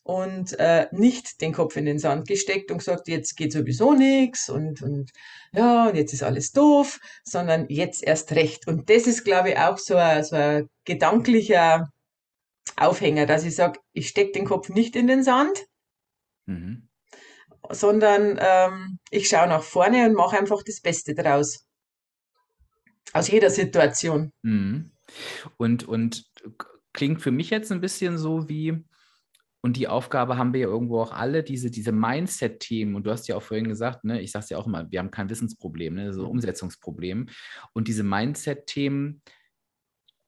und 0.07 0.57
äh, 0.61 0.87
nicht 0.93 1.41
den 1.41 1.53
Kopf 1.53 1.77
in 1.77 1.85
den 1.85 1.99
Sand 1.99 2.29
gesteckt 2.29 2.71
und 2.71 2.79
gesagt, 2.79 3.09
jetzt 3.09 3.37
geht 3.37 3.51
sowieso 3.51 3.93
nichts 3.93 4.49
und, 4.49 4.81
und 4.81 5.11
ja, 5.53 5.89
und 5.89 5.97
jetzt 5.97 6.13
ist 6.13 6.23
alles 6.23 6.53
doof, 6.53 7.01
sondern 7.25 7.67
jetzt 7.69 8.05
erst 8.05 8.31
recht. 8.31 8.69
Und 8.69 8.89
das 8.89 9.09
ist, 9.09 9.25
glaube 9.25 9.51
ich, 9.51 9.59
auch 9.59 9.79
so 9.79 9.97
ein, 9.97 10.23
so 10.23 10.37
ein 10.37 10.69
gedanklicher 10.85 11.91
Aufhänger, 12.77 13.27
dass 13.27 13.43
ich 13.43 13.57
sage, 13.57 13.81
ich 13.93 14.07
stecke 14.07 14.31
den 14.31 14.45
Kopf 14.45 14.69
nicht 14.69 14.95
in 14.95 15.09
den 15.09 15.25
Sand, 15.25 15.59
mhm. 16.47 16.89
sondern 17.69 18.39
ähm, 18.41 19.01
ich 19.11 19.27
schaue 19.27 19.49
nach 19.49 19.65
vorne 19.65 20.07
und 20.07 20.15
mache 20.15 20.39
einfach 20.39 20.63
das 20.63 20.81
Beste 20.81 21.17
draus. 21.17 21.67
Aus 23.13 23.27
jeder 23.27 23.51
Situation. 23.51 24.33
Mhm. 24.43 24.93
Und, 25.57 25.89
und 25.89 26.31
klingt 26.93 27.23
für 27.23 27.33
mich 27.33 27.51
jetzt 27.51 27.73
ein 27.73 27.81
bisschen 27.81 28.19
so 28.19 28.49
wie, 28.49 28.85
und 29.67 29.77
die 29.77 29.89
Aufgabe 29.89 30.39
haben 30.39 30.53
wir 30.53 30.61
ja 30.61 30.69
irgendwo 30.69 31.01
auch 31.01 31.11
alle, 31.11 31.43
diese, 31.43 31.73
diese 31.73 31.91
Mindset-Themen. 31.91 32.95
Und 32.95 33.05
du 33.05 33.11
hast 33.11 33.27
ja 33.27 33.35
auch 33.35 33.43
vorhin 33.43 33.67
gesagt, 33.67 34.05
ne, 34.05 34.21
ich 34.21 34.31
sage 34.31 34.45
es 34.45 34.51
ja 34.51 34.59
auch 34.59 34.67
immer, 34.69 34.89
wir 34.93 35.01
haben 35.01 35.11
kein 35.11 35.29
Wissensproblem, 35.29 35.93
ne, 35.93 36.13
so 36.13 36.29
Umsetzungsproblem. 36.29 37.27
Und 37.73 37.89
diese 37.89 38.05
Mindset-Themen, 38.05 39.23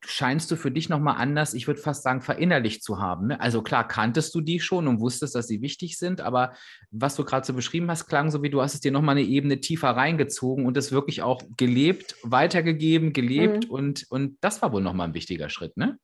scheinst 0.04 0.50
du 0.50 0.56
für 0.56 0.72
dich 0.72 0.88
nochmal 0.88 1.18
anders, 1.18 1.54
ich 1.54 1.68
würde 1.68 1.80
fast 1.80 2.02
sagen, 2.02 2.20
verinnerlicht 2.20 2.82
zu 2.82 2.98
haben. 2.98 3.28
Ne? 3.28 3.40
Also 3.40 3.62
klar, 3.62 3.86
kanntest 3.86 4.34
du 4.34 4.40
die 4.40 4.58
schon 4.58 4.88
und 4.88 4.98
wusstest, 4.98 5.36
dass 5.36 5.46
sie 5.46 5.62
wichtig 5.62 5.98
sind, 5.98 6.20
aber 6.20 6.54
was 6.90 7.14
du 7.14 7.24
gerade 7.24 7.46
so 7.46 7.54
beschrieben 7.54 7.88
hast, 7.88 8.08
klang 8.08 8.32
so 8.32 8.42
wie 8.42 8.50
du 8.50 8.60
hast 8.60 8.74
es 8.74 8.80
dir 8.80 8.90
nochmal 8.90 9.16
eine 9.16 9.26
Ebene 9.26 9.60
tiefer 9.60 9.90
reingezogen 9.90 10.66
und 10.66 10.76
es 10.76 10.90
wirklich 10.90 11.22
auch 11.22 11.42
gelebt, 11.56 12.16
weitergegeben, 12.24 13.12
gelebt 13.12 13.66
mhm. 13.66 13.70
und, 13.70 14.10
und 14.10 14.38
das 14.40 14.62
war 14.62 14.72
wohl 14.72 14.82
nochmal 14.82 15.06
ein 15.06 15.14
wichtiger 15.14 15.48
Schritt, 15.48 15.76
ne? 15.76 15.96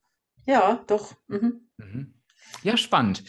Ja, 0.47 0.85
doch. 0.87 1.15
Mhm. 1.27 1.63
Mhm. 1.79 2.15
Ja, 2.63 2.77
spannend. 2.77 3.23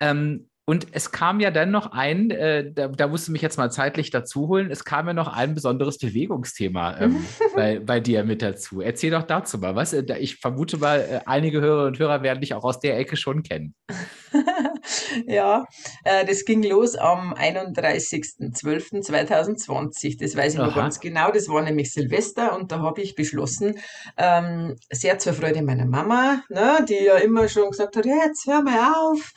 Ähm, 0.00 0.48
und 0.64 0.86
es 0.92 1.10
kam 1.10 1.40
ja 1.40 1.50
dann 1.50 1.72
noch 1.72 1.90
ein, 1.90 2.30
äh, 2.30 2.72
da, 2.72 2.86
da 2.86 3.08
musst 3.08 3.26
du 3.26 3.32
mich 3.32 3.42
jetzt 3.42 3.56
mal 3.56 3.72
zeitlich 3.72 4.10
dazu 4.10 4.46
holen, 4.46 4.70
es 4.70 4.84
kam 4.84 5.08
ja 5.08 5.12
noch 5.12 5.26
ein 5.26 5.54
besonderes 5.54 5.98
Bewegungsthema 5.98 7.00
ähm, 7.00 7.26
bei, 7.56 7.80
bei 7.80 7.98
dir 7.98 8.22
mit 8.22 8.42
dazu. 8.42 8.80
Erzähl 8.80 9.10
doch 9.10 9.24
dazu 9.24 9.58
mal 9.58 9.74
was. 9.74 9.92
Äh, 9.92 10.04
ich 10.20 10.36
vermute 10.36 10.76
mal, 10.76 11.00
äh, 11.00 11.18
einige 11.26 11.60
Hörer 11.60 11.86
und 11.86 11.98
Hörer 11.98 12.22
werden 12.22 12.40
dich 12.40 12.54
auch 12.54 12.62
aus 12.62 12.78
der 12.78 12.96
Ecke 12.96 13.16
schon 13.16 13.42
kennen. 13.42 13.74
ja, 15.26 15.64
äh, 16.04 16.24
das 16.24 16.44
ging 16.44 16.62
los 16.62 16.94
am 16.94 17.34
31.12.2020. 17.34 20.20
Das 20.20 20.36
weiß 20.36 20.54
ich 20.54 20.60
Aha. 20.60 20.68
noch 20.68 20.76
ganz 20.76 21.00
genau. 21.00 21.32
Das 21.32 21.48
war 21.48 21.62
nämlich 21.62 21.92
Silvester 21.92 22.56
und 22.56 22.70
da 22.70 22.78
habe 22.78 23.02
ich 23.02 23.16
beschlossen, 23.16 23.80
ähm, 24.16 24.76
sehr 24.92 25.18
zur 25.18 25.32
Freude 25.32 25.62
meiner 25.62 25.86
Mama, 25.86 26.44
ne, 26.48 26.86
die 26.88 27.02
ja 27.04 27.16
immer 27.16 27.48
schon 27.48 27.70
gesagt 27.70 27.96
hat, 27.96 28.06
jetzt 28.06 28.46
hör 28.46 28.62
mal 28.62 28.92
auf 28.94 29.32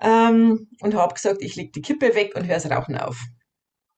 ähm, 0.00 0.68
und 0.80 0.94
habe 0.94 1.14
gesagt, 1.14 1.42
ich 1.42 1.56
leg 1.56 1.72
die 1.72 1.82
Kippe 1.82 2.14
weg 2.14 2.34
und 2.34 2.46
höre 2.46 2.54
das 2.54 2.70
Rauchen 2.70 2.96
auf. 2.96 3.16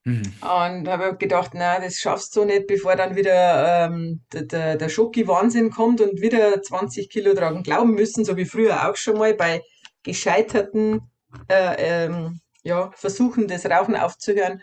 Mhm. 0.05 0.35
Und 0.43 0.89
habe 0.89 1.17
gedacht, 1.17 1.53
na, 1.55 1.81
das 1.81 1.97
schaffst 1.97 2.37
du 2.37 2.45
nicht, 2.45 2.67
bevor 2.67 2.95
dann 2.95 3.17
wieder 3.17 3.87
ähm, 3.87 4.23
der, 4.33 4.77
der, 4.77 4.89
Schoki-Wahnsinn 4.91 5.71
kommt 5.71 6.03
und 6.03 6.21
wieder 6.21 6.61
20 6.61 7.09
Kilo 7.09 7.33
dran 7.33 7.63
glauben 7.63 7.95
müssen, 7.95 8.25
so 8.25 8.37
wie 8.37 8.45
früher 8.45 8.89
auch 8.89 8.97
schon 8.97 9.17
mal 9.17 9.33
bei 9.35 9.63
gescheiterten 10.03 11.01
äh, 11.49 12.05
ähm, 12.05 12.41
ja, 12.63 12.91
Versuchen, 12.95 13.49
das 13.49 13.65
Rauchen 13.65 13.97
aufzuhören. 13.97 14.63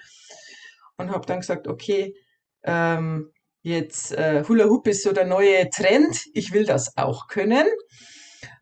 Und 0.97 1.09
habe 1.11 1.25
dann 1.25 1.39
gesagt, 1.39 1.67
okay, 1.67 2.15
ähm, 2.63 3.31
jetzt 3.63 4.11
äh, 4.11 4.43
Hula 4.47 4.65
Hoop 4.65 4.87
ist 4.87 5.03
so 5.03 5.11
der 5.11 5.25
neue 5.25 5.69
Trend, 5.71 6.23
ich 6.33 6.53
will 6.53 6.65
das 6.65 6.97
auch 6.97 7.27
können. 7.27 7.65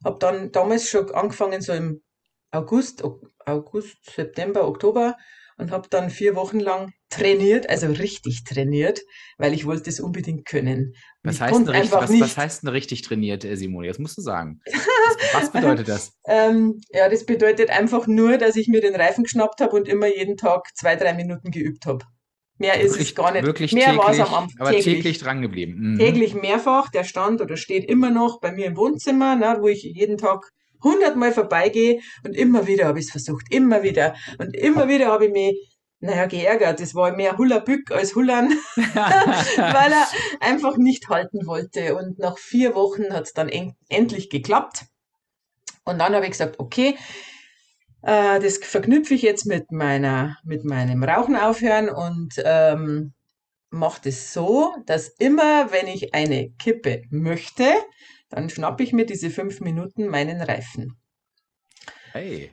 Habe 0.05 0.17
dann 0.19 0.51
damals 0.53 0.89
schon 0.89 1.12
angefangen, 1.12 1.62
so 1.62 1.73
im 1.73 2.01
August, 2.51 3.03
August, 3.45 3.97
September, 4.15 4.67
Oktober 4.67 5.15
und 5.59 5.71
habe 5.71 5.88
dann 5.89 6.09
vier 6.09 6.35
Wochen 6.35 6.59
lang 6.59 6.93
trainiert, 7.09 7.69
also 7.69 7.88
richtig 7.88 8.43
trainiert, 8.43 9.01
weil 9.38 9.53
ich 9.53 9.65
wollte 9.65 9.89
es 9.89 9.99
unbedingt 9.99 10.45
können. 10.45 10.93
Was 11.23 11.41
heißt, 11.41 11.59
denn 11.59 11.67
richtig, 11.67 11.91
was, 11.91 12.19
was 12.19 12.38
heißt 12.38 12.63
denn 12.63 12.69
richtig 12.69 13.01
trainiert, 13.01 13.43
äh, 13.43 13.55
Simone? 13.55 13.88
Das 13.88 13.99
musst 13.99 14.17
du 14.17 14.21
sagen. 14.21 14.62
was 15.33 15.51
bedeutet 15.51 15.88
das? 15.88 16.13
ähm, 16.27 16.79
ja, 16.91 17.09
das 17.09 17.25
bedeutet 17.25 17.69
einfach 17.69 18.07
nur, 18.07 18.38
dass 18.38 18.55
ich 18.55 18.67
mir 18.67 18.81
den 18.81 18.95
Reifen 18.95 19.25
geschnappt 19.25 19.59
habe 19.59 19.75
und 19.75 19.88
immer 19.88 20.07
jeden 20.07 20.38
Tag 20.38 20.69
zwei, 20.75 20.95
drei 20.95 21.13
Minuten 21.13 21.51
geübt 21.51 21.85
habe. 21.85 22.05
Mehr 22.57 22.79
ist 22.79 22.91
wirklich, 22.91 23.09
es 23.09 23.15
gar 23.15 23.31
nicht. 23.31 23.45
Wirklich 23.45 23.71
mehr 23.71 23.95
war 23.95 24.12
es 24.12 24.19
am 24.19 24.33
Anfang. 24.33 24.59
Aber 24.59 24.71
täglich, 24.71 24.95
täglich 24.95 25.19
dran 25.19 25.41
geblieben. 25.41 25.93
Mhm. 25.93 25.97
Täglich 25.97 26.33
mehrfach. 26.33 26.89
Der 26.89 27.05
stand 27.05 27.39
oder 27.39 27.55
steht 27.55 27.85
immer 27.85 28.09
noch 28.09 28.41
bei 28.41 28.51
mir 28.51 28.65
im 28.65 28.75
Wohnzimmer, 28.75 29.38
ne, 29.38 29.57
wo 29.62 29.69
ich 29.69 29.83
jeden 29.83 30.17
Tag 30.17 30.51
hundertmal 30.83 31.31
vorbeigehe 31.31 31.99
und 32.25 32.35
immer 32.35 32.67
wieder 32.67 32.85
habe 32.85 32.99
ich 32.99 33.05
es 33.05 33.11
versucht, 33.11 33.45
immer 33.49 33.83
wieder. 33.83 34.15
Und 34.37 34.55
immer 34.55 34.87
wieder 34.87 35.07
habe 35.07 35.27
ich 35.27 35.31
mich, 35.31 35.69
naja, 35.99 36.25
geärgert. 36.27 36.79
Es 36.79 36.95
war 36.95 37.15
mehr 37.15 37.37
Hullabück 37.37 37.91
als 37.91 38.15
Hullern, 38.15 38.49
weil 38.75 39.91
er 39.91 40.07
einfach 40.39 40.77
nicht 40.77 41.09
halten 41.09 41.45
wollte. 41.45 41.95
Und 41.95 42.19
nach 42.19 42.37
vier 42.37 42.75
Wochen 42.75 43.13
hat 43.13 43.25
es 43.25 43.33
dann 43.33 43.49
en 43.49 43.75
endlich 43.89 44.29
geklappt. 44.29 44.85
Und 45.83 45.99
dann 45.99 46.13
habe 46.13 46.25
ich 46.25 46.31
gesagt, 46.31 46.59
okay, 46.59 46.95
äh, 48.01 48.39
das 48.39 48.57
verknüpfe 48.57 49.13
ich 49.13 49.21
jetzt 49.21 49.45
mit 49.45 49.71
meiner, 49.71 50.37
mit 50.43 50.63
meinem 50.63 51.03
Rauchen 51.03 51.35
aufhören 51.35 51.89
und 51.89 52.35
ähm, 52.43 53.13
mache 53.71 54.01
das 54.05 54.33
so, 54.33 54.73
dass 54.85 55.09
immer, 55.19 55.71
wenn 55.71 55.87
ich 55.87 56.13
eine 56.13 56.51
Kippe 56.51 57.03
möchte, 57.09 57.65
dann 58.29 58.49
schnappe 58.49 58.83
ich 58.83 58.93
mir 58.93 59.05
diese 59.05 59.29
fünf 59.29 59.59
Minuten 59.59 60.07
meinen 60.07 60.41
Reifen. 60.41 60.97
Hey. 62.11 62.51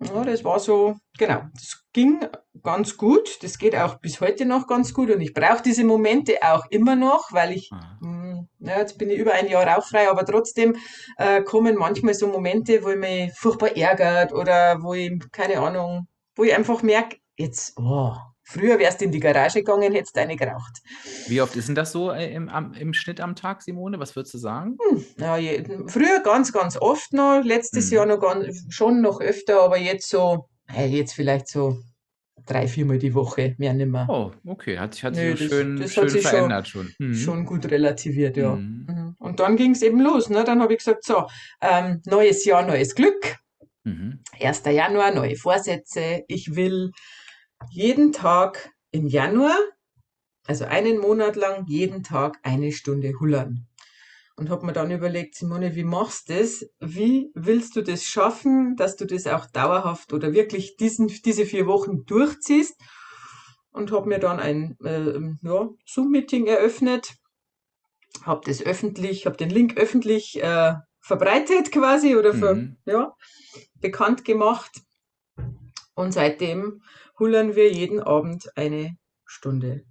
Ja, 0.00 0.24
das 0.24 0.42
war 0.44 0.58
so, 0.58 0.96
genau, 1.16 1.42
das 1.54 1.84
ging 1.92 2.26
ganz 2.62 2.96
gut. 2.96 3.42
Das 3.42 3.58
geht 3.58 3.76
auch 3.76 4.00
bis 4.00 4.20
heute 4.20 4.44
noch 4.46 4.66
ganz 4.66 4.92
gut 4.94 5.10
und 5.10 5.20
ich 5.20 5.32
brauche 5.32 5.62
diese 5.62 5.84
Momente 5.84 6.38
auch 6.42 6.64
immer 6.70 6.96
noch, 6.96 7.32
weil 7.32 7.52
ich, 7.52 7.70
mh, 7.70 7.98
hm, 8.00 8.48
ja, 8.60 8.78
jetzt 8.78 8.98
bin 8.98 9.10
ich 9.10 9.18
über 9.18 9.32
ein 9.32 9.48
Jahr 9.48 9.66
rauchfrei, 9.66 10.10
aber 10.10 10.24
trotzdem 10.24 10.76
äh, 11.18 11.42
kommen 11.42 11.76
manchmal 11.76 12.14
so 12.14 12.26
Momente, 12.26 12.82
wo 12.82 12.90
ich 12.90 12.98
mich 12.98 13.32
furchtbar 13.34 13.76
ärgert 13.76 14.32
oder 14.32 14.82
wo 14.82 14.94
ich, 14.94 15.12
keine 15.30 15.58
Ahnung, 15.58 16.08
wo 16.34 16.44
ich 16.44 16.54
einfach 16.54 16.82
merke, 16.82 17.18
jetzt, 17.36 17.74
oh, 17.78 18.14
Früher 18.44 18.78
wärst 18.78 19.00
du 19.00 19.04
in 19.04 19.12
die 19.12 19.20
Garage 19.20 19.60
gegangen, 19.60 19.92
hättest 19.92 20.18
eine 20.18 20.36
geraucht. 20.36 20.82
Wie 21.28 21.40
oft 21.40 21.56
ist 21.56 21.68
denn 21.68 21.74
das 21.74 21.92
so 21.92 22.10
äh, 22.10 22.32
im, 22.34 22.48
am, 22.48 22.74
im 22.74 22.92
Schnitt 22.92 23.20
am 23.20 23.36
Tag, 23.36 23.62
Simone? 23.62 23.98
Was 23.98 24.16
würdest 24.16 24.34
du 24.34 24.38
sagen? 24.38 24.78
Hm, 24.88 25.04
ja, 25.18 25.36
je, 25.36 25.64
früher 25.86 26.20
ganz, 26.22 26.52
ganz 26.52 26.76
oft 26.76 27.12
noch, 27.12 27.42
letztes 27.44 27.90
hm. 27.90 27.96
Jahr 27.96 28.06
noch 28.06 28.20
ganz, 28.20 28.66
schon 28.68 29.00
noch 29.00 29.20
öfter, 29.20 29.62
aber 29.62 29.78
jetzt 29.78 30.08
so, 30.08 30.48
jetzt 30.74 31.14
vielleicht 31.14 31.48
so 31.48 31.78
drei, 32.46 32.66
viermal 32.66 32.98
die 32.98 33.14
Woche, 33.14 33.54
mehr 33.58 33.74
nicht 33.74 33.90
mehr. 33.90 34.06
Oh, 34.08 34.32
okay, 34.44 34.78
hat 34.78 34.94
sich, 34.94 35.04
hat 35.04 35.14
sich 35.14 35.40
Nö, 35.40 35.48
schön, 35.48 35.76
das 35.76 35.92
schön 35.92 36.08
sich 36.08 36.26
verändert 36.26 36.68
schon. 36.68 36.88
Schon, 36.88 37.06
hm. 37.06 37.14
schon 37.14 37.46
gut 37.46 37.70
relativiert, 37.70 38.36
ja. 38.36 38.54
Hm. 38.54 38.86
Mhm. 38.88 39.16
Und 39.18 39.40
dann 39.40 39.56
ging 39.56 39.72
es 39.72 39.82
eben 39.82 40.00
los. 40.00 40.28
Ne? 40.28 40.44
Dann 40.44 40.60
habe 40.60 40.72
ich 40.72 40.78
gesagt, 40.78 41.04
so, 41.04 41.26
ähm, 41.60 42.02
neues 42.06 42.44
Jahr, 42.44 42.66
neues 42.66 42.94
Glück. 42.94 43.36
Mhm. 43.84 44.20
1. 44.40 44.62
Januar, 44.66 45.12
neue 45.12 45.36
Vorsätze. 45.36 46.22
Ich 46.28 46.54
will 46.54 46.90
jeden 47.70 48.12
Tag 48.12 48.72
im 48.90 49.06
Januar, 49.06 49.56
also 50.46 50.64
einen 50.64 50.98
Monat 50.98 51.36
lang, 51.36 51.66
jeden 51.66 52.02
Tag 52.02 52.38
eine 52.42 52.72
Stunde 52.72 53.14
hullern. 53.20 53.66
Und 54.36 54.50
habe 54.50 54.66
mir 54.66 54.72
dann 54.72 54.90
überlegt, 54.90 55.34
Simone, 55.34 55.74
wie 55.74 55.84
machst 55.84 56.28
du 56.28 56.34
das? 56.34 56.66
Wie 56.80 57.30
willst 57.34 57.76
du 57.76 57.82
das 57.82 58.04
schaffen, 58.04 58.76
dass 58.76 58.96
du 58.96 59.04
das 59.04 59.26
auch 59.26 59.46
dauerhaft 59.46 60.12
oder 60.12 60.32
wirklich 60.32 60.76
diesen, 60.76 61.08
diese 61.08 61.44
vier 61.44 61.66
Wochen 61.66 62.04
durchziehst? 62.06 62.74
Und 63.70 63.92
habe 63.92 64.08
mir 64.08 64.18
dann 64.18 64.40
ein 64.40 64.76
äh, 64.84 65.18
ja, 65.46 65.68
Zoom-Meeting 65.86 66.46
eröffnet, 66.46 67.14
habe 68.22 68.42
das 68.44 68.62
öffentlich, 68.62 69.26
habe 69.26 69.36
den 69.36 69.50
Link 69.50 69.76
öffentlich 69.76 70.42
äh, 70.42 70.74
verbreitet 71.00 71.72
quasi 71.72 72.16
oder 72.16 72.34
für, 72.34 72.54
mhm. 72.54 72.76
ja, 72.86 73.14
bekannt 73.80 74.24
gemacht. 74.24 74.80
Und 75.94 76.12
seitdem 76.12 76.82
hullern 77.22 77.54
wir 77.54 77.72
jeden 77.72 78.00
Abend 78.00 78.50
eine 78.56 78.96
Stunde. 79.24 79.84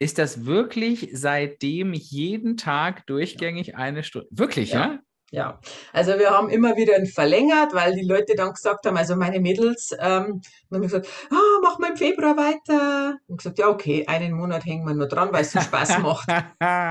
Ist 0.00 0.18
das 0.18 0.44
wirklich 0.44 1.10
seitdem 1.12 1.92
jeden 1.92 2.56
Tag 2.56 3.06
durchgängig 3.06 3.76
eine 3.76 4.02
Stunde? 4.02 4.26
Wirklich, 4.32 4.72
ja? 4.72 4.80
ja? 4.80 4.98
Ja, 5.32 5.60
also 5.92 6.18
wir 6.18 6.30
haben 6.30 6.48
immer 6.48 6.76
wieder 6.76 6.94
verlängert, 7.06 7.74
weil 7.74 7.94
die 7.94 8.06
Leute 8.06 8.34
dann 8.36 8.52
gesagt 8.52 8.86
haben, 8.86 8.96
also 8.96 9.16
meine 9.16 9.40
Mädels, 9.40 9.90
ähm, 9.98 10.40
haben 10.72 10.82
gesagt, 10.82 11.08
ah, 11.30 11.58
mach 11.62 11.78
mal 11.78 11.90
im 11.90 11.96
Februar 11.96 12.36
weiter. 12.36 13.16
Und 13.26 13.38
gesagt, 13.38 13.58
ja, 13.58 13.68
okay, 13.68 14.04
einen 14.06 14.32
Monat 14.34 14.64
hängen 14.64 14.86
wir 14.86 14.94
nur 14.94 15.08
dran, 15.08 15.32
weil 15.32 15.42
es 15.42 15.52
so 15.52 15.60
Spaß 15.60 15.98
macht. 16.02 16.28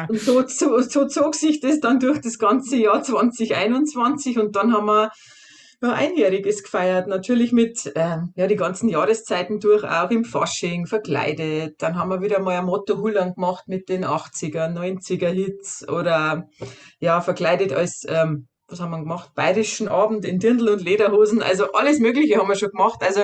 und 0.10 0.20
so, 0.20 0.46
so, 0.48 0.80
so 0.82 1.08
zog 1.08 1.36
sich 1.36 1.60
das 1.60 1.80
dann 1.80 2.00
durch 2.00 2.20
das 2.20 2.38
ganze 2.38 2.76
Jahr 2.76 3.04
2021 3.04 4.38
und 4.38 4.56
dann 4.56 4.74
haben 4.74 4.88
wir 4.88 5.12
ja, 5.86 5.94
Einjähriges 5.94 6.64
gefeiert, 6.64 7.08
natürlich 7.08 7.52
mit 7.52 7.86
äh, 7.96 8.18
ja, 8.36 8.48
die 8.48 8.56
ganzen 8.56 8.90
Jahreszeiten 8.90 9.60
durch, 9.60 9.84
auch 9.84 10.10
im 10.10 10.26
Fasching, 10.26 10.88
verkleidet. 10.88 11.82
Dann 11.82 11.96
haben 11.96 12.10
wir 12.10 12.22
wieder 12.22 12.40
mal 12.40 12.58
ein 12.58 12.66
Motto 12.66 12.98
Hullern 12.98 13.34
gemacht 13.36 13.68
mit 13.68 13.90
den 13.90 14.06
80er, 14.06 14.74
90er 14.74 15.30
Hits 15.30 15.88
oder 15.88 16.48
ja, 17.00 17.22
verkleidet 17.22 17.74
als, 17.74 18.04
ähm, 18.08 18.48
was 18.68 18.80
haben 18.80 18.92
wir 18.92 19.00
gemacht? 19.00 19.32
Bayerischen 19.36 19.88
Abend 19.88 20.26
in 20.26 20.40
Dirndl 20.40 20.70
und 20.70 20.82
Lederhosen. 20.82 21.44
Also 21.44 21.72
alles 21.74 22.00
Mögliche 22.00 22.38
haben 22.38 22.50
wir 22.50 22.56
schon 22.56 22.72
gemacht. 22.72 23.02
Also 23.02 23.22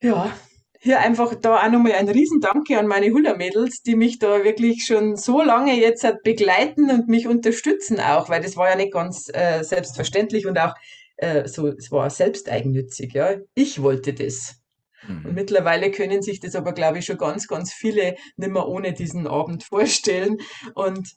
ja, 0.00 0.30
hier 0.78 1.00
einfach 1.00 1.34
da 1.34 1.56
auch 1.56 1.70
nochmal 1.70 1.92
ein 1.92 2.08
Riesendanke 2.08 2.78
an 2.78 2.86
meine 2.86 3.10
Hula-Mädels, 3.10 3.82
die 3.82 3.96
mich 3.96 4.18
da 4.20 4.44
wirklich 4.44 4.84
schon 4.86 5.16
so 5.16 5.42
lange 5.42 5.74
jetzt 5.74 6.06
begleiten 6.22 6.90
und 6.90 7.08
mich 7.08 7.26
unterstützen 7.26 7.98
auch, 7.98 8.28
weil 8.28 8.40
das 8.40 8.56
war 8.56 8.70
ja 8.70 8.76
nicht 8.76 8.92
ganz 8.92 9.28
äh, 9.32 9.64
selbstverständlich 9.64 10.46
und 10.46 10.58
auch 10.58 10.74
äh, 11.16 11.48
so, 11.48 11.68
es 11.68 11.90
war 11.90 12.10
selbsteigennützig, 12.10 13.12
ja. 13.14 13.36
Ich 13.54 13.82
wollte 13.82 14.14
das. 14.14 14.56
Und 15.08 15.26
Mhm. 15.26 15.34
mittlerweile 15.34 15.90
können 15.90 16.22
sich 16.22 16.40
das 16.40 16.54
aber, 16.56 16.72
glaube 16.72 16.98
ich, 16.98 17.06
schon 17.06 17.18
ganz, 17.18 17.46
ganz 17.48 17.72
viele 17.72 18.16
nicht 18.36 18.50
mehr 18.52 18.66
ohne 18.68 18.92
diesen 18.92 19.26
Abend 19.26 19.64
vorstellen. 19.64 20.38
Und 20.74 21.10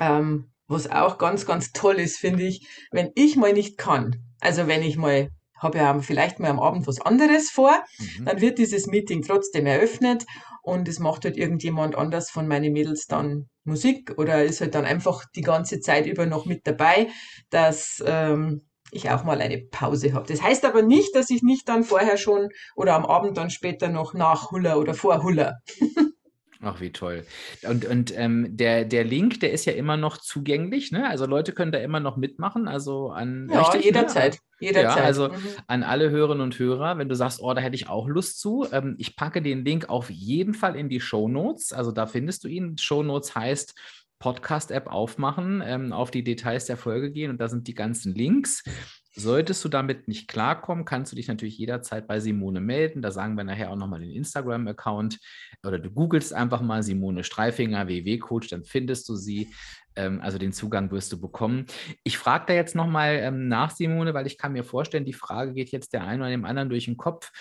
ähm, 0.00 0.50
was 0.68 0.90
auch 0.90 1.18
ganz, 1.18 1.46
ganz 1.46 1.72
toll 1.72 1.96
ist, 1.96 2.18
finde 2.18 2.44
ich, 2.44 2.66
wenn 2.90 3.10
ich 3.14 3.36
mal 3.36 3.52
nicht 3.52 3.78
kann, 3.78 4.16
also 4.40 4.66
wenn 4.66 4.82
ich 4.82 4.96
mal, 4.96 5.30
habe 5.58 5.78
ja 5.78 5.98
vielleicht 6.00 6.38
mal 6.38 6.50
am 6.50 6.60
Abend 6.60 6.86
was 6.86 7.00
anderes 7.00 7.50
vor, 7.50 7.72
Mhm. 7.98 8.24
dann 8.26 8.40
wird 8.40 8.58
dieses 8.58 8.86
Meeting 8.86 9.22
trotzdem 9.22 9.66
eröffnet 9.66 10.26
und 10.62 10.88
es 10.88 10.98
macht 10.98 11.24
halt 11.24 11.36
irgendjemand 11.36 11.94
anders 11.96 12.30
von 12.30 12.46
meinen 12.46 12.72
Mädels 12.72 13.06
dann 13.06 13.48
Musik 13.64 14.14
oder 14.18 14.44
ist 14.44 14.60
halt 14.60 14.74
dann 14.74 14.84
einfach 14.84 15.24
die 15.34 15.40
ganze 15.42 15.80
Zeit 15.80 16.06
über 16.06 16.26
noch 16.26 16.44
mit 16.46 16.66
dabei, 16.66 17.08
dass 17.50 18.02
ähm, 18.06 18.66
ich 18.92 19.10
auch 19.10 19.24
mal 19.24 19.40
eine 19.40 19.58
Pause 19.58 20.12
habe. 20.14 20.26
Das 20.28 20.42
heißt 20.42 20.64
aber 20.64 20.82
nicht, 20.82 21.14
dass 21.14 21.30
ich 21.30 21.42
nicht 21.42 21.68
dann 21.68 21.84
vorher 21.84 22.16
schon 22.16 22.48
oder 22.74 22.94
am 22.94 23.04
Abend 23.06 23.36
dann 23.36 23.50
später 23.50 23.88
noch 23.88 24.14
nachhuller 24.14 24.78
oder 24.78 24.94
vorhuller. 24.94 25.58
Ach, 26.62 26.80
wie 26.80 26.90
toll. 26.90 27.26
Und, 27.68 27.84
und 27.84 28.16
ähm, 28.16 28.56
der, 28.56 28.86
der 28.86 29.04
Link, 29.04 29.40
der 29.40 29.52
ist 29.52 29.66
ja 29.66 29.74
immer 29.74 29.98
noch 29.98 30.16
zugänglich, 30.16 30.90
ne? 30.90 31.06
Also 31.06 31.26
Leute 31.26 31.52
können 31.52 31.70
da 31.70 31.78
immer 31.78 32.00
noch 32.00 32.16
mitmachen. 32.16 32.66
Also 32.66 33.10
an 33.10 33.48
Ja, 33.52 33.58
richtig, 33.60 33.80
ne? 33.80 33.84
jederzeit. 33.84 34.38
Ja, 34.58 34.68
Jederzeit. 34.68 35.04
also 35.04 35.28
Mhm. 35.28 35.34
an 35.66 35.82
alle 35.82 36.08
Hörerinnen 36.08 36.40
und 36.42 36.58
Hörer, 36.58 36.96
wenn 36.96 37.10
du 37.10 37.14
sagst, 37.14 37.40
oh, 37.42 37.52
da 37.52 37.60
hätte 37.60 37.76
ich 37.76 37.90
auch 37.90 38.08
Lust 38.08 38.40
zu. 38.40 38.66
Ähm, 38.72 38.96
ich 38.98 39.16
packe 39.16 39.42
den 39.42 39.66
Link 39.66 39.90
auf 39.90 40.08
jeden 40.08 40.54
Fall 40.54 40.76
in 40.76 40.88
die 40.88 41.00
Show 41.00 41.28
Notes. 41.28 41.74
Also 41.74 41.92
da 41.92 42.06
findest 42.06 42.42
du 42.44 42.48
ihn. 42.48 42.78
Show 42.78 43.02
Notes 43.02 43.34
heißt 43.36 43.74
Podcast-App 44.18 44.86
aufmachen, 44.86 45.62
ähm, 45.64 45.92
auf 45.92 46.10
die 46.10 46.24
Details 46.24 46.66
der 46.66 46.76
Folge 46.76 47.10
gehen 47.10 47.30
und 47.30 47.40
da 47.40 47.48
sind 47.48 47.68
die 47.68 47.74
ganzen 47.74 48.14
Links. 48.14 48.62
Solltest 49.18 49.64
du 49.64 49.70
damit 49.70 50.08
nicht 50.08 50.28
klarkommen, 50.28 50.84
kannst 50.84 51.10
du 51.10 51.16
dich 51.16 51.26
natürlich 51.26 51.56
jederzeit 51.56 52.06
bei 52.06 52.20
Simone 52.20 52.60
melden. 52.60 53.00
Da 53.00 53.10
sagen 53.10 53.36
wir 53.36 53.44
nachher 53.44 53.70
auch 53.70 53.76
nochmal 53.76 54.00
den 54.00 54.10
Instagram-Account 54.10 55.18
oder 55.64 55.78
du 55.78 55.90
googelst 55.90 56.34
einfach 56.34 56.60
mal 56.60 56.82
Simone 56.82 57.24
Streifinger, 57.24 57.88
WW-Coach, 57.88 58.48
dann 58.48 58.64
findest 58.64 59.08
du 59.08 59.16
sie. 59.16 59.54
Ähm, 59.96 60.20
also 60.20 60.36
den 60.36 60.52
Zugang 60.52 60.90
wirst 60.90 61.12
du 61.12 61.20
bekommen. 61.20 61.64
Ich 62.04 62.18
frage 62.18 62.44
da 62.48 62.52
jetzt 62.52 62.74
nochmal 62.74 63.16
ähm, 63.22 63.48
nach, 63.48 63.70
Simone, 63.70 64.12
weil 64.12 64.26
ich 64.26 64.36
kann 64.36 64.52
mir 64.52 64.64
vorstellen, 64.64 65.06
die 65.06 65.14
Frage 65.14 65.54
geht 65.54 65.70
jetzt 65.70 65.94
der 65.94 66.04
einen 66.04 66.20
oder 66.20 66.30
dem 66.30 66.44
anderen 66.44 66.68
durch 66.68 66.84
den 66.84 66.98
Kopf. 66.98 67.32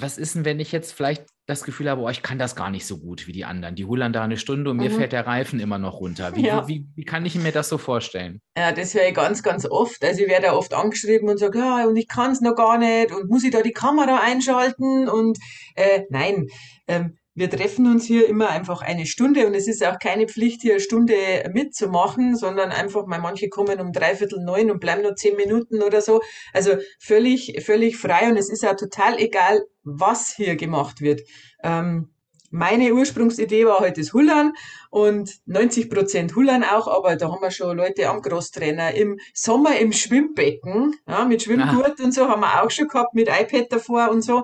Was 0.00 0.18
ist 0.18 0.34
denn, 0.34 0.44
wenn 0.44 0.60
ich 0.60 0.72
jetzt 0.72 0.92
vielleicht 0.92 1.24
das 1.46 1.64
Gefühl 1.64 1.90
habe, 1.90 2.00
oh, 2.02 2.08
ich 2.08 2.22
kann 2.22 2.38
das 2.38 2.54
gar 2.54 2.70
nicht 2.70 2.86
so 2.86 2.98
gut 2.98 3.26
wie 3.26 3.32
die 3.32 3.44
anderen. 3.44 3.74
Die 3.74 3.84
hullern 3.84 4.12
da 4.12 4.22
eine 4.22 4.36
Stunde 4.36 4.70
und 4.70 4.76
mir 4.76 4.88
Mhm. 4.90 4.94
fällt 4.94 5.12
der 5.12 5.26
Reifen 5.26 5.58
immer 5.58 5.78
noch 5.78 6.00
runter. 6.00 6.36
Wie, 6.36 6.44
Ja. 6.46 6.68
wie, 6.68 6.86
wie 6.94 7.04
kann 7.04 7.26
ich 7.26 7.34
mir 7.34 7.50
das 7.50 7.68
so 7.68 7.76
vorstellen? 7.76 8.40
Ja, 8.56 8.70
das 8.70 8.94
höre 8.94 9.08
ich 9.08 9.14
ganz, 9.14 9.42
ganz 9.42 9.66
oft. 9.66 10.04
Also 10.04 10.22
ich 10.22 10.28
werde 10.28 10.46
ja 10.46 10.52
oft 10.54 10.72
angeschrieben 10.72 11.28
und 11.28 11.38
sage, 11.38 11.58
ja, 11.58 11.86
und 11.86 11.96
ich 11.96 12.06
kann 12.06 12.30
es 12.30 12.40
noch 12.40 12.54
gar 12.54 12.78
nicht 12.78 13.10
und 13.12 13.28
muss 13.28 13.42
ich 13.42 13.50
da 13.50 13.62
die 13.62 13.72
Kamera 13.72 14.20
einschalten? 14.22 15.08
Und 15.08 15.38
äh, 15.74 16.02
nein, 16.10 16.46
ähm, 16.86 17.16
wir 17.34 17.48
treffen 17.48 17.86
uns 17.86 18.04
hier 18.04 18.28
immer 18.28 18.50
einfach 18.50 18.82
eine 18.82 19.06
Stunde 19.06 19.46
und 19.46 19.54
es 19.54 19.68
ist 19.68 19.84
auch 19.84 19.98
keine 19.98 20.26
Pflicht, 20.26 20.62
hier 20.62 20.72
eine 20.72 20.80
Stunde 20.80 21.14
mitzumachen, 21.52 22.36
sondern 22.36 22.70
einfach, 22.70 23.06
mal 23.06 23.20
manche 23.20 23.48
kommen 23.48 23.80
um 23.80 23.92
dreiviertel 23.92 24.42
neun 24.44 24.70
und 24.70 24.80
bleiben 24.80 25.02
nur 25.02 25.14
zehn 25.14 25.36
Minuten 25.36 25.82
oder 25.82 26.00
so. 26.00 26.20
Also 26.52 26.76
völlig, 26.98 27.62
völlig 27.64 27.96
frei 27.96 28.28
und 28.28 28.36
es 28.36 28.50
ist 28.50 28.66
auch 28.66 28.76
total 28.76 29.18
egal, 29.18 29.62
was 29.82 30.34
hier 30.34 30.56
gemacht 30.56 31.00
wird. 31.00 31.22
Ähm, 31.62 32.12
meine 32.50 32.92
Ursprungsidee 32.92 33.64
war 33.64 33.78
heute 33.78 34.00
das 34.00 34.12
Hullern 34.12 34.52
und 34.90 35.38
90 35.46 35.88
Prozent 35.88 36.34
Hullern 36.34 36.64
auch, 36.64 36.88
aber 36.88 37.16
da 37.16 37.30
haben 37.30 37.40
wir 37.40 37.50
schon 37.50 37.76
Leute 37.76 38.08
am 38.08 38.22
Crosstrainer. 38.22 38.94
Im 38.94 39.18
Sommer 39.32 39.78
im 39.78 39.92
Schwimmbecken, 39.92 40.96
ja, 41.08 41.24
mit 41.24 41.42
Schwimmgurt 41.42 42.00
und 42.00 42.12
so 42.12 42.28
haben 42.28 42.40
wir 42.40 42.62
auch 42.62 42.70
schon 42.70 42.88
gehabt, 42.88 43.14
mit 43.14 43.28
iPad 43.28 43.66
davor 43.70 44.10
und 44.10 44.22
so. 44.22 44.42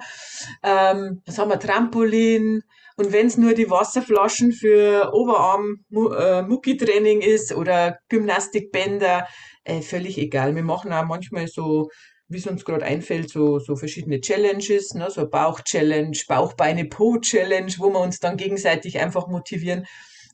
Ähm, 0.62 1.22
was 1.26 1.38
haben 1.38 1.50
wir? 1.50 1.58
Trampolin. 1.58 2.62
Und 2.96 3.12
wenn 3.12 3.26
es 3.26 3.36
nur 3.36 3.52
die 3.52 3.68
Wasserflaschen 3.68 4.52
für 4.52 5.12
Oberarm 5.12 5.84
Mu 5.90 6.08
äh, 6.10 6.42
Muckitraining 6.42 7.20
ist 7.20 7.54
oder 7.54 7.98
Gymnastikbänder, 8.08 9.26
äh, 9.64 9.82
völlig 9.82 10.16
egal. 10.16 10.54
Wir 10.54 10.62
machen 10.62 10.92
auch 10.92 11.04
manchmal 11.04 11.46
so, 11.46 11.90
wie 12.28 12.38
es 12.38 12.46
uns 12.46 12.64
gerade 12.64 12.84
einfällt, 12.84 13.30
so, 13.30 13.58
so 13.58 13.76
verschiedene 13.76 14.20
Challenges, 14.20 14.94
ne? 14.94 15.10
so 15.10 15.28
Bauch-Challenge, 15.28 16.16
Bauch-Beine-Po-Challenge, 16.26 17.72
wo 17.78 17.90
wir 17.90 18.00
uns 18.00 18.18
dann 18.18 18.36
gegenseitig 18.36 18.98
einfach 18.98 19.28
motivieren. 19.28 19.86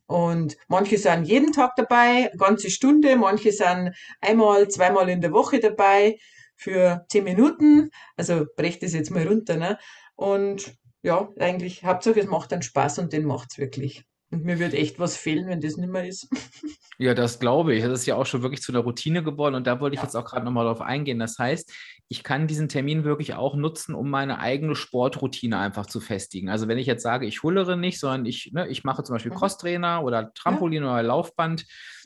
Und 0.06 0.56
manche 0.68 0.98
sind 0.98 1.24
jeden 1.24 1.52
Tag 1.52 1.72
dabei, 1.76 2.30
ganze 2.36 2.70
Stunde, 2.70 3.16
manche 3.16 3.52
sind 3.52 3.92
einmal, 4.20 4.68
zweimal 4.68 5.08
in 5.08 5.20
der 5.20 5.32
Woche 5.32 5.60
dabei 5.60 6.18
für 6.56 7.04
zehn 7.08 7.24
Minuten. 7.24 7.90
Also 8.16 8.46
brecht 8.56 8.82
das 8.82 8.92
jetzt 8.94 9.10
mal 9.10 9.26
runter. 9.26 9.56
Ne? 9.56 9.78
Und 10.16 10.74
ja, 11.02 11.28
eigentlich, 11.38 11.84
Hauptsache 11.84 12.20
es 12.20 12.26
macht 12.26 12.52
dann 12.52 12.62
Spaß 12.62 12.98
und 13.00 13.12
den 13.12 13.24
macht's 13.24 13.58
wirklich. 13.58 14.04
Und 14.32 14.44
mir 14.44 14.58
wird 14.58 14.72
echt 14.74 14.98
was 14.98 15.16
fehlen, 15.16 15.46
wenn 15.46 15.60
das 15.60 15.76
nicht 15.76 15.90
mehr 15.90 16.06
ist. 16.08 16.28
Ja, 16.98 17.14
das 17.14 17.40
glaube 17.40 17.74
ich. 17.74 17.82
Das 17.82 17.92
ist 18.00 18.06
ja 18.06 18.14
auch 18.14 18.26
schon 18.26 18.42
wirklich 18.42 18.62
zu 18.62 18.70
einer 18.70 18.82
Routine 18.82 19.24
geworden 19.24 19.56
und 19.56 19.66
da 19.66 19.80
wollte 19.80 19.94
ich 19.94 20.00
Ja. 20.00 20.04
jetzt 20.04 20.14
auch 20.14 20.24
gerade 20.24 20.44
nochmal 20.44 20.66
drauf 20.66 20.80
eingehen. 20.80 21.18
Das 21.18 21.36
heißt, 21.36 21.72
ich 22.08 22.22
kann 22.22 22.46
diesen 22.46 22.68
Termin 22.68 23.02
wirklich 23.02 23.34
auch 23.34 23.56
nutzen, 23.56 23.94
um 23.96 24.08
meine 24.08 24.38
eigene 24.38 24.76
Sportroutine 24.76 25.58
einfach 25.58 25.86
zu 25.86 25.98
festigen. 26.00 26.48
Also 26.48 26.68
wenn 26.68 26.78
ich 26.78 26.86
jetzt 26.86 27.02
sage, 27.02 27.26
ich 27.26 27.42
hullere 27.42 27.76
nicht, 27.76 27.98
sondern 27.98 28.24
ich, 28.26 28.52
ne, 28.52 28.68
ich 28.68 28.84
mache 28.84 29.02
zum 29.02 29.14
Beispiel 29.14 29.32
Mhm. 29.32 29.36
Crosstrainer 29.36 30.04
oder 30.04 30.32
Trampolin 30.34 30.84
oder 30.84 31.02
Laufband, 31.02 31.64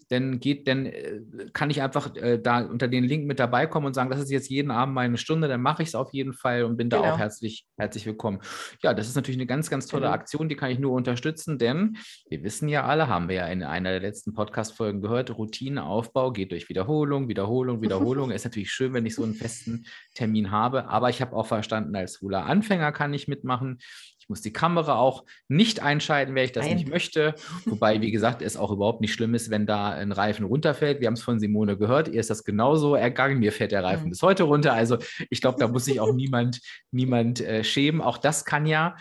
dann 0.08 0.38
geht, 0.38 0.68
dann 0.68 0.86
äh, 0.86 1.20
kann 1.52 1.70
ich 1.70 1.82
einfach 1.82 2.14
äh, 2.16 2.38
da 2.38 2.60
unter 2.60 2.88
den 2.88 3.04
Link 3.04 3.26
mit 3.26 3.40
dabei 3.40 3.66
kommen 3.66 3.86
und 3.86 3.94
sagen, 3.94 4.10
das 4.10 4.20
ist 4.20 4.30
jetzt 4.30 4.48
jeden 4.48 4.70
Abend 4.70 4.94
meine 4.94 5.18
Stunde, 5.18 5.48
dann 5.48 5.60
mache 5.60 5.82
ich 5.82 5.88
es 5.88 5.94
auf 5.94 6.12
jeden 6.12 6.32
Fall 6.32 6.64
und 6.64 6.76
bin 6.76 6.88
da 6.90 6.98
Genau. 6.98 7.12
auch 7.14 7.18
herzlich, 7.18 7.66
herzlich 7.76 8.06
willkommen. 8.06 8.40
Ja, 8.82 8.94
das 8.94 9.08
ist 9.08 9.16
natürlich 9.16 9.38
eine 9.38 9.46
ganz, 9.46 9.68
ganz 9.68 9.86
tolle 9.86 10.02
Genau. 10.02 10.14
Aktion, 10.14 10.48
die 10.48 10.54
kann 10.56 10.70
ich 10.70 10.78
nur 10.78 10.92
unterstützen, 10.92 11.58
denn 11.58 11.96
wir 12.28 12.44
wissen 12.44 12.68
ja 12.68 12.84
alle, 12.84 13.08
haben 13.08 13.28
wir 13.28 13.36
ja 13.36 13.46
in 13.46 13.62
einer 13.64 13.90
der 13.90 14.00
letzten 14.00 14.32
Podcast-Folgen 14.32 15.00
gehört, 15.02 15.36
Routineaufbau 15.36 16.32
geht 16.32 16.52
durch 16.52 16.68
Wiederholung, 16.68 17.28
Wiederholung, 17.28 17.82
Wiederholung. 17.82 18.30
ist 18.36 18.44
natürlich 18.44 18.70
schön, 18.70 18.92
wenn 18.94 19.06
ich 19.06 19.14
so 19.16 19.24
einen 19.24 19.34
festen 19.34 19.86
Termin 20.14 20.50
habe, 20.50 20.88
aber 20.88 21.10
ich 21.10 21.20
habe 21.20 21.34
auch 21.34 21.46
verstanden, 21.46 21.96
als 21.96 22.20
Hula-Anfänger 22.20 22.92
kann 22.92 23.12
ich 23.12 23.26
mitmachen. 23.28 23.78
Ich 24.26 24.28
muss 24.28 24.40
die 24.42 24.52
Kamera 24.52 24.96
auch 24.98 25.22
nicht 25.46 25.82
einschalten, 25.84 26.34
wenn 26.34 26.44
ich 26.44 26.50
das 26.50 26.66
Nein. 26.66 26.78
nicht 26.78 26.88
möchte. 26.88 27.36
Wobei, 27.64 28.00
wie 28.00 28.10
gesagt, 28.10 28.42
es 28.42 28.56
auch 28.56 28.72
überhaupt 28.72 29.00
nicht 29.00 29.12
schlimm 29.12 29.36
ist, 29.36 29.50
wenn 29.50 29.66
da 29.66 29.90
ein 29.90 30.10
Reifen 30.10 30.44
runterfällt. 30.46 30.98
Wir 31.00 31.06
haben 31.06 31.14
es 31.14 31.22
von 31.22 31.38
Simone 31.38 31.76
gehört, 31.76 32.08
ihr 32.08 32.18
ist 32.18 32.28
das 32.28 32.42
genauso 32.42 32.96
ergangen. 32.96 33.38
Mir 33.38 33.52
fällt 33.52 33.70
der 33.70 33.84
Reifen 33.84 34.06
Mhm. 34.06 34.10
bis 34.10 34.22
heute 34.22 34.42
runter. 34.42 34.72
Also 34.72 34.98
ich 35.30 35.40
glaube, 35.40 35.58
da 35.60 35.68
muss 35.68 35.84
sich 35.84 36.00
auch 36.00 36.12
niemand, 36.12 36.60
niemand 36.90 37.40
äh, 37.40 37.62
schämen. 37.62 38.00
Auch 38.00 38.18
das 38.18 38.44
kann 38.44 38.66
ja 38.66 38.96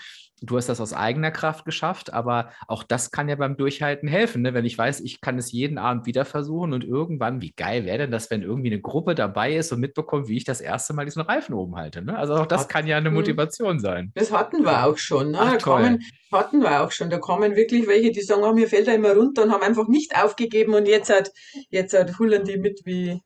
Du 0.46 0.58
hast 0.58 0.70
das 0.70 0.80
aus 0.80 0.94
eigener 0.94 1.32
Kraft 1.32 1.66
geschafft, 1.66 2.14
aber 2.14 2.52
auch 2.68 2.84
das 2.84 3.12
kann 3.12 3.28
ja 3.28 3.36
beim 3.36 3.58
Durchhalten 3.58 4.08
helfen. 4.08 4.44
Ne? 4.44 4.54
Wenn 4.54 4.66
ich 4.66 4.78
weiß, 4.78 5.02
ich 5.02 5.22
kann 5.22 5.38
es 5.38 5.52
jeden 5.52 5.78
Abend 5.78 6.06
wieder 6.06 6.26
versuchen 6.26 6.74
und 6.74 6.84
irgendwann, 6.84 7.42
wie 7.42 7.52
geil 7.52 7.86
wäre 7.86 7.98
denn 7.98 8.12
das, 8.12 8.30
wenn 8.30 8.44
irgendwie 8.44 8.72
eine 8.72 8.82
Gruppe 8.82 9.16
dabei 9.16 9.56
ist 9.56 9.72
und 9.72 9.80
mitbekommt, 9.80 10.28
wie 10.28 10.38
ich 10.38 10.44
das 10.44 10.62
erste 10.62 10.94
Mal 10.94 11.06
diesen 11.06 11.22
Reifen 11.24 11.54
oben 11.56 11.76
halte. 11.76 12.02
Ne? 12.02 12.18
Also 12.18 12.36
auch 12.36 12.46
das 12.46 12.68
kann 12.68 12.86
ja 12.88 12.98
eine 12.98 13.10
Mhm. 13.10 13.16
Motivation 13.16 13.80
sein. 13.80 14.12
Das 14.16 14.32
hatten 14.32 14.64
wir 14.64 14.86
auch 14.86 14.98
schon. 14.98 15.32
Ne? 15.32 15.40
Ach, 15.40 15.52
da 15.54 15.58
kommen, 15.58 16.04
hatten 16.32 16.62
wir 16.62 16.82
auch 16.84 16.92
schon. 16.92 17.10
Da 17.10 17.18
kommen 17.18 17.56
wirklich 17.56 17.88
welche, 17.88 18.12
die 18.12 18.22
sagen, 18.22 18.44
oh, 18.44 18.54
mir 18.54 18.68
fällt 18.68 18.88
er 18.88 18.96
immer 18.96 19.14
runter 19.14 19.44
und 19.44 19.52
haben 19.52 19.64
einfach 19.64 19.88
nicht 19.88 20.16
aufgegeben 20.16 20.74
und 20.74 20.88
jetzt 20.88 21.10
hat, 21.10 21.32
jetzt 21.70 21.98
hat 21.98 22.20
hullern 22.20 22.44
die 22.44 22.58
mit 22.58 22.82
wie, 22.86 23.22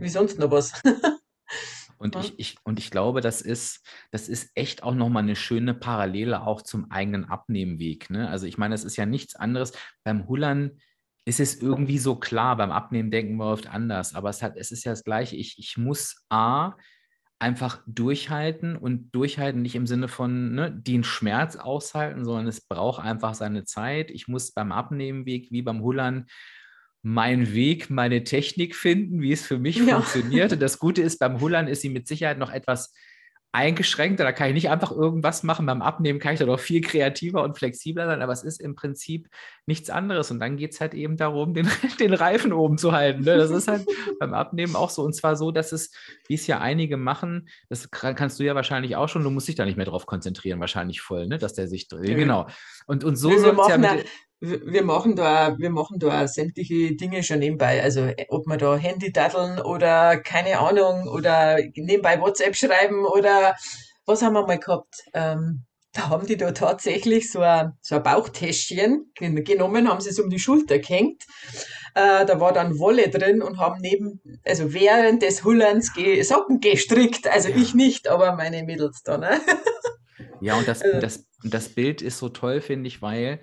wie 0.00 0.08
sonst 0.08 0.38
noch 0.38 0.50
was. 0.50 0.72
Und 2.04 2.14
Ja. 2.14 2.20
ich, 2.20 2.38
ich, 2.38 2.56
und 2.64 2.78
ich 2.78 2.90
glaube, 2.90 3.22
das 3.22 3.40
ist, 3.40 3.82
das 4.12 4.28
ist 4.28 4.50
echt 4.54 4.82
auch 4.82 4.94
nochmal 4.94 5.22
eine 5.22 5.36
schöne 5.36 5.72
Parallele 5.72 6.46
auch 6.46 6.60
zum 6.60 6.90
eigenen 6.90 7.24
Abnehmweg. 7.24 8.10
Ne? 8.10 8.28
Also 8.28 8.46
ich 8.46 8.58
meine, 8.58 8.74
es 8.74 8.84
ist 8.84 8.96
ja 8.96 9.06
nichts 9.06 9.34
anderes. 9.36 9.72
Beim 10.04 10.28
Hullern 10.28 10.72
ist 11.24 11.40
es 11.40 11.62
irgendwie 11.62 11.96
so 11.98 12.16
klar, 12.16 12.58
beim 12.58 12.70
Abnehmen 12.70 13.10
denken 13.10 13.36
wir 13.36 13.46
oft 13.46 13.68
anders, 13.68 14.14
aber 14.14 14.28
es, 14.28 14.42
hat, 14.42 14.58
es 14.58 14.70
ist 14.70 14.84
ja 14.84 14.92
das 14.92 15.02
Gleiche. 15.02 15.36
Ich, 15.36 15.58
ich 15.58 15.78
muss 15.78 16.26
A, 16.28 16.74
einfach 17.38 17.82
durchhalten 17.86 18.76
und 18.76 19.10
durchhalten 19.14 19.62
nicht 19.62 19.74
im 19.74 19.86
Sinne 19.86 20.08
von 20.08 20.54
ne, 20.54 20.70
den 20.70 21.04
Schmerz 21.04 21.56
aushalten, 21.56 22.26
sondern 22.26 22.48
es 22.48 22.66
braucht 22.66 23.02
einfach 23.02 23.32
seine 23.32 23.64
Zeit. 23.64 24.10
Ich 24.10 24.28
muss 24.28 24.52
beim 24.52 24.72
Abnehmenweg 24.72 25.50
wie 25.50 25.62
beim 25.62 25.80
Hullern 25.80 26.26
meinen 27.06 27.52
Weg, 27.52 27.90
meine 27.90 28.24
Technik 28.24 28.74
finden, 28.74 29.20
wie 29.20 29.30
es 29.30 29.46
für 29.46 29.58
mich 29.58 29.76
Ja. 29.76 30.00
funktioniert. 30.00 30.52
Und 30.54 30.62
das 30.62 30.78
Gute 30.78 31.02
ist, 31.02 31.18
beim 31.18 31.40
Hullern 31.40 31.68
ist 31.68 31.82
sie 31.82 31.90
mit 31.90 32.08
Sicherheit 32.08 32.38
noch 32.38 32.50
etwas 32.50 32.92
eingeschränkter. 33.52 34.24
Da 34.24 34.32
kann 34.32 34.48
ich 34.48 34.54
nicht 34.54 34.68
einfach 34.70 34.90
irgendwas 34.90 35.42
machen. 35.44 35.66
Beim 35.66 35.80
Abnehmen 35.80 36.18
kann 36.18 36.32
ich 36.32 36.40
da 36.40 36.46
doch 36.46 36.58
viel 36.58 36.80
kreativer 36.80 37.44
und 37.44 37.56
flexibler 37.56 38.06
sein, 38.06 38.20
aber 38.20 38.32
es 38.32 38.42
ist 38.42 38.60
im 38.60 38.74
Prinzip 38.74 39.28
nichts 39.66 39.90
anderes. 39.90 40.30
Und 40.30 40.40
dann 40.40 40.56
geht 40.56 40.72
es 40.72 40.80
halt 40.80 40.92
eben 40.94 41.16
darum, 41.16 41.54
den, 41.54 41.68
den 42.00 42.14
Reifen 42.14 42.52
oben 42.52 42.78
zu 42.78 42.92
halten. 42.92 43.22
Ne? 43.22 43.36
Das 43.36 43.50
ist 43.50 43.68
halt 43.68 43.86
beim 44.18 44.34
Abnehmen 44.34 44.74
auch 44.74 44.90
so. 44.90 45.02
Und 45.02 45.14
zwar 45.14 45.36
so, 45.36 45.52
dass 45.52 45.72
es, 45.72 45.92
wie 46.26 46.34
es 46.34 46.46
ja 46.48 46.58
einige 46.60 46.96
machen, 46.96 47.48
das 47.68 47.90
kann- 47.90 48.16
kannst 48.16 48.40
du 48.40 48.44
ja 48.44 48.54
wahrscheinlich 48.56 48.96
auch 48.96 49.08
schon, 49.08 49.22
du 49.22 49.30
musst 49.30 49.46
dich 49.46 49.54
da 49.54 49.64
nicht 49.64 49.76
mehr 49.76 49.86
drauf 49.86 50.06
konzentrieren, 50.06 50.58
wahrscheinlich 50.58 51.00
voll, 51.00 51.28
ne? 51.28 51.38
dass 51.38 51.52
der 51.54 51.68
sich 51.68 51.86
dreht. 51.86 52.16
Genau. 52.16 52.48
Und, 52.86 53.04
und 53.04 53.14
so 53.16 53.30
soll 53.38 53.56
es 53.60 53.68
ja 53.68 53.78
mit 53.78 54.06
wir 54.44 54.84
machen 54.84 55.16
da, 55.16 55.56
wir 55.58 55.70
machen 55.70 55.98
da 55.98 56.26
sämtliche 56.28 56.94
Dinge 56.96 57.22
schon 57.22 57.38
nebenbei. 57.38 57.82
Also 57.82 58.10
ob 58.28 58.46
wir 58.46 58.56
da 58.56 58.76
Handy 58.76 59.12
daddeln 59.12 59.60
oder 59.60 60.18
keine 60.18 60.58
Ahnung 60.58 61.08
oder 61.08 61.58
nebenbei 61.74 62.20
WhatsApp 62.20 62.56
schreiben 62.56 63.04
oder 63.04 63.54
was 64.06 64.22
haben 64.22 64.34
wir 64.34 64.46
mal 64.46 64.58
gehabt? 64.58 65.04
Ähm, 65.14 65.64
da 65.92 66.08
haben 66.08 66.26
die 66.26 66.36
da 66.36 66.50
tatsächlich 66.50 67.30
so 67.30 67.40
ein, 67.40 67.72
so 67.80 67.94
ein 67.94 68.02
Bauchtäschchen 68.02 69.12
genommen, 69.14 69.88
haben 69.88 70.00
sie 70.00 70.10
es 70.10 70.18
um 70.18 70.28
die 70.28 70.40
Schulter 70.40 70.78
gehängt. 70.78 71.22
Äh, 71.94 72.26
da 72.26 72.40
war 72.40 72.52
dann 72.52 72.80
Wolle 72.80 73.08
drin 73.08 73.40
und 73.40 73.58
haben 73.58 73.80
neben, 73.80 74.20
also 74.44 74.74
während 74.74 75.22
des 75.22 75.44
Hullerns 75.44 75.92
Socken 76.22 76.58
gestrickt. 76.58 77.28
Also 77.28 77.48
ja. 77.48 77.56
ich 77.56 77.74
nicht, 77.74 78.08
aber 78.08 78.34
meine 78.34 78.64
Mädels 78.64 79.02
da. 79.04 79.18
Ne? 79.18 79.40
Ja, 80.40 80.56
und 80.56 80.66
das, 80.66 80.82
also, 80.82 80.98
das, 80.98 81.26
das 81.44 81.68
Bild 81.68 82.02
ist 82.02 82.18
so 82.18 82.28
toll, 82.28 82.60
finde 82.60 82.88
ich, 82.88 83.00
weil 83.00 83.40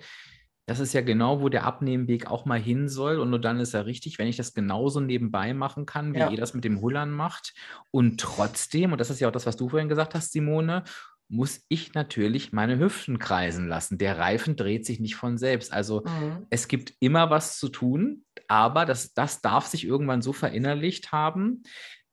das 0.66 0.78
ist 0.78 0.92
ja 0.92 1.00
genau, 1.00 1.40
wo 1.40 1.48
der 1.48 1.64
Abnehmweg 1.64 2.30
auch 2.30 2.44
mal 2.44 2.60
hin 2.60 2.88
soll. 2.88 3.18
Und 3.18 3.30
nur 3.30 3.40
dann 3.40 3.58
ist 3.58 3.74
er 3.74 3.86
richtig, 3.86 4.18
wenn 4.18 4.28
ich 4.28 4.36
das 4.36 4.54
genauso 4.54 5.00
nebenbei 5.00 5.54
machen 5.54 5.86
kann, 5.86 6.14
wie 6.14 6.20
ja. 6.20 6.30
ihr 6.30 6.36
das 6.36 6.54
mit 6.54 6.64
dem 6.64 6.80
Hullern 6.80 7.10
macht. 7.10 7.54
Und 7.90 8.20
trotzdem, 8.20 8.92
und 8.92 9.00
das 9.00 9.10
ist 9.10 9.20
ja 9.20 9.28
auch 9.28 9.32
das, 9.32 9.46
was 9.46 9.56
du 9.56 9.68
vorhin 9.68 9.88
gesagt 9.88 10.14
hast, 10.14 10.32
Simone, 10.32 10.84
muss 11.28 11.64
ich 11.68 11.94
natürlich 11.94 12.52
meine 12.52 12.78
Hüften 12.78 13.18
kreisen 13.18 13.66
lassen. 13.66 13.96
Der 13.96 14.18
Reifen 14.18 14.54
dreht 14.54 14.84
sich 14.84 15.00
nicht 15.00 15.16
von 15.16 15.38
selbst. 15.38 15.72
Also 15.72 16.02
mhm. 16.04 16.46
es 16.50 16.68
gibt 16.68 16.92
immer 17.00 17.30
was 17.30 17.58
zu 17.58 17.70
tun, 17.70 18.24
aber 18.48 18.84
das, 18.84 19.14
das 19.14 19.40
darf 19.40 19.66
sich 19.66 19.86
irgendwann 19.86 20.20
so 20.20 20.34
verinnerlicht 20.34 21.10
haben, 21.10 21.62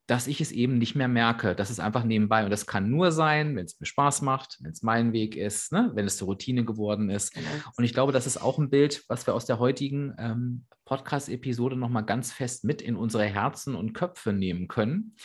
dass 0.10 0.26
ich 0.26 0.42
es 0.42 0.52
eben 0.52 0.80
nicht 0.80 0.96
mehr 0.96 1.08
merke. 1.08 1.54
Das 1.54 1.70
ist 1.70 1.80
einfach 1.80 2.04
nebenbei. 2.04 2.44
Und 2.44 2.50
das 2.50 2.66
kann 2.66 2.90
nur 2.90 3.12
sein, 3.12 3.56
wenn 3.56 3.66
es 3.66 3.80
mir 3.80 3.86
Spaß 3.86 4.24
macht, 4.24 4.58
wenn 4.60 4.72
es 4.72 4.82
mein 4.82 5.14
Weg 5.14 5.36
ist, 5.36 5.72
ne? 5.72 5.92
wenn 5.94 6.08
es 6.08 6.18
zur 6.18 6.28
Routine 6.28 6.66
geworden 6.66 7.12
ist. 7.12 7.32
Genau. 7.32 7.48
Und 7.78 7.84
ich 7.84 7.94
glaube, 7.94 8.12
das 8.12 8.26
ist 8.26 8.42
auch 8.42 8.58
ein 8.58 8.72
Bild, 8.72 9.04
was 9.08 9.28
wir 9.28 9.36
aus 9.36 9.46
der 9.46 9.60
heutigen 9.60 10.16
ähm, 10.18 10.66
Podcast-Episode 10.86 11.76
nochmal 11.76 12.06
ganz 12.06 12.32
fest 12.32 12.64
mit 12.64 12.82
in 12.82 12.96
unsere 12.96 13.26
Herzen 13.26 13.76
und 13.76 13.94
Köpfe 13.94 14.34
nehmen 14.34 14.68
können. 14.68 15.16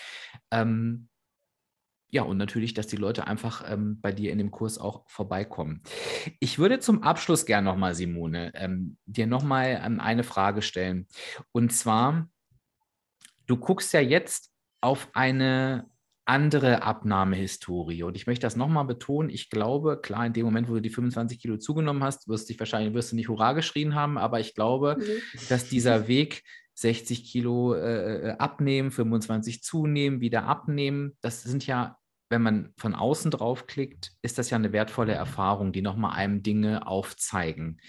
Ähm, 0.51 1.09
ja, 2.11 2.23
und 2.23 2.37
natürlich, 2.37 2.75
dass 2.75 2.87
die 2.87 2.97
Leute 2.97 3.27
einfach 3.27 3.65
ähm, 3.67 4.03
bei 4.03 4.13
dir 4.13 4.33
in 4.33 4.39
dem 4.39 4.51
Kurs 4.51 4.77
auch 4.77 5.09
vorbeikommen. 5.09 5.83
Ich 6.41 6.59
würde 6.59 6.79
zum 6.79 7.03
Abschluss 7.03 7.47
gerne 7.47 7.71
nochmal, 7.71 7.95
Simone, 7.95 8.53
ähm, 8.55 8.99
dir 9.07 9.27
nochmal 9.27 9.81
ähm, 9.83 9.99
eine 9.99 10.25
Frage 10.25 10.61
stellen. 10.61 11.09
Und 11.53 11.73
zwar, 11.73 12.29
du 13.47 13.57
guckst 13.57 13.95
ja 13.95 14.01
jetzt 14.01 14.54
auf 14.85 15.09
eine 15.15 15.87
andere 16.27 16.83
Abnahmehistorie. 16.83 18.03
Und 18.03 18.17
ich 18.17 18.27
möchte 18.27 18.47
das 18.47 18.55
nochmal 18.55 18.85
betonen. 18.85 19.31
Ich 19.31 19.49
glaube, 19.49 19.99
klar, 20.01 20.27
in 20.27 20.35
dem 20.35 20.45
Moment, 20.45 20.69
wo 20.69 20.75
du 20.75 20.81
die 20.81 20.91
25 20.91 21.41
Kilo 21.41 21.57
zugenommen 21.57 22.05
hast, 22.05 22.29
wirst 22.29 22.49
du 22.49 22.53
dich 22.53 22.61
wahrscheinlich 22.61 22.93
wirst 22.93 23.13
du 23.13 23.17
nicht 23.17 23.29
Hurra 23.29 23.55
geschrien 23.55 23.95
haben, 23.95 24.19
aber 24.19 24.41
ich 24.41 24.55
glaube, 24.55 24.97
mhm. 24.99 25.39
dass 25.49 25.69
dieser 25.69 26.07
Weg 26.07 26.45
60 26.75 27.25
Kilo 27.25 27.75
äh, 27.75 28.31
äh 28.31 28.37
abnehmen, 28.39 28.91
25 28.91 29.63
zunehmen, 29.63 30.21
wieder 30.21 30.45
abnehmen, 30.45 31.17
das 31.23 31.43
sind 31.43 31.67
ja 31.67 31.97
wenn 32.35 32.43
man 32.43 32.73
von 32.77 32.97
außen 32.97 33.31
drauf 33.31 33.69
klickt, 33.69 34.11
ist 34.21 34.39
das 34.39 34.51
ja 34.51 34.57
eine 34.57 34.73
wertvolle 34.73 35.13
Erfahrung, 35.13 35.73
die 35.73 35.83
nochmal 35.83 36.17
einem 36.17 36.43
Dinge 36.43 36.85
aufzeigen. 36.85 37.81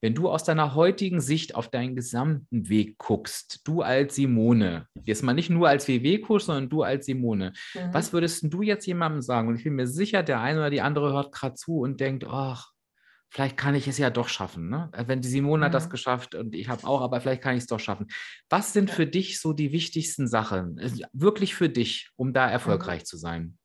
Wenn 0.00 0.14
du 0.14 0.30
aus 0.30 0.42
deiner 0.42 0.74
heutigen 0.74 1.20
Sicht 1.20 1.54
auf 1.54 1.68
deinen 1.68 1.94
gesamten 1.94 2.70
Weg 2.70 2.96
guckst, 2.96 3.60
du 3.64 3.82
als 3.82 4.14
Simone, 4.14 4.86
jetzt 5.04 5.22
mal 5.22 5.34
nicht 5.34 5.50
nur 5.50 5.68
als 5.68 5.86
WW-Coach, 5.86 6.44
sondern 6.44 6.70
du 6.70 6.82
als 6.82 7.04
Simone, 7.04 7.52
mhm. 7.74 7.92
was 7.92 8.14
würdest 8.14 8.44
du 8.50 8.62
jetzt 8.62 8.86
jemandem 8.86 9.20
sagen? 9.20 9.48
Und 9.48 9.56
ich 9.56 9.64
bin 9.64 9.74
mir 9.74 9.86
sicher, 9.86 10.22
der 10.22 10.40
eine 10.40 10.60
oder 10.60 10.70
die 10.70 10.80
andere 10.80 11.12
hört 11.12 11.32
gerade 11.32 11.56
zu 11.56 11.80
und 11.80 12.00
denkt, 12.00 12.24
ach, 12.26 12.72
vielleicht 13.30 13.56
kann 13.56 13.74
ich 13.74 13.86
es 13.86 13.98
ja 13.98 14.10
doch 14.10 14.28
schaffen. 14.28 14.68
Ne? 14.68 14.90
Wenn 15.06 15.20
die 15.20 15.28
Simone 15.28 15.60
mhm. 15.60 15.64
hat 15.66 15.74
das 15.74 15.86
mhm. 15.86 15.90
geschafft 15.90 16.34
und 16.34 16.54
ich 16.54 16.68
habe 16.68 16.86
auch, 16.86 17.00
aber 17.00 17.20
vielleicht 17.20 17.42
kann 17.42 17.54
ich 17.54 17.62
es 17.62 17.66
doch 17.66 17.80
schaffen. 17.80 18.08
Was 18.48 18.72
sind 18.72 18.90
für 18.90 19.06
dich 19.06 19.40
so 19.40 19.52
die 19.52 19.72
wichtigsten 19.72 20.26
Sachen, 20.26 20.78
äh, 20.78 20.90
wirklich 21.12 21.54
für 21.54 21.68
dich, 21.68 22.10
um 22.16 22.32
da 22.32 22.46
mhm. 22.46 22.52
erfolgreich 22.52 23.02
mhm. 23.02 23.06
zu 23.06 23.16
sein? 23.16 23.58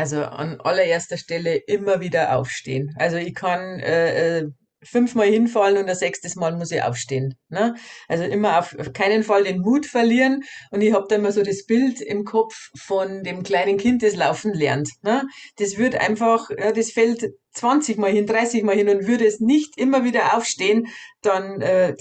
Also 0.00 0.24
an 0.24 0.58
allererster 0.62 1.18
Stelle 1.18 1.56
immer 1.56 2.00
wieder 2.00 2.34
aufstehen. 2.34 2.94
Also 2.96 3.18
ich 3.18 3.34
kann 3.34 3.80
äh, 3.80 4.38
äh, 4.38 4.48
fünfmal 4.82 5.26
hinfallen 5.26 5.76
und 5.76 5.86
das 5.86 5.98
sechstes 5.98 6.36
Mal 6.36 6.56
muss 6.56 6.70
ich 6.70 6.82
aufstehen. 6.82 7.34
Ne? 7.50 7.74
Also 8.08 8.24
immer 8.24 8.58
auf, 8.58 8.74
auf 8.78 8.94
keinen 8.94 9.22
Fall 9.22 9.44
den 9.44 9.60
Mut 9.60 9.84
verlieren. 9.84 10.42
Und 10.70 10.80
ich 10.80 10.94
habe 10.94 11.04
da 11.06 11.16
immer 11.16 11.32
so 11.32 11.42
das 11.42 11.66
Bild 11.66 12.00
im 12.00 12.24
Kopf 12.24 12.70
von 12.78 13.24
dem 13.24 13.42
kleinen 13.42 13.76
Kind, 13.76 14.02
das 14.02 14.16
laufen 14.16 14.54
lernt. 14.54 14.88
Ne? 15.02 15.24
Das 15.56 15.76
wird 15.76 15.96
einfach, 15.96 16.48
ja, 16.48 16.72
das 16.72 16.92
fällt 16.92 17.34
20 17.52 17.98
Mal 17.98 18.10
hin, 18.10 18.24
30 18.24 18.62
Mal 18.62 18.76
hin 18.76 18.88
und 18.88 19.06
würde 19.06 19.26
es 19.26 19.38
nicht 19.38 19.76
immer 19.76 20.02
wieder 20.02 20.34
aufstehen, 20.34 20.86
dann 21.20 21.60
äh, 21.60 21.94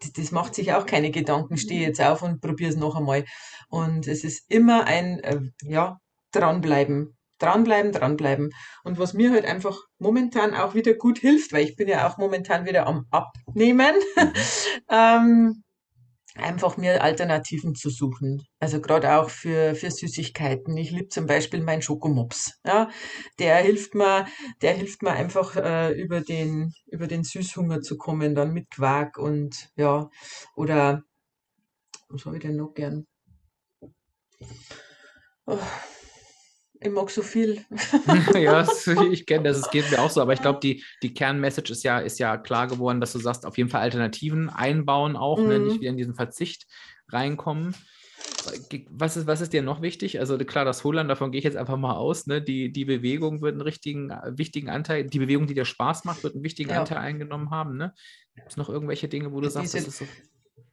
das, 0.00 0.12
das 0.14 0.30
macht 0.30 0.54
sich 0.54 0.72
auch 0.72 0.86
keine 0.86 1.10
Gedanken, 1.10 1.58
stehe 1.58 1.86
jetzt 1.86 2.00
auf 2.00 2.22
und 2.22 2.40
probiere 2.40 2.70
es 2.70 2.76
noch 2.76 2.96
einmal. 2.96 3.26
Und 3.68 4.08
es 4.08 4.24
ist 4.24 4.50
immer 4.50 4.86
ein, 4.86 5.20
äh, 5.20 5.40
ja, 5.64 5.98
dranbleiben 6.32 7.14
dranbleiben, 7.42 7.92
dranbleiben. 7.92 8.50
Und 8.84 8.98
was 8.98 9.14
mir 9.14 9.30
halt 9.32 9.44
einfach 9.44 9.78
momentan 9.98 10.54
auch 10.54 10.74
wieder 10.74 10.94
gut 10.94 11.18
hilft, 11.18 11.52
weil 11.52 11.64
ich 11.64 11.76
bin 11.76 11.88
ja 11.88 12.08
auch 12.08 12.18
momentan 12.18 12.66
wieder 12.66 12.86
am 12.86 13.06
Abnehmen, 13.10 13.94
mhm. 14.16 14.32
ähm, 14.90 15.62
einfach 16.34 16.76
mir 16.76 17.02
Alternativen 17.02 17.74
zu 17.74 17.90
suchen. 17.90 18.42
Also 18.58 18.80
gerade 18.80 19.16
auch 19.16 19.30
für, 19.30 19.74
für 19.74 19.90
Süßigkeiten. 19.90 20.76
Ich 20.76 20.90
liebe 20.90 21.08
zum 21.08 21.26
Beispiel 21.26 21.60
meinen 21.60 21.82
Schokomops. 21.82 22.60
Ja, 22.64 22.88
der 23.38 23.56
hilft 23.56 23.94
mir, 23.94 24.26
der 24.62 24.74
hilft 24.74 25.02
mir 25.02 25.12
einfach 25.12 25.56
äh, 25.56 25.92
über 25.92 26.20
den 26.20 26.72
über 26.86 27.06
den 27.06 27.24
Süßhunger 27.24 27.80
zu 27.80 27.96
kommen, 27.98 28.34
dann 28.34 28.52
mit 28.52 28.70
Quark 28.70 29.18
und 29.18 29.70
ja 29.76 30.08
oder 30.54 31.02
was 32.08 32.24
habe 32.26 32.36
ich 32.36 32.42
denn 32.42 32.56
noch 32.56 32.74
gern? 32.74 33.06
Oh, 35.46 35.58
ich 36.82 36.90
mag 36.90 37.10
so 37.10 37.22
viel. 37.22 37.64
ja, 38.34 38.66
ich 39.10 39.26
kenne 39.26 39.44
das, 39.44 39.58
es 39.58 39.70
geht 39.70 39.90
mir 39.90 40.00
auch 40.00 40.10
so, 40.10 40.20
aber 40.20 40.32
ich 40.32 40.40
glaube, 40.40 40.60
die, 40.60 40.84
die 41.02 41.14
Kernmessage 41.14 41.72
ist 41.72 41.82
ja, 41.84 41.98
ist 41.98 42.18
ja 42.18 42.36
klar 42.36 42.66
geworden, 42.66 43.00
dass 43.00 43.12
du 43.12 43.18
sagst, 43.18 43.46
auf 43.46 43.58
jeden 43.58 43.70
Fall 43.70 43.82
Alternativen 43.82 44.50
einbauen 44.50 45.16
auch, 45.16 45.38
mhm. 45.38 45.48
ne, 45.48 45.58
nicht 45.58 45.80
wieder 45.80 45.90
in 45.90 45.96
diesen 45.96 46.14
Verzicht 46.14 46.66
reinkommen. 47.08 47.74
Was 48.90 49.16
ist, 49.16 49.26
was 49.26 49.40
ist 49.40 49.52
dir 49.52 49.62
noch 49.62 49.82
wichtig? 49.82 50.18
Also 50.18 50.36
klar, 50.38 50.64
das 50.64 50.84
Holland, 50.84 51.10
davon 51.10 51.32
gehe 51.32 51.38
ich 51.38 51.44
jetzt 51.44 51.56
einfach 51.56 51.76
mal 51.76 51.94
aus, 51.94 52.26
ne? 52.26 52.40
die, 52.40 52.72
die 52.72 52.84
Bewegung 52.84 53.40
wird 53.40 53.52
einen 53.52 53.60
richtigen, 53.60 54.10
wichtigen 54.36 54.68
Anteil, 54.68 55.04
die 55.04 55.18
Bewegung, 55.18 55.46
die 55.46 55.54
dir 55.54 55.64
Spaß 55.64 56.04
macht, 56.04 56.22
wird 56.22 56.34
einen 56.34 56.44
wichtigen 56.44 56.70
ja. 56.70 56.80
Anteil 56.80 56.98
eingenommen 56.98 57.50
haben. 57.50 57.76
Ne? 57.76 57.94
Gibt 58.34 58.50
es 58.50 58.56
noch 58.56 58.68
irgendwelche 58.68 59.08
Dinge, 59.08 59.32
wo 59.32 59.40
du 59.40 59.50
sagst, 59.50 59.74
das 59.74 59.86
ist 59.86 59.98
so 59.98 60.06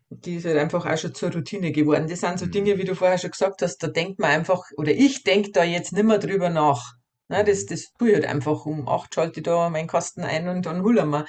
die 0.10 0.36
ist 0.36 0.46
halt 0.46 0.58
einfach 0.58 0.86
auch 0.86 0.98
schon 0.98 1.14
zur 1.14 1.32
Routine 1.32 1.72
geworden. 1.72 2.08
Das 2.08 2.22
sind 2.22 2.40
so 2.40 2.46
mhm. 2.46 2.52
Dinge, 2.52 2.78
wie 2.78 2.84
du 2.84 2.96
vorher 2.96 3.18
schon 3.18 3.32
gesagt 3.32 3.62
hast, 3.62 3.78
da 3.78 3.88
denkt 3.88 4.20
man 4.20 4.32
einfach, 4.32 4.64
oder 4.78 4.92
ich 4.92 5.24
denke 5.24 5.52
da 5.52 5.64
jetzt 5.64 5.94
nicht 5.94 6.04
mehr 6.06 6.18
drüber 6.18 6.50
nach. 6.50 6.94
Ne, 7.28 7.44
das, 7.44 7.66
das 7.66 7.94
tue 7.98 8.10
ich 8.10 8.16
halt 8.16 8.26
einfach 8.26 8.66
um 8.66 8.88
acht 8.88 9.14
schalte 9.14 9.40
ich 9.40 9.44
da 9.44 9.70
meinen 9.70 9.88
Kasten 9.88 10.24
ein 10.24 10.50
und 10.50 10.66
dann 10.66 10.82
holen 10.84 11.10
wir. 11.10 11.26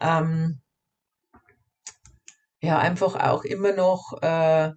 Ähm, 0.00 0.62
ja, 2.62 2.78
einfach 2.78 3.14
auch 3.16 3.44
immer 3.44 3.72
noch 3.72 4.14
äh, 4.22 4.70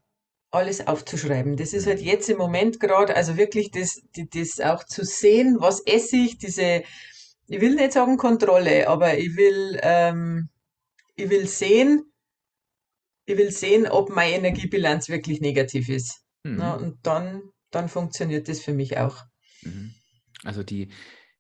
alles 0.52 0.86
aufzuschreiben. 0.86 1.56
Das 1.56 1.72
ist 1.72 1.88
halt 1.88 2.02
jetzt 2.02 2.30
im 2.30 2.38
Moment 2.38 2.82
gerade, 2.82 3.16
also 3.16 3.38
wirklich 3.38 3.72
das, 3.72 4.02
das 4.14 4.60
auch 4.60 4.84
zu 4.84 5.06
sehen, 5.06 5.58
was 5.60 5.80
esse 5.86 6.18
ich, 6.18 6.38
diese, 6.38 6.84
ich 7.48 7.62
will 7.62 7.76
nicht 7.76 7.94
sagen 7.94 8.18
Kontrolle, 8.18 8.90
aber 8.90 9.18
ich 9.18 9.38
will, 9.38 9.80
ähm, 9.82 10.50
ich 11.16 11.30
will 11.30 11.48
sehen, 11.48 12.12
ich 13.28 13.38
will 13.38 13.52
sehen, 13.52 13.88
ob 13.88 14.10
meine 14.10 14.38
Energiebilanz 14.38 15.10
wirklich 15.10 15.42
negativ 15.42 15.90
ist. 15.90 16.22
Mhm. 16.44 16.56
Na, 16.56 16.76
und 16.76 16.98
dann, 17.04 17.42
dann 17.72 17.90
funktioniert 17.90 18.48
das 18.48 18.62
für 18.62 18.74
mich 18.74 18.98
auch. 18.98 19.26
Mhm. 19.62 19.94
Also 20.44 20.64
die, 20.64 20.90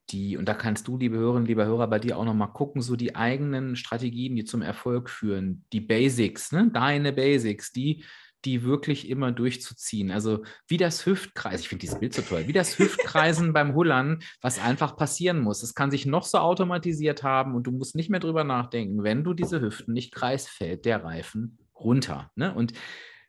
die, 0.09 0.35
und 0.35 0.45
da 0.45 0.53
kannst 0.53 0.87
du, 0.87 0.97
liebe 0.97 1.17
Hörerinnen, 1.17 1.47
lieber 1.47 1.65
Hörer, 1.65 1.87
bei 1.87 1.99
dir 1.99 2.17
auch 2.17 2.25
nochmal 2.25 2.51
gucken, 2.51 2.81
so 2.81 2.97
die 2.97 3.15
eigenen 3.15 3.77
Strategien, 3.77 4.35
die 4.35 4.43
zum 4.43 4.61
Erfolg 4.61 5.09
führen, 5.09 5.65
die 5.71 5.79
Basics, 5.79 6.51
ne? 6.51 6.69
deine 6.73 7.13
Basics, 7.13 7.71
die, 7.71 8.03
die 8.43 8.63
wirklich 8.63 9.09
immer 9.09 9.31
durchzuziehen. 9.31 10.11
Also 10.11 10.43
wie 10.67 10.77
das 10.77 11.05
Hüftkreis, 11.05 11.61
ich 11.61 11.69
finde 11.69 11.81
dieses 11.81 11.99
Bild 11.99 12.13
so 12.13 12.21
toll, 12.21 12.47
wie 12.47 12.53
das 12.53 12.77
Hüftkreisen 12.77 13.53
beim 13.53 13.75
Hullern, 13.75 14.19
was 14.41 14.59
einfach 14.59 14.97
passieren 14.97 15.39
muss. 15.39 15.63
Es 15.63 15.73
kann 15.73 15.89
sich 15.89 16.05
noch 16.05 16.23
so 16.23 16.39
automatisiert 16.39 17.23
haben 17.23 17.55
und 17.55 17.63
du 17.63 17.71
musst 17.71 17.95
nicht 17.95 18.09
mehr 18.09 18.19
drüber 18.19 18.43
nachdenken, 18.43 19.03
wenn 19.03 19.23
du 19.23 19.33
diese 19.33 19.61
Hüften 19.61 19.93
nicht 19.93 20.13
kreist, 20.13 20.49
fällt 20.49 20.83
der 20.83 21.05
Reifen 21.05 21.59
runter. 21.79 22.31
Ne? 22.35 22.53
Und 22.53 22.73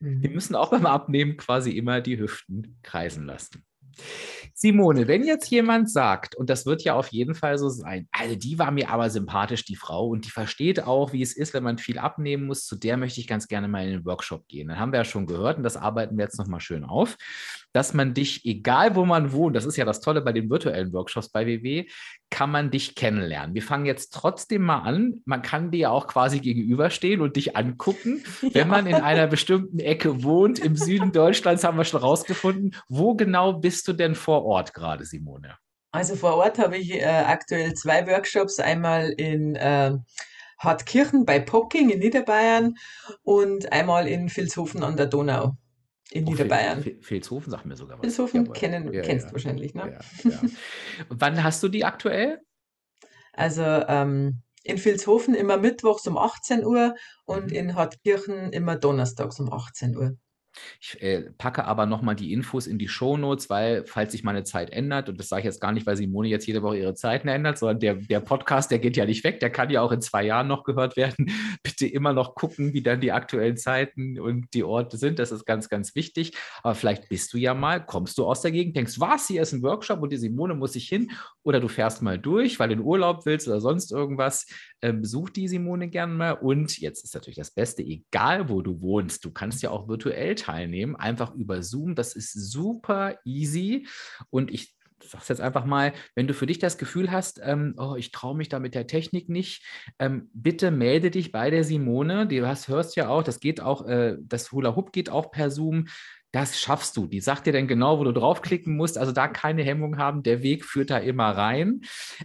mhm. 0.00 0.22
wir 0.22 0.30
müssen 0.30 0.54
auch 0.54 0.70
beim 0.70 0.86
Abnehmen 0.86 1.36
quasi 1.36 1.72
immer 1.72 2.00
die 2.00 2.18
Hüften 2.18 2.78
kreisen 2.82 3.26
lassen. 3.26 3.64
Simone, 4.54 5.06
wenn 5.06 5.24
jetzt 5.24 5.50
jemand 5.50 5.90
sagt, 5.90 6.34
und 6.34 6.50
das 6.50 6.66
wird 6.66 6.82
ja 6.82 6.94
auf 6.94 7.08
jeden 7.08 7.34
Fall 7.34 7.58
so 7.58 7.68
sein, 7.68 8.08
also 8.10 8.34
die 8.34 8.58
war 8.58 8.70
mir 8.70 8.90
aber 8.90 9.10
sympathisch, 9.10 9.64
die 9.64 9.76
Frau, 9.76 10.08
und 10.08 10.26
die 10.26 10.30
versteht 10.30 10.82
auch, 10.82 11.12
wie 11.12 11.22
es 11.22 11.36
ist, 11.36 11.54
wenn 11.54 11.62
man 11.62 11.78
viel 11.78 11.98
abnehmen 11.98 12.46
muss, 12.46 12.66
zu 12.66 12.76
der 12.76 12.96
möchte 12.96 13.20
ich 13.20 13.26
ganz 13.26 13.48
gerne 13.48 13.68
mal 13.68 13.84
in 13.84 13.90
den 13.90 14.04
Workshop 14.04 14.48
gehen. 14.48 14.68
Dann 14.68 14.78
haben 14.78 14.92
wir 14.92 14.98
ja 14.98 15.04
schon 15.04 15.26
gehört, 15.26 15.58
und 15.58 15.62
das 15.62 15.76
arbeiten 15.76 16.16
wir 16.16 16.24
jetzt 16.24 16.38
nochmal 16.38 16.60
schön 16.60 16.84
auf, 16.84 17.16
dass 17.72 17.94
man 17.94 18.14
dich, 18.14 18.44
egal 18.44 18.94
wo 18.94 19.04
man 19.04 19.32
wohnt, 19.32 19.54
das 19.54 19.66
ist 19.66 19.76
ja 19.76 19.84
das 19.84 20.00
Tolle 20.00 20.22
bei 20.22 20.32
den 20.32 20.50
virtuellen 20.50 20.92
Workshops 20.92 21.28
bei 21.28 21.46
WW, 21.46 21.86
kann 22.30 22.50
man 22.50 22.70
dich 22.70 22.94
kennenlernen. 22.94 23.54
Wir 23.54 23.62
fangen 23.62 23.86
jetzt 23.86 24.12
trotzdem 24.12 24.62
mal 24.62 24.80
an. 24.80 25.20
Man 25.24 25.42
kann 25.42 25.70
dir 25.70 25.78
ja 25.78 25.90
auch 25.90 26.06
quasi 26.06 26.40
gegenüberstehen 26.40 27.20
und 27.20 27.36
dich 27.36 27.56
angucken. 27.56 28.24
Ja. 28.48 28.62
Wenn 28.62 28.68
man 28.68 28.86
in 28.86 28.94
einer 28.94 29.26
bestimmten 29.26 29.78
Ecke 29.78 30.22
wohnt, 30.22 30.58
im 30.58 30.76
Süden 30.76 31.12
Deutschlands 31.12 31.64
haben 31.64 31.76
wir 31.76 31.84
schon 31.84 32.00
rausgefunden. 32.00 32.74
Wo 32.88 33.14
genau 33.14 33.52
bist 33.52 33.86
du 33.88 33.92
denn 33.92 34.14
vor 34.14 34.44
Ort 34.44 34.74
gerade, 34.74 35.04
Simone? 35.04 35.56
Also 35.90 36.14
vor 36.14 36.36
Ort 36.36 36.58
habe 36.58 36.78
ich 36.78 36.94
äh, 36.94 37.04
aktuell 37.04 37.74
zwei 37.74 38.06
Workshops, 38.06 38.58
einmal 38.58 39.10
in 39.10 39.56
äh, 39.56 39.96
Hartkirchen 40.58 41.24
bei 41.24 41.40
Pocking 41.40 41.90
in 41.90 41.98
Niederbayern 41.98 42.74
und 43.22 43.72
einmal 43.72 44.06
in 44.08 44.34
Vilshofen 44.34 44.82
an 44.82 44.96
der 44.96 45.06
Donau 45.06 45.56
in 46.10 46.26
oh, 46.26 46.30
Niederbayern. 46.30 46.84
Vilshofen 46.84 47.50
sagt 47.50 47.66
mir 47.66 47.76
sogar 47.76 47.98
was. 47.98 48.04
Vilshofen 48.04 48.52
kennen, 48.52 48.92
ja, 48.92 49.02
kennst 49.02 49.26
ja. 49.26 49.32
wahrscheinlich, 49.32 49.74
ne? 49.74 49.98
Ja, 50.24 50.30
wann 51.08 51.42
hast 51.42 51.62
du 51.62 51.68
die 51.68 51.84
aktuell? 51.84 52.40
Also 53.32 53.62
ähm, 53.62 54.42
in 54.64 54.84
Vilshofen 54.84 55.34
immer 55.34 55.56
mittwochs 55.56 56.06
um 56.06 56.18
18 56.18 56.64
Uhr 56.64 56.94
und 57.24 57.46
mhm. 57.46 57.56
in 57.56 57.74
Hartkirchen 57.74 58.52
immer 58.52 58.76
donnerstags 58.76 59.38
um 59.38 59.52
18 59.52 59.96
Uhr. 59.96 60.16
Ich 60.80 61.00
äh, 61.02 61.30
packe 61.38 61.64
aber 61.64 61.86
nochmal 61.86 62.16
die 62.16 62.32
Infos 62.32 62.66
in 62.66 62.78
die 62.78 62.88
Shownotes, 62.88 63.50
weil, 63.50 63.84
falls 63.86 64.12
sich 64.12 64.24
meine 64.24 64.44
Zeit 64.44 64.70
ändert, 64.70 65.08
und 65.08 65.18
das 65.18 65.28
sage 65.28 65.40
ich 65.40 65.46
jetzt 65.46 65.60
gar 65.60 65.72
nicht, 65.72 65.86
weil 65.86 65.96
Simone 65.96 66.28
jetzt 66.28 66.46
jede 66.46 66.62
Woche 66.62 66.78
ihre 66.78 66.94
Zeiten 66.94 67.28
ändert, 67.28 67.58
sondern 67.58 67.80
der, 67.80 67.94
der 67.94 68.20
Podcast, 68.20 68.70
der 68.70 68.78
geht 68.78 68.96
ja 68.96 69.06
nicht 69.06 69.24
weg, 69.24 69.40
der 69.40 69.50
kann 69.50 69.70
ja 69.70 69.82
auch 69.82 69.92
in 69.92 70.00
zwei 70.00 70.24
Jahren 70.24 70.48
noch 70.48 70.64
gehört 70.64 70.96
werden. 70.96 71.26
Bitte 71.62 71.86
immer 71.86 72.12
noch 72.12 72.34
gucken, 72.34 72.72
wie 72.72 72.82
dann 72.82 73.00
die 73.00 73.12
aktuellen 73.12 73.56
Zeiten 73.56 74.18
und 74.18 74.52
die 74.54 74.64
Orte 74.64 74.96
sind. 74.96 75.18
Das 75.18 75.32
ist 75.32 75.44
ganz, 75.44 75.68
ganz 75.68 75.94
wichtig. 75.94 76.32
Aber 76.62 76.74
vielleicht 76.74 77.08
bist 77.08 77.32
du 77.32 77.38
ja 77.38 77.54
mal, 77.54 77.84
kommst 77.84 78.18
du 78.18 78.26
aus 78.26 78.42
der 78.42 78.50
Gegend, 78.50 78.76
denkst, 78.76 79.00
was, 79.00 79.26
hier 79.26 79.42
ist 79.42 79.52
ein 79.52 79.62
Workshop 79.62 80.02
und 80.02 80.12
die 80.12 80.16
Simone 80.16 80.54
muss 80.54 80.76
ich 80.76 80.88
hin. 80.88 81.10
Oder 81.42 81.60
du 81.60 81.68
fährst 81.68 82.02
mal 82.02 82.18
durch, 82.18 82.58
weil 82.58 82.68
du 82.68 82.74
in 82.74 82.80
Urlaub 82.80 83.26
willst 83.26 83.48
oder 83.48 83.60
sonst 83.60 83.92
irgendwas. 83.92 84.46
Ähm, 84.80 85.00
besuch 85.00 85.30
die 85.30 85.48
Simone 85.48 85.88
gerne 85.88 86.12
mal. 86.12 86.32
Und 86.32 86.78
jetzt 86.78 87.04
ist 87.04 87.14
natürlich 87.14 87.36
das 87.36 87.50
Beste, 87.50 87.82
egal 87.82 88.48
wo 88.48 88.62
du 88.62 88.80
wohnst, 88.80 89.24
du 89.24 89.32
kannst 89.32 89.62
ja 89.62 89.70
auch 89.70 89.88
virtuell 89.88 90.34
teilnehmen, 90.34 90.47
einfach 90.48 91.34
über 91.34 91.62
Zoom. 91.62 91.94
Das 91.94 92.14
ist 92.14 92.32
super 92.32 93.18
easy. 93.24 93.86
Und 94.30 94.50
ich 94.50 94.74
sage 95.02 95.22
es 95.22 95.28
jetzt 95.28 95.40
einfach 95.40 95.64
mal, 95.64 95.92
wenn 96.14 96.26
du 96.26 96.34
für 96.34 96.46
dich 96.46 96.58
das 96.58 96.78
Gefühl 96.78 97.10
hast, 97.10 97.40
ähm, 97.42 97.74
oh, 97.78 97.94
ich 97.96 98.10
traue 98.10 98.36
mich 98.36 98.48
da 98.48 98.58
mit 98.58 98.74
der 98.74 98.86
Technik 98.86 99.28
nicht, 99.28 99.64
ähm, 99.98 100.28
bitte 100.32 100.70
melde 100.70 101.10
dich 101.10 101.32
bei 101.32 101.50
der 101.50 101.64
Simone. 101.64 102.26
Du 102.26 102.46
hast, 102.46 102.68
hörst 102.68 102.96
ja 102.96 103.08
auch, 103.08 103.22
das 103.22 103.40
geht 103.40 103.60
auch, 103.60 103.86
äh, 103.86 104.16
das 104.20 104.52
Hula 104.52 104.76
Hoop 104.76 104.92
geht 104.92 105.10
auch 105.10 105.30
per 105.30 105.50
Zoom. 105.50 105.86
Das 106.32 106.60
schaffst 106.60 106.96
du. 106.96 107.06
Die 107.06 107.20
sagt 107.20 107.46
dir 107.46 107.54
dann 107.54 107.66
genau, 107.66 107.98
wo 107.98 108.04
du 108.04 108.12
draufklicken 108.12 108.76
musst. 108.76 108.98
Also 108.98 109.12
da 109.12 109.28
keine 109.28 109.62
Hemmung 109.62 109.96
haben. 109.96 110.22
Der 110.22 110.42
Weg 110.42 110.64
führt 110.64 110.90
da 110.90 110.98
immer 110.98 111.30
rein. 111.30 111.80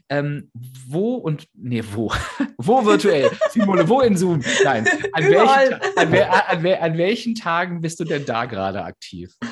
Ähm, 0.09 0.51
wo 0.87 1.15
und, 1.15 1.47
nee, 1.53 1.83
wo? 1.93 2.11
wo 2.57 2.85
virtuell? 2.85 3.31
Simone, 3.51 3.87
wo 3.87 4.01
in 4.01 4.17
Zoom? 4.17 4.43
Nein. 4.63 4.85
An 5.13 5.23
welchen, 5.23 5.73
an, 5.95 6.13
an, 6.13 6.65
an 6.65 6.97
welchen 6.97 7.35
Tagen 7.35 7.79
bist 7.79 7.99
du 8.01 8.03
denn 8.03 8.25
da 8.25 8.45
gerade 8.45 8.83
aktiv? 8.83 9.35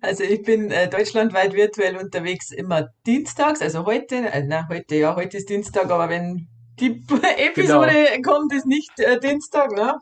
Also 0.00 0.24
ich 0.24 0.42
bin 0.42 0.70
äh, 0.70 0.88
deutschlandweit 0.88 1.54
virtuell 1.54 1.96
unterwegs 1.96 2.50
immer 2.50 2.88
dienstags, 3.06 3.60
also 3.60 3.84
heute, 3.84 4.16
äh, 4.16 4.42
na 4.46 4.68
heute, 4.68 4.96
ja, 4.96 5.16
heute 5.16 5.36
ist 5.36 5.50
Dienstag, 5.50 5.90
aber 5.90 6.08
wenn 6.08 6.48
die 6.82 7.02
Episode 7.38 8.08
genau. 8.16 8.32
kommt, 8.32 8.52
ist 8.52 8.66
nicht 8.66 8.98
äh, 8.98 9.18
Dienstag, 9.20 9.70
ne? 9.72 9.94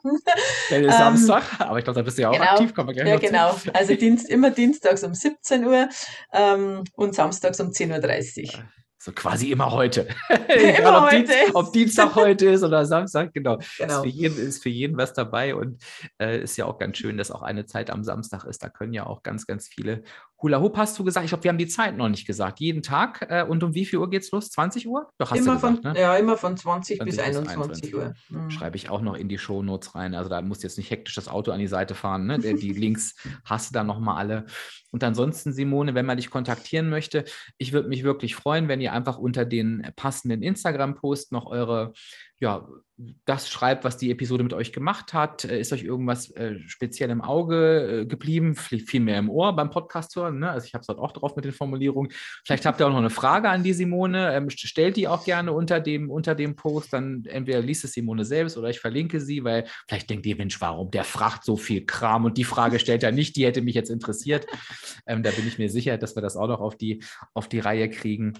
Dann 0.70 0.84
ist 0.84 0.94
ähm, 0.94 0.98
Samstag, 0.98 1.44
aber 1.60 1.78
ich 1.78 1.84
glaube, 1.84 1.98
da 1.98 2.02
bist 2.02 2.18
du 2.18 2.22
ja 2.22 2.30
auch 2.30 2.32
genau, 2.32 2.44
aktiv, 2.44 2.74
kommen 2.74 2.88
wir 2.88 2.94
gleich 2.94 3.08
Ja, 3.08 3.16
genau. 3.18 3.52
Zu. 3.54 3.74
Also 3.74 3.94
Dienst, 3.94 4.28
immer 4.28 4.50
dienstags 4.50 5.04
um 5.04 5.14
17 5.14 5.64
Uhr 5.66 5.88
ähm, 6.32 6.84
und 6.94 7.14
samstags 7.14 7.60
um 7.60 7.68
10.30 7.68 8.56
Uhr. 8.56 8.64
So 9.02 9.12
quasi 9.12 9.50
immer 9.50 9.70
heute. 9.70 10.08
immer 10.28 10.98
ob, 10.98 11.10
heute. 11.10 11.32
Dienst, 11.32 11.54
ob 11.54 11.72
Dienstag 11.72 12.14
heute 12.14 12.50
ist 12.50 12.62
oder 12.62 12.84
Samstag, 12.84 13.32
genau. 13.32 13.58
genau. 13.78 13.94
Ist, 13.94 14.02
für 14.02 14.08
jeden, 14.08 14.38
ist 14.38 14.62
für 14.62 14.68
jeden 14.68 14.98
was 14.98 15.14
dabei 15.14 15.54
und 15.54 15.82
äh, 16.20 16.42
ist 16.42 16.58
ja 16.58 16.66
auch 16.66 16.76
ganz 16.76 16.98
schön, 16.98 17.16
dass 17.16 17.30
auch 17.30 17.40
eine 17.40 17.64
Zeit 17.64 17.88
am 17.90 18.04
Samstag 18.04 18.44
ist. 18.44 18.62
Da 18.62 18.68
können 18.68 18.92
ja 18.92 19.06
auch 19.06 19.22
ganz, 19.22 19.46
ganz 19.46 19.68
viele 19.68 20.02
Hula 20.42 20.60
Hoop 20.60 20.76
hast 20.76 20.98
du 20.98 21.04
gesagt. 21.04 21.24
Ich 21.24 21.30
glaube, 21.30 21.44
wir 21.44 21.50
haben 21.50 21.58
die 21.58 21.66
Zeit 21.66 21.96
noch 21.96 22.08
nicht 22.08 22.26
gesagt. 22.26 22.60
Jeden 22.60 22.82
Tag. 22.82 23.26
Äh, 23.28 23.44
und 23.44 23.62
um 23.62 23.74
wie 23.74 23.84
viel 23.84 23.98
Uhr 23.98 24.08
geht 24.08 24.22
es 24.22 24.30
los? 24.30 24.50
20 24.50 24.86
Uhr? 24.86 25.10
Doch, 25.18 25.30
hast 25.30 25.38
immer 25.38 25.56
du 25.56 25.60
gesagt, 25.60 25.82
von, 25.82 25.92
ne? 25.92 26.00
Ja, 26.00 26.16
immer 26.16 26.36
von 26.36 26.56
20, 26.56 26.98
20 26.98 27.16
bis 27.16 27.24
21 27.24 27.94
Uhr. 27.94 28.14
Mhm. 28.28 28.50
Schreibe 28.50 28.76
ich 28.76 28.88
auch 28.88 29.02
noch 29.02 29.16
in 29.16 29.28
die 29.28 29.38
Shownotes 29.38 29.94
rein. 29.94 30.14
Also 30.14 30.30
da 30.30 30.40
musst 30.40 30.62
du 30.62 30.66
jetzt 30.66 30.78
nicht 30.78 30.90
hektisch 30.90 31.14
das 31.14 31.28
Auto 31.28 31.52
an 31.52 31.58
die 31.58 31.66
Seite 31.66 31.94
fahren. 31.94 32.26
Ne? 32.26 32.38
Die 32.38 32.72
Links 32.72 33.16
hast 33.44 33.70
du 33.70 33.74
dann 33.74 33.86
nochmal 33.86 34.16
alle. 34.16 34.46
Und 34.92 35.04
ansonsten, 35.04 35.52
Simone, 35.52 35.94
wenn 35.94 36.06
man 36.06 36.16
dich 36.16 36.30
kontaktieren 36.30 36.88
möchte, 36.88 37.24
ich 37.58 37.72
würde 37.72 37.88
mich 37.88 38.02
wirklich 38.02 38.34
freuen, 38.34 38.68
wenn 38.68 38.80
ihr 38.80 38.89
einfach 38.90 39.18
unter 39.18 39.44
den 39.44 39.86
passenden 39.96 40.42
Instagram-Post 40.42 41.32
noch 41.32 41.46
eure 41.46 41.92
ja, 42.40 42.66
das 43.24 43.48
schreibt, 43.48 43.84
was 43.84 43.96
die 43.96 44.10
Episode 44.10 44.42
mit 44.42 44.52
euch 44.52 44.72
gemacht 44.72 45.14
hat. 45.14 45.44
Äh, 45.44 45.60
ist 45.60 45.72
euch 45.72 45.84
irgendwas 45.84 46.30
äh, 46.32 46.58
speziell 46.66 47.10
im 47.10 47.20
Auge 47.20 48.00
äh, 48.02 48.06
geblieben? 48.06 48.54
Viel 48.54 49.00
mehr 49.00 49.18
im 49.18 49.30
Ohr 49.30 49.54
beim 49.54 49.70
Podcast 49.70 50.16
hören. 50.16 50.38
Ne? 50.38 50.50
Also 50.50 50.66
ich 50.66 50.74
habe 50.74 50.80
es 50.80 50.86
dort 50.86 50.98
auch 50.98 51.12
drauf 51.12 51.36
mit 51.36 51.44
den 51.44 51.52
Formulierungen. 51.52 52.12
Vielleicht 52.44 52.66
habt 52.66 52.80
ihr 52.80 52.86
auch 52.86 52.90
noch 52.90 52.98
eine 52.98 53.10
Frage 53.10 53.48
an 53.48 53.62
die 53.62 53.72
Simone. 53.72 54.34
Ähm, 54.34 54.50
stellt 54.50 54.96
die 54.96 55.08
auch 55.08 55.24
gerne 55.24 55.52
unter 55.52 55.80
dem, 55.80 56.10
unter 56.10 56.34
dem 56.34 56.56
Post. 56.56 56.92
Dann 56.92 57.24
entweder 57.26 57.60
liest 57.60 57.84
es 57.84 57.92
Simone 57.92 58.24
selbst 58.24 58.56
oder 58.56 58.70
ich 58.70 58.80
verlinke 58.80 59.20
sie, 59.20 59.44
weil 59.44 59.66
vielleicht 59.88 60.10
denkt 60.10 60.26
ihr, 60.26 60.36
Mensch, 60.36 60.60
warum? 60.60 60.90
Der 60.90 61.04
fragt 61.04 61.44
so 61.44 61.56
viel 61.56 61.86
Kram 61.86 62.24
und 62.24 62.36
die 62.36 62.44
Frage 62.44 62.78
stellt 62.78 63.02
er 63.02 63.12
nicht, 63.12 63.36
die 63.36 63.46
hätte 63.46 63.62
mich 63.62 63.74
jetzt 63.74 63.90
interessiert. 63.90 64.46
Ähm, 65.06 65.22
da 65.22 65.30
bin 65.30 65.46
ich 65.46 65.58
mir 65.58 65.70
sicher, 65.70 65.96
dass 65.98 66.16
wir 66.16 66.22
das 66.22 66.36
auch 66.36 66.48
noch 66.48 66.60
auf 66.60 66.76
die, 66.76 67.02
auf 67.34 67.48
die 67.48 67.60
Reihe 67.60 67.88
kriegen. 67.88 68.34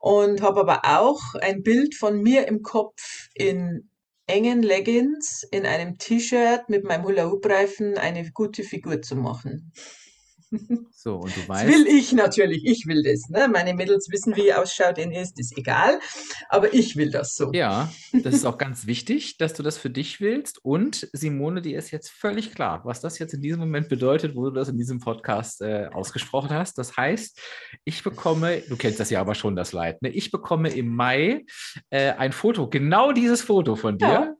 und 0.00 0.42
habe 0.42 0.60
aber 0.60 0.80
auch 0.84 1.20
ein 1.40 1.62
Bild 1.62 1.94
von 1.94 2.20
mir 2.20 2.48
im 2.48 2.62
Kopf 2.62 3.28
in 3.34 3.89
engen 4.30 4.62
Leggings 4.62 5.42
in 5.50 5.66
einem 5.66 5.98
T-Shirt 5.98 6.68
mit 6.68 6.84
meinem 6.84 7.04
Hula-Hoop-Reifen 7.04 7.98
eine 7.98 8.30
gute 8.30 8.62
Figur 8.62 9.02
zu 9.02 9.16
machen. 9.16 9.72
So, 10.92 11.16
und 11.16 11.34
du 11.34 11.48
weißt. 11.48 11.66
Das 11.66 11.74
will 11.74 11.86
ich 11.86 12.12
natürlich, 12.12 12.66
ich 12.66 12.86
will 12.86 13.02
das. 13.02 13.28
Ne? 13.30 13.48
Meine 13.48 13.72
Mädels 13.72 14.10
wissen, 14.10 14.36
wie 14.36 14.52
ausschaut, 14.52 14.98
ihnen 14.98 15.12
ist, 15.12 15.38
ist 15.38 15.56
egal. 15.56 15.98
Aber 16.48 16.74
ich 16.74 16.96
will 16.96 17.10
das 17.10 17.36
so. 17.36 17.50
Ja, 17.52 17.90
das 18.12 18.34
ist 18.34 18.44
auch 18.44 18.58
ganz 18.58 18.86
wichtig, 18.86 19.38
dass 19.38 19.54
du 19.54 19.62
das 19.62 19.78
für 19.78 19.90
dich 19.90 20.20
willst. 20.20 20.62
Und 20.64 21.08
Simone, 21.12 21.62
dir 21.62 21.78
ist 21.78 21.90
jetzt 21.90 22.10
völlig 22.10 22.52
klar, 22.54 22.82
was 22.84 23.00
das 23.00 23.18
jetzt 23.18 23.32
in 23.32 23.40
diesem 23.40 23.60
Moment 23.60 23.88
bedeutet, 23.88 24.34
wo 24.34 24.44
du 24.44 24.50
das 24.50 24.68
in 24.68 24.76
diesem 24.76 25.00
Podcast 25.00 25.62
äh, 25.62 25.88
ausgesprochen 25.92 26.50
hast. 26.50 26.76
Das 26.78 26.96
heißt, 26.96 27.40
ich 27.84 28.02
bekomme, 28.02 28.62
du 28.68 28.76
kennst 28.76 29.00
das 29.00 29.10
ja 29.10 29.20
aber 29.20 29.34
schon, 29.34 29.56
das 29.56 29.72
Leid, 29.72 30.02
ne? 30.02 30.10
ich 30.10 30.30
bekomme 30.30 30.68
im 30.70 30.94
Mai 30.94 31.44
äh, 31.90 32.10
ein 32.12 32.32
Foto, 32.32 32.68
genau 32.68 33.12
dieses 33.12 33.42
Foto 33.42 33.76
von 33.76 33.98
dir. 33.98 34.06
Ja. 34.06 34.34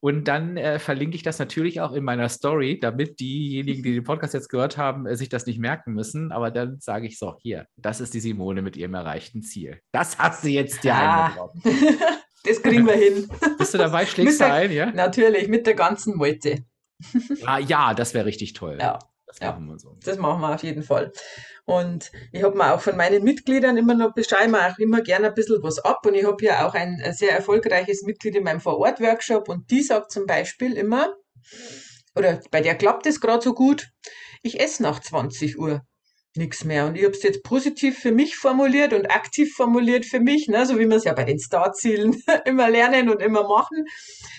Und 0.00 0.28
dann 0.28 0.56
äh, 0.56 0.78
verlinke 0.78 1.16
ich 1.16 1.22
das 1.22 1.38
natürlich 1.38 1.80
auch 1.80 1.92
in 1.92 2.04
meiner 2.04 2.28
Story, 2.28 2.78
damit 2.80 3.20
diejenigen, 3.20 3.82
die 3.82 3.94
den 3.94 4.04
Podcast 4.04 4.34
jetzt 4.34 4.48
gehört 4.48 4.76
haben, 4.76 5.06
äh, 5.06 5.16
sich 5.16 5.28
das 5.28 5.46
nicht 5.46 5.58
merken 5.58 5.92
müssen. 5.92 6.32
Aber 6.32 6.50
dann 6.50 6.78
sage 6.80 7.06
ich 7.06 7.18
so: 7.18 7.36
Hier, 7.40 7.66
das 7.76 8.00
ist 8.00 8.14
die 8.14 8.20
Simone 8.20 8.62
mit 8.62 8.76
ihrem 8.76 8.94
erreichten 8.94 9.42
Ziel. 9.42 9.80
Das 9.92 10.18
hast 10.18 10.44
du 10.44 10.48
jetzt 10.48 10.84
dir 10.84 10.94
ah. 10.94 11.26
eingebraucht. 11.26 11.56
das 12.44 12.62
kriegen 12.62 12.86
wir 12.86 12.94
hin. 12.94 13.28
Bist 13.58 13.74
du 13.74 13.78
dabei? 13.78 14.06
Schlägst 14.06 14.40
du 14.40 14.52
ein, 14.52 14.72
ja? 14.72 14.90
Natürlich, 14.92 15.48
mit 15.48 15.66
der 15.66 15.74
ganzen 15.74 16.16
Meute. 16.16 16.64
ah, 17.44 17.58
ja, 17.58 17.94
das 17.94 18.14
wäre 18.14 18.26
richtig 18.26 18.52
toll. 18.52 18.78
Ja. 18.80 18.98
Das 19.30 19.40
machen 19.40 19.66
ja, 19.66 19.72
wir 19.72 19.78
so. 19.78 19.96
Das 20.04 20.18
machen 20.18 20.40
wir 20.40 20.54
auf 20.54 20.62
jeden 20.62 20.82
Fall. 20.82 21.12
Und 21.64 22.10
ich 22.32 22.42
habe 22.42 22.56
mir 22.56 22.74
auch 22.74 22.80
von 22.80 22.96
meinen 22.96 23.22
Mitgliedern 23.22 23.76
immer 23.76 23.94
noch, 23.94 24.12
beschreiben 24.12 24.54
auch 24.56 24.76
immer 24.78 25.02
gerne 25.02 25.28
ein 25.28 25.34
bisschen 25.34 25.62
was 25.62 25.78
ab. 25.78 26.04
Und 26.04 26.14
ich 26.14 26.24
habe 26.24 26.36
hier 26.40 26.66
auch 26.66 26.74
ein, 26.74 27.00
sehr 27.12 27.32
erfolgreiches 27.32 28.02
Mitglied 28.02 28.34
in 28.34 28.42
meinem 28.42 28.60
Vorort-Workshop 28.60 29.48
und 29.48 29.70
die 29.70 29.82
sagt 29.82 30.10
zum 30.10 30.26
Beispiel 30.26 30.72
immer, 30.72 31.14
oder 32.16 32.40
bei 32.50 32.60
der 32.60 32.74
klappt 32.74 33.06
es 33.06 33.20
gerade 33.20 33.42
so 33.42 33.54
gut, 33.54 33.88
ich 34.42 34.58
esse 34.60 34.82
nach 34.82 35.00
20 35.00 35.58
Uhr 35.58 35.82
nichts 36.36 36.64
mehr. 36.64 36.86
Und 36.86 36.96
ich 36.96 37.04
habe 37.04 37.14
es 37.14 37.22
jetzt 37.22 37.42
positiv 37.42 37.98
für 37.98 38.12
mich 38.12 38.36
formuliert 38.36 38.92
und 38.92 39.10
aktiv 39.10 39.52
formuliert 39.54 40.06
für 40.06 40.20
mich, 40.20 40.48
ne, 40.48 40.66
so 40.66 40.78
wie 40.78 40.86
wir 40.86 40.96
es 40.96 41.04
ja 41.04 41.12
bei 41.12 41.24
den 41.24 41.38
Startzielen 41.38 42.20
immer 42.44 42.68
lernen 42.70 43.08
und 43.10 43.20
immer 43.22 43.46
machen. 43.46 43.84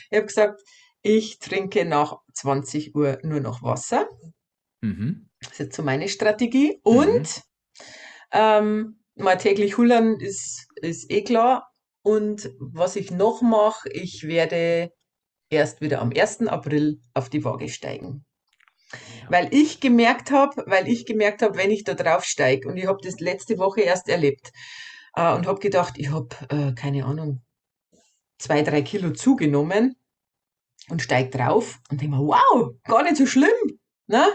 Ich 0.09 0.17
habe 0.17 0.27
gesagt, 0.27 0.61
ich 1.01 1.39
trinke 1.39 1.85
nach 1.85 2.17
20 2.33 2.95
Uhr 2.95 3.19
nur 3.23 3.39
noch 3.39 3.63
Wasser. 3.63 4.07
Mhm. 4.81 5.29
Das 5.39 5.53
ist 5.53 5.59
jetzt 5.59 5.75
so 5.75 5.83
meine 5.83 6.09
Strategie. 6.09 6.79
Und 6.83 7.07
mhm. 7.07 7.43
ähm, 8.31 8.99
mal 9.15 9.37
täglich 9.37 9.77
hullern 9.77 10.19
ist, 10.19 10.67
ist 10.75 11.09
eh 11.11 11.23
klar. 11.23 11.71
Und 12.03 12.51
was 12.59 12.95
ich 12.95 13.11
noch 13.11 13.41
mache, 13.41 13.89
ich 13.89 14.23
werde 14.23 14.91
erst 15.49 15.81
wieder 15.81 16.01
am 16.01 16.11
1. 16.15 16.47
April 16.47 16.99
auf 17.13 17.29
die 17.29 17.43
Waage 17.43 17.69
steigen. 17.69 18.25
Weil 19.29 19.53
ich 19.53 19.79
gemerkt 19.79 20.31
habe, 20.31 20.63
weil 20.67 20.87
ich 20.87 21.05
gemerkt 21.05 21.41
habe, 21.41 21.57
wenn 21.57 21.71
ich 21.71 21.83
da 21.83 21.93
drauf 21.93 22.25
steige, 22.25 22.67
und 22.67 22.77
ich 22.77 22.87
habe 22.87 22.99
das 23.01 23.19
letzte 23.19 23.57
Woche 23.57 23.81
erst 23.81 24.09
erlebt 24.09 24.51
äh, 25.15 25.33
und 25.33 25.47
habe 25.47 25.59
gedacht, 25.59 25.93
ich 25.97 26.09
habe, 26.09 26.29
äh, 26.49 26.73
keine 26.73 27.05
Ahnung, 27.05 27.41
zwei, 28.37 28.63
drei 28.63 28.81
Kilo 28.81 29.11
zugenommen 29.11 29.95
und 30.89 31.01
steige 31.01 31.29
drauf 31.29 31.79
und 31.89 32.01
denke 32.01 32.15
mir, 32.15 32.25
wow, 32.25 32.73
gar 32.83 33.03
nicht 33.03 33.17
so 33.17 33.25
schlimm. 33.25 33.70
Ne? 34.11 34.25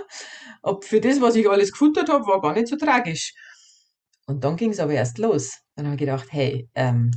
Ob 0.62 0.84
für 0.84 1.00
das, 1.00 1.20
was 1.20 1.36
ich 1.36 1.48
alles 1.48 1.70
gefuttert 1.70 2.08
habe, 2.08 2.26
war 2.26 2.40
gar 2.40 2.54
nicht 2.54 2.68
so 2.68 2.76
tragisch. 2.76 3.34
Und 4.26 4.42
dann 4.42 4.56
ging 4.56 4.70
es 4.70 4.80
aber 4.80 4.94
erst 4.94 5.18
los. 5.18 5.58
Dann 5.76 5.86
habe 5.86 5.94
ich 5.94 6.00
gedacht, 6.00 6.28
hey, 6.30 6.68
ähm, 6.74 7.10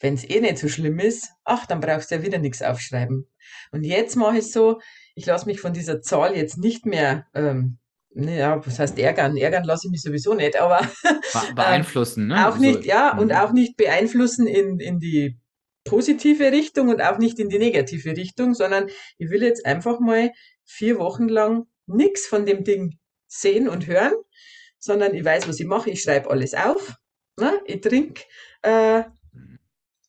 wenn 0.00 0.14
es 0.14 0.28
eh 0.28 0.40
nicht 0.40 0.58
so 0.58 0.68
schlimm 0.68 0.98
ist, 0.98 1.28
ach, 1.44 1.66
dann 1.66 1.80
brauchst 1.80 2.10
du 2.10 2.16
ja 2.16 2.22
wieder 2.22 2.38
nichts 2.38 2.62
aufschreiben. 2.62 3.28
Und 3.70 3.84
jetzt 3.84 4.16
mache 4.16 4.38
ich 4.38 4.50
so, 4.50 4.80
ich 5.14 5.26
lasse 5.26 5.46
mich 5.46 5.60
von 5.60 5.72
dieser 5.72 6.00
Zahl 6.00 6.34
jetzt 6.34 6.56
nicht 6.56 6.86
mehr, 6.86 7.26
ähm, 7.34 7.78
ja, 8.12 8.64
was 8.66 8.78
heißt 8.78 8.98
ärgern? 8.98 9.36
Ärgern 9.36 9.64
lasse 9.64 9.86
ich 9.86 9.92
mich 9.92 10.02
sowieso 10.02 10.34
nicht, 10.34 10.60
aber 10.60 10.80
beeinflussen, 11.54 12.28
ne? 12.28 12.48
Auch 12.48 12.56
nicht, 12.56 12.84
ja, 12.84 13.16
und 13.16 13.28
mhm. 13.28 13.36
auch 13.36 13.52
nicht 13.52 13.76
beeinflussen 13.76 14.46
in, 14.46 14.80
in 14.80 14.98
die 14.98 15.38
positive 15.84 16.50
Richtung 16.50 16.88
und 16.88 17.00
auch 17.02 17.18
nicht 17.18 17.38
in 17.38 17.48
die 17.48 17.58
negative 17.58 18.16
Richtung, 18.16 18.54
sondern 18.54 18.88
ich 19.18 19.30
will 19.30 19.42
jetzt 19.42 19.64
einfach 19.64 20.00
mal 20.00 20.30
vier 20.70 20.98
Wochen 20.98 21.28
lang 21.28 21.66
nichts 21.86 22.26
von 22.26 22.46
dem 22.46 22.64
Ding 22.64 22.98
sehen 23.26 23.68
und 23.68 23.86
hören, 23.86 24.14
sondern 24.78 25.14
ich 25.14 25.24
weiß, 25.24 25.48
was 25.48 25.60
ich 25.60 25.66
mache. 25.66 25.90
Ich 25.90 26.02
schreibe 26.02 26.30
alles 26.30 26.54
auf. 26.54 26.94
Ne? 27.38 27.60
Ich 27.66 27.80
trinke 27.80 28.22
äh, 28.62 29.02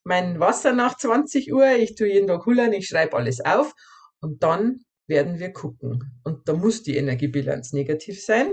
mein 0.03 0.39
Wasser 0.39 0.73
nach 0.73 0.97
20 0.97 1.53
Uhr, 1.53 1.71
ich 1.75 1.95
tue 1.95 2.07
jeden 2.07 2.27
Tag 2.27 2.45
Hullern, 2.45 2.73
ich 2.73 2.87
schreibe 2.87 3.17
alles 3.17 3.43
auf 3.43 3.73
und 4.19 4.43
dann 4.43 4.83
werden 5.07 5.39
wir 5.39 5.51
gucken. 5.51 6.19
Und 6.23 6.47
da 6.47 6.53
muss 6.53 6.83
die 6.83 6.97
Energiebilanz 6.97 7.73
negativ 7.73 8.23
sein. 8.23 8.51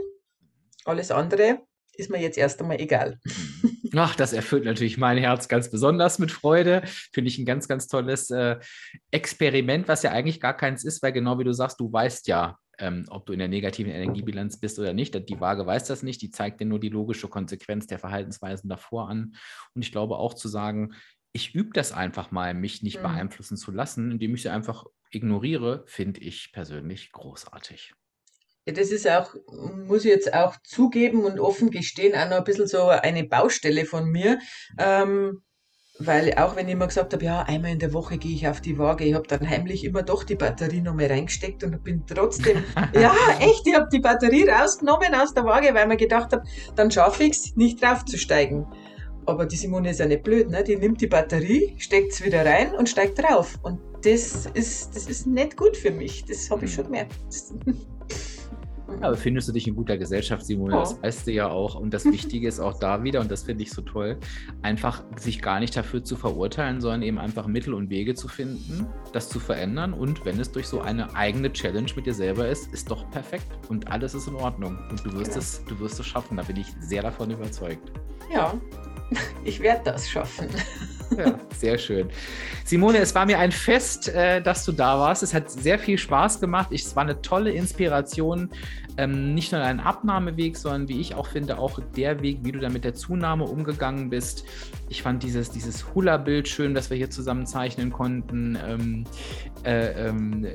Alles 0.84 1.10
andere 1.10 1.60
ist 1.94 2.10
mir 2.10 2.20
jetzt 2.20 2.38
erst 2.38 2.60
einmal 2.60 2.80
egal. 2.80 3.18
Ach, 3.96 4.14
das 4.14 4.32
erfüllt 4.32 4.64
natürlich 4.64 4.98
mein 4.98 5.18
Herz 5.18 5.48
ganz 5.48 5.70
besonders 5.70 6.18
mit 6.18 6.30
Freude. 6.30 6.82
Finde 7.12 7.28
ich 7.28 7.38
ein 7.38 7.46
ganz, 7.46 7.68
ganz 7.68 7.86
tolles 7.86 8.30
äh, 8.30 8.58
Experiment, 9.10 9.88
was 9.88 10.02
ja 10.02 10.12
eigentlich 10.12 10.40
gar 10.40 10.56
keins 10.56 10.84
ist, 10.84 11.02
weil 11.02 11.12
genau 11.12 11.38
wie 11.38 11.44
du 11.44 11.52
sagst, 11.52 11.80
du 11.80 11.92
weißt 11.92 12.28
ja, 12.28 12.58
ähm, 12.78 13.04
ob 13.08 13.26
du 13.26 13.32
in 13.32 13.38
der 13.38 13.48
negativen 13.48 13.92
Energiebilanz 13.92 14.58
bist 14.60 14.78
oder 14.78 14.92
nicht. 14.92 15.14
Die 15.28 15.40
Waage 15.40 15.66
weiß 15.66 15.86
das 15.86 16.02
nicht, 16.02 16.22
die 16.22 16.30
zeigt 16.30 16.60
dir 16.60 16.66
nur 16.66 16.80
die 16.80 16.88
logische 16.88 17.28
Konsequenz 17.28 17.86
der 17.86 17.98
Verhaltensweisen 17.98 18.68
davor 18.68 19.08
an. 19.08 19.34
Und 19.74 19.82
ich 19.82 19.92
glaube 19.92 20.16
auch 20.16 20.34
zu 20.34 20.48
sagen, 20.48 20.94
ich 21.32 21.54
übe 21.54 21.70
das 21.72 21.92
einfach 21.92 22.30
mal, 22.30 22.54
mich 22.54 22.82
nicht 22.82 22.98
mhm. 22.98 23.02
beeinflussen 23.02 23.56
zu 23.56 23.70
lassen, 23.70 24.12
indem 24.12 24.34
ich 24.34 24.42
sie 24.42 24.48
einfach 24.48 24.84
ignoriere, 25.10 25.84
finde 25.86 26.20
ich 26.20 26.52
persönlich 26.52 27.12
großartig. 27.12 27.94
Ja, 28.68 28.74
das 28.74 28.90
ist 28.90 29.08
auch, 29.08 29.34
muss 29.86 30.04
ich 30.04 30.10
jetzt 30.10 30.34
auch 30.34 30.54
zugeben 30.62 31.24
und 31.24 31.40
offen 31.40 31.70
gestehen, 31.70 32.14
auch 32.14 32.28
noch 32.28 32.36
ein 32.36 32.44
bisschen 32.44 32.66
so 32.66 32.88
eine 32.88 33.24
Baustelle 33.24 33.86
von 33.86 34.10
mir. 34.10 34.40
Ähm, 34.78 35.40
weil 35.98 36.34
auch 36.34 36.54
wenn 36.54 36.68
ich 36.68 36.74
immer 36.74 36.86
gesagt 36.86 37.14
habe, 37.14 37.24
ja, 37.24 37.44
einmal 37.44 37.70
in 37.72 37.78
der 37.78 37.94
Woche 37.94 38.18
gehe 38.18 38.34
ich 38.34 38.46
auf 38.46 38.60
die 38.60 38.76
Waage, 38.76 39.04
ich 39.04 39.14
habe 39.14 39.26
dann 39.26 39.48
heimlich 39.48 39.84
immer 39.84 40.02
doch 40.02 40.22
die 40.22 40.34
Batterie 40.34 40.82
noch 40.82 40.92
mal 40.92 41.06
reingesteckt 41.06 41.64
und 41.64 41.82
bin 41.82 42.04
trotzdem, 42.06 42.62
ja, 42.92 43.14
echt, 43.40 43.66
ich 43.66 43.74
habe 43.74 43.88
die 43.90 44.00
Batterie 44.00 44.46
rausgenommen 44.46 45.14
aus 45.14 45.32
der 45.32 45.44
Waage, 45.44 45.72
weil 45.72 45.86
mir 45.86 45.96
gedacht 45.96 46.34
habe, 46.34 46.42
dann 46.76 46.90
schaffe 46.90 47.24
ich 47.24 47.30
es, 47.30 47.56
nicht 47.56 47.82
draufzusteigen. 47.82 48.66
Aber 49.24 49.46
die 49.46 49.56
Simone 49.56 49.92
ist 49.92 50.00
ja 50.00 50.06
nicht 50.06 50.24
blöd, 50.24 50.50
ne? 50.50 50.62
Die 50.62 50.76
nimmt 50.76 51.00
die 51.00 51.06
Batterie, 51.06 51.74
steckt 51.78 52.12
es 52.12 52.22
wieder 52.22 52.44
rein 52.44 52.74
und 52.74 52.86
steigt 52.86 53.18
drauf. 53.18 53.58
Und 53.62 53.80
das 54.04 54.44
ist, 54.52 54.94
das 54.94 55.06
ist 55.06 55.26
nicht 55.26 55.56
gut 55.56 55.74
für 55.74 55.90
mich. 55.90 56.26
Das 56.26 56.50
habe 56.50 56.66
ich 56.66 56.74
schon 56.74 56.84
gemerkt. 56.84 57.14
Aber 59.00 59.16
findest 59.16 59.48
du 59.48 59.52
dich 59.52 59.66
in 59.68 59.74
guter 59.74 59.96
Gesellschaft, 59.96 60.44
Simone? 60.44 60.76
Oh. 60.76 60.80
Das 60.80 61.02
weißt 61.02 61.26
du 61.26 61.32
ja 61.32 61.48
auch. 61.48 61.74
Und 61.74 61.92
das 61.92 62.04
Wichtige 62.04 62.48
ist 62.48 62.60
auch 62.60 62.78
da 62.78 63.02
wieder, 63.04 63.20
und 63.20 63.30
das 63.30 63.44
finde 63.44 63.62
ich 63.62 63.70
so 63.70 63.82
toll, 63.82 64.18
einfach 64.62 65.02
sich 65.16 65.40
gar 65.42 65.60
nicht 65.60 65.76
dafür 65.76 66.02
zu 66.02 66.16
verurteilen, 66.16 66.80
sondern 66.80 67.02
eben 67.02 67.18
einfach 67.18 67.46
Mittel 67.46 67.74
und 67.74 67.90
Wege 67.90 68.14
zu 68.14 68.28
finden, 68.28 68.86
das 69.12 69.28
zu 69.28 69.38
verändern. 69.40 69.92
Und 69.92 70.24
wenn 70.24 70.40
es 70.40 70.50
durch 70.50 70.66
so 70.66 70.80
eine 70.80 71.14
eigene 71.14 71.52
Challenge 71.52 71.90
mit 71.94 72.06
dir 72.06 72.14
selber 72.14 72.48
ist, 72.48 72.72
ist 72.72 72.90
doch 72.90 73.08
perfekt. 73.10 73.46
Und 73.68 73.90
alles 73.90 74.14
ist 74.14 74.26
in 74.26 74.34
Ordnung. 74.34 74.78
Und 74.90 75.04
du 75.04 75.12
wirst, 75.12 75.32
ja. 75.32 75.38
es, 75.38 75.64
du 75.64 75.78
wirst 75.78 76.00
es 76.00 76.06
schaffen. 76.06 76.36
Da 76.36 76.42
bin 76.42 76.56
ich 76.56 76.66
sehr 76.80 77.02
davon 77.02 77.30
überzeugt. 77.30 77.92
Ja, 78.32 78.54
ich 79.44 79.60
werde 79.60 79.82
das 79.84 80.08
schaffen. 80.08 80.48
Sehr 81.56 81.78
schön. 81.78 82.08
Simone, 82.64 82.98
es 82.98 83.14
war 83.14 83.26
mir 83.26 83.38
ein 83.38 83.52
Fest, 83.52 84.08
äh, 84.08 84.40
dass 84.40 84.64
du 84.64 84.72
da 84.72 84.98
warst. 84.98 85.22
Es 85.22 85.34
hat 85.34 85.50
sehr 85.50 85.78
viel 85.78 85.98
Spaß 85.98 86.40
gemacht. 86.40 86.68
es 86.72 86.94
war 86.94 87.02
eine 87.02 87.20
tolle 87.22 87.50
Inspiration. 87.50 88.50
Ähm, 88.96 89.34
nicht 89.34 89.52
nur 89.52 89.60
dein 89.60 89.78
Abnahmeweg, 89.78 90.56
sondern 90.56 90.88
wie 90.88 91.00
ich 91.00 91.14
auch 91.14 91.28
finde, 91.28 91.58
auch 91.58 91.78
der 91.96 92.20
Weg, 92.20 92.40
wie 92.42 92.52
du 92.52 92.58
da 92.58 92.68
mit 92.68 92.84
der 92.84 92.94
Zunahme 92.94 93.44
umgegangen 93.44 94.10
bist. 94.10 94.44
Ich 94.88 95.02
fand 95.02 95.22
dieses, 95.22 95.50
dieses 95.50 95.94
Hula-Bild 95.94 96.48
schön, 96.48 96.74
das 96.74 96.90
wir 96.90 96.96
hier 96.96 97.10
zusammen 97.10 97.46
zeichnen 97.46 97.92
konnten, 97.92 98.58
ähm, 98.66 99.04
äh, 99.64 100.08
ähm, 100.08 100.46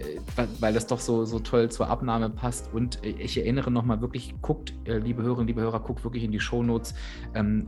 weil 0.59 0.73
das 0.73 0.87
doch 0.87 0.99
so, 0.99 1.23
so 1.23 1.39
toll 1.39 1.69
zur 1.69 1.87
Abnahme 1.87 2.29
passt. 2.29 2.73
Und 2.73 2.99
ich 3.03 3.37
erinnere 3.37 3.71
nochmal 3.71 4.01
wirklich, 4.01 4.35
guckt, 4.41 4.73
äh, 4.85 4.97
liebe 4.97 5.23
Hörerinnen, 5.23 5.47
liebe 5.47 5.61
Hörer, 5.61 5.79
guckt 5.79 6.03
wirklich 6.03 6.23
in 6.23 6.31
die 6.31 6.39
Shownotes. 6.39 6.93
Ähm, 7.35 7.67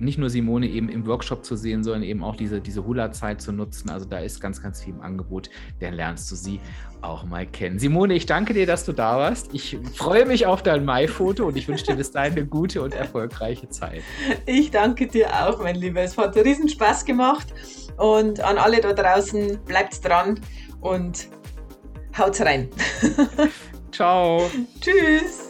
nicht 0.00 0.18
nur 0.18 0.30
Simone 0.30 0.66
eben 0.66 0.88
im 0.88 1.06
Workshop 1.06 1.44
zu 1.44 1.56
sehen, 1.56 1.84
sondern 1.84 2.02
eben 2.02 2.24
auch 2.24 2.36
diese, 2.36 2.60
diese 2.60 2.84
Hula-Zeit 2.84 3.40
zu 3.40 3.52
nutzen. 3.52 3.90
Also 3.90 4.06
da 4.06 4.18
ist 4.18 4.40
ganz, 4.40 4.62
ganz 4.62 4.82
viel 4.82 4.94
im 4.94 5.02
Angebot. 5.02 5.50
Dann 5.80 5.94
lernst 5.94 6.30
du 6.30 6.36
sie 6.36 6.60
auch 7.02 7.24
mal 7.24 7.46
kennen. 7.46 7.78
Simone, 7.78 8.14
ich 8.14 8.26
danke 8.26 8.54
dir, 8.54 8.66
dass 8.66 8.84
du 8.84 8.92
da 8.92 9.16
warst. 9.18 9.54
Ich 9.54 9.78
freue 9.94 10.26
mich 10.26 10.46
auf 10.46 10.62
dein 10.62 10.84
Mai-Foto 10.84 11.46
und 11.46 11.56
ich 11.56 11.66
wünsche 11.68 11.86
dir 11.86 11.96
bis 11.96 12.10
dahin 12.10 12.32
eine 12.32 12.46
gute 12.46 12.82
und 12.82 12.94
erfolgreiche 12.94 13.68
Zeit. 13.68 14.02
Ich 14.46 14.70
danke 14.70 15.06
dir 15.06 15.28
auch, 15.46 15.62
mein 15.62 15.76
Lieber. 15.76 16.00
Es 16.00 16.16
hat 16.16 16.36
riesen 16.36 16.68
Spaß 16.68 17.04
gemacht. 17.04 17.48
Und 17.96 18.40
an 18.40 18.58
alle 18.58 18.80
da 18.80 18.92
draußen, 18.92 19.58
bleibt 19.66 20.04
dran 20.04 20.40
und 20.80 21.28
haut's 22.16 22.40
rein. 22.40 22.68
Ciao. 23.92 24.50
Tschüss. 24.80 25.48